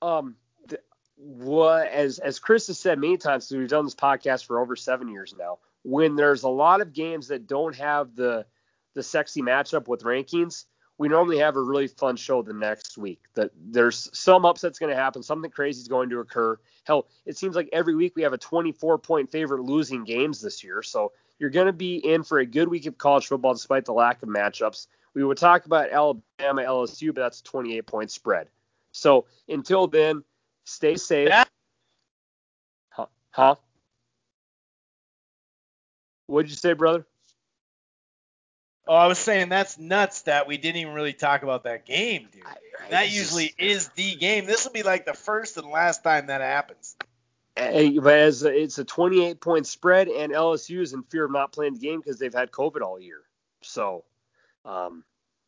um, 0.00 0.36
th- 0.68 0.80
what 1.16 1.88
as 1.88 2.18
as 2.20 2.38
Chris 2.38 2.68
has 2.68 2.78
said 2.78 2.98
many 2.98 3.18
times, 3.18 3.50
we've 3.50 3.68
done 3.68 3.84
this 3.84 3.94
podcast 3.94 4.46
for 4.46 4.60
over 4.60 4.76
seven 4.76 5.08
years 5.08 5.34
now. 5.38 5.58
When 5.82 6.16
there's 6.16 6.44
a 6.44 6.48
lot 6.48 6.80
of 6.80 6.92
games 6.94 7.28
that 7.28 7.46
don't 7.46 7.74
have 7.76 8.14
the 8.14 8.46
the 8.94 9.02
sexy 9.02 9.42
matchup 9.42 9.88
with 9.88 10.04
rankings, 10.04 10.64
we 10.96 11.08
normally 11.08 11.38
have 11.38 11.56
a 11.56 11.62
really 11.62 11.88
fun 11.88 12.16
show 12.16 12.42
the 12.42 12.52
next 12.52 12.96
week. 12.96 13.20
That 13.34 13.50
there's 13.56 14.08
some 14.16 14.44
upsets 14.44 14.78
going 14.78 14.90
to 14.90 14.96
happen, 14.96 15.22
something 15.22 15.50
crazy 15.50 15.80
is 15.80 15.88
going 15.88 16.08
to 16.10 16.20
occur. 16.20 16.58
Hell, 16.84 17.08
it 17.26 17.36
seems 17.36 17.56
like 17.56 17.68
every 17.72 17.96
week 17.96 18.14
we 18.14 18.22
have 18.22 18.32
a 18.32 18.38
24 18.38 18.98
point 18.98 19.30
favorite 19.30 19.62
losing 19.62 20.04
games 20.04 20.40
this 20.40 20.62
year. 20.62 20.82
So 20.82 21.12
you're 21.38 21.50
going 21.50 21.66
to 21.66 21.72
be 21.72 21.96
in 21.96 22.22
for 22.22 22.38
a 22.38 22.46
good 22.46 22.68
week 22.68 22.86
of 22.86 22.96
college 22.98 23.26
football 23.26 23.52
despite 23.52 23.84
the 23.84 23.92
lack 23.92 24.22
of 24.22 24.28
matchups. 24.28 24.86
We 25.14 25.24
would 25.24 25.38
talk 25.38 25.66
about 25.66 25.90
Alabama, 25.90 26.62
LSU, 26.62 27.14
but 27.14 27.22
that's 27.22 27.40
a 27.40 27.44
28 27.44 27.86
point 27.86 28.10
spread. 28.10 28.48
So 28.92 29.26
until 29.48 29.86
then, 29.86 30.24
stay 30.64 30.96
safe. 30.96 31.30
Huh? 32.90 33.06
huh? 33.30 33.54
What'd 36.26 36.50
you 36.50 36.56
say, 36.56 36.72
brother? 36.72 37.06
Oh, 38.86 38.94
I 38.94 39.06
was 39.06 39.18
saying 39.18 39.48
that's 39.48 39.78
nuts 39.78 40.22
that 40.22 40.46
we 40.46 40.58
didn't 40.58 40.76
even 40.76 40.92
really 40.92 41.14
talk 41.14 41.42
about 41.42 41.64
that 41.64 41.86
game, 41.86 42.28
dude. 42.30 42.42
That 42.90 43.06
It's 43.06 43.16
usually 43.16 43.54
is 43.56 43.88
the 43.90 44.14
game. 44.16 44.44
This 44.44 44.64
will 44.64 44.72
be 44.72 44.82
like 44.82 45.06
the 45.06 45.14
first 45.14 45.56
and 45.56 45.66
last 45.68 46.04
time 46.04 46.26
that 46.26 46.42
happens. 46.42 46.96
As 47.56 48.42
it's 48.42 48.78
a 48.78 48.84
28 48.84 49.40
point 49.40 49.66
spread, 49.66 50.08
and 50.08 50.32
LSU 50.32 50.80
is 50.80 50.92
in 50.92 51.02
fear 51.04 51.24
of 51.24 51.30
not 51.30 51.52
playing 51.52 51.74
the 51.74 51.78
game 51.78 52.00
because 52.00 52.18
they've 52.18 52.34
had 52.34 52.50
COVID 52.50 52.82
all 52.82 53.00
year. 53.00 53.22
So, 53.62 54.04
um, 54.64 55.04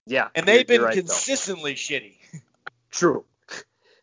yeah. 0.07 0.29
And 0.35 0.47
they've 0.47 0.67
been 0.67 0.83
right, 0.83 0.95
though. 0.95 1.01
consistently 1.01 1.75
shitty. 1.75 2.17
True. 2.91 3.25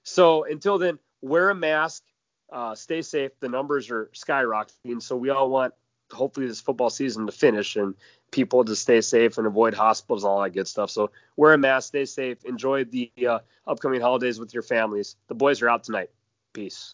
So 0.04 0.44
until 0.44 0.78
then, 0.78 1.00
wear 1.22 1.50
a 1.50 1.56
mask, 1.56 2.04
uh, 2.52 2.76
stay 2.76 3.02
safe. 3.02 3.32
The 3.40 3.50
numbers 3.50 3.90
are 3.90 4.10
skyrocketing, 4.14 5.02
so 5.02 5.16
we 5.16 5.30
all 5.30 5.50
want 5.50 5.74
hopefully 6.12 6.46
this 6.46 6.62
football 6.62 6.90
season 6.90 7.26
to 7.26 7.32
finish 7.32 7.76
and 7.76 7.96
people 8.32 8.66
to 8.66 8.76
stay 8.76 9.02
safe 9.02 9.38
and 9.38 9.48
avoid 9.48 9.74
hospitals 9.74 10.24
and 10.24 10.30
all 10.30 10.42
that 10.42 10.52
good 10.52 10.68
stuff. 10.68 10.90
So 10.90 11.12
wear 11.36 11.54
a 11.54 11.58
mask, 11.58 11.88
stay 11.90 12.06
safe, 12.06 12.44
enjoy 12.46 12.84
the 12.84 13.12
uh, 13.28 13.40
upcoming 13.66 14.02
holidays 14.02 14.40
with 14.40 14.54
your 14.54 14.64
families. 14.64 15.16
The 15.28 15.36
boys 15.36 15.62
are 15.62 15.70
out 15.70 15.84
tonight. 15.86 16.10
Peace. 16.52 16.94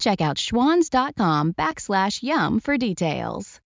Check 0.00 0.20
out 0.20 0.36
schwans.com 0.36 1.52
backslash 1.52 2.22
yum 2.22 2.58
for 2.58 2.76
details. 2.76 3.60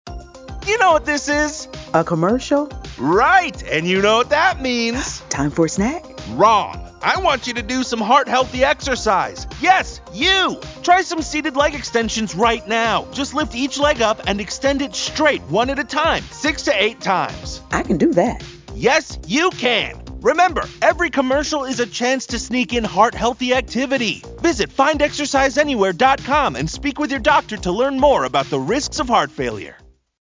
You 0.67 0.79
know 0.79 0.93
what 0.93 1.05
this 1.05 1.29
is? 1.29 1.69
A 1.93 2.05
commercial? 2.05 2.71
Right, 2.99 3.61
and 3.65 3.87
you 3.87 4.01
know 4.01 4.19
what 4.19 4.31
that 4.31 4.63
means. 4.63 5.21
Time 5.29 5.51
for 5.51 5.67
a 5.67 5.69
snack? 5.69 6.05
Wrong. 6.31 6.89
I 7.03 7.21
want 7.21 7.49
you 7.49 7.55
to 7.55 7.63
do 7.63 7.83
some 7.83 8.01
heart 8.01 8.29
healthy 8.29 8.63
exercise. 8.63 9.49
Yes, 9.61 10.01
you! 10.13 10.61
Try 10.85 11.03
some 11.03 11.21
seated 11.21 11.57
leg 11.57 11.75
extensions 11.75 12.37
right 12.37 12.67
now. 12.69 13.07
Just 13.13 13.35
lift 13.35 13.57
each 13.57 13.79
leg 13.79 14.01
up 14.03 14.23
and 14.29 14.41
extend 14.41 14.83
it 14.83 14.95
straight, 14.95 15.43
one 15.43 15.69
at 15.69 15.81
a 15.81 15.85
time, 15.85 16.23
six 16.31 16.63
to 16.63 16.83
eight 16.83 17.01
times. 17.01 17.61
I 17.73 17.83
can 17.83 17.99
do 17.99 18.13
that. 18.13 18.45
Yes, 18.75 19.19
you 19.27 19.51
can! 19.51 20.02
Remember, 20.23 20.65
every 20.81 21.11
commercial 21.11 21.65
is 21.65 21.81
a 21.81 21.87
chance 21.87 22.27
to 22.27 22.39
sneak 22.39 22.73
in 22.73 22.85
heart 22.85 23.15
healthy 23.15 23.55
activity. 23.55 24.23
Visit 24.41 24.71
findexerciseanywhere.com 24.71 26.55
and 26.55 26.71
speak 26.71 27.01
with 27.01 27.11
your 27.11 27.21
doctor 27.21 27.57
to 27.57 27.73
learn 27.73 27.99
more 27.99 28.25
about 28.25 28.47
the 28.47 28.61
risks 28.61 29.01
of 29.01 29.09
heart 29.09 29.33
failure. 29.33 29.82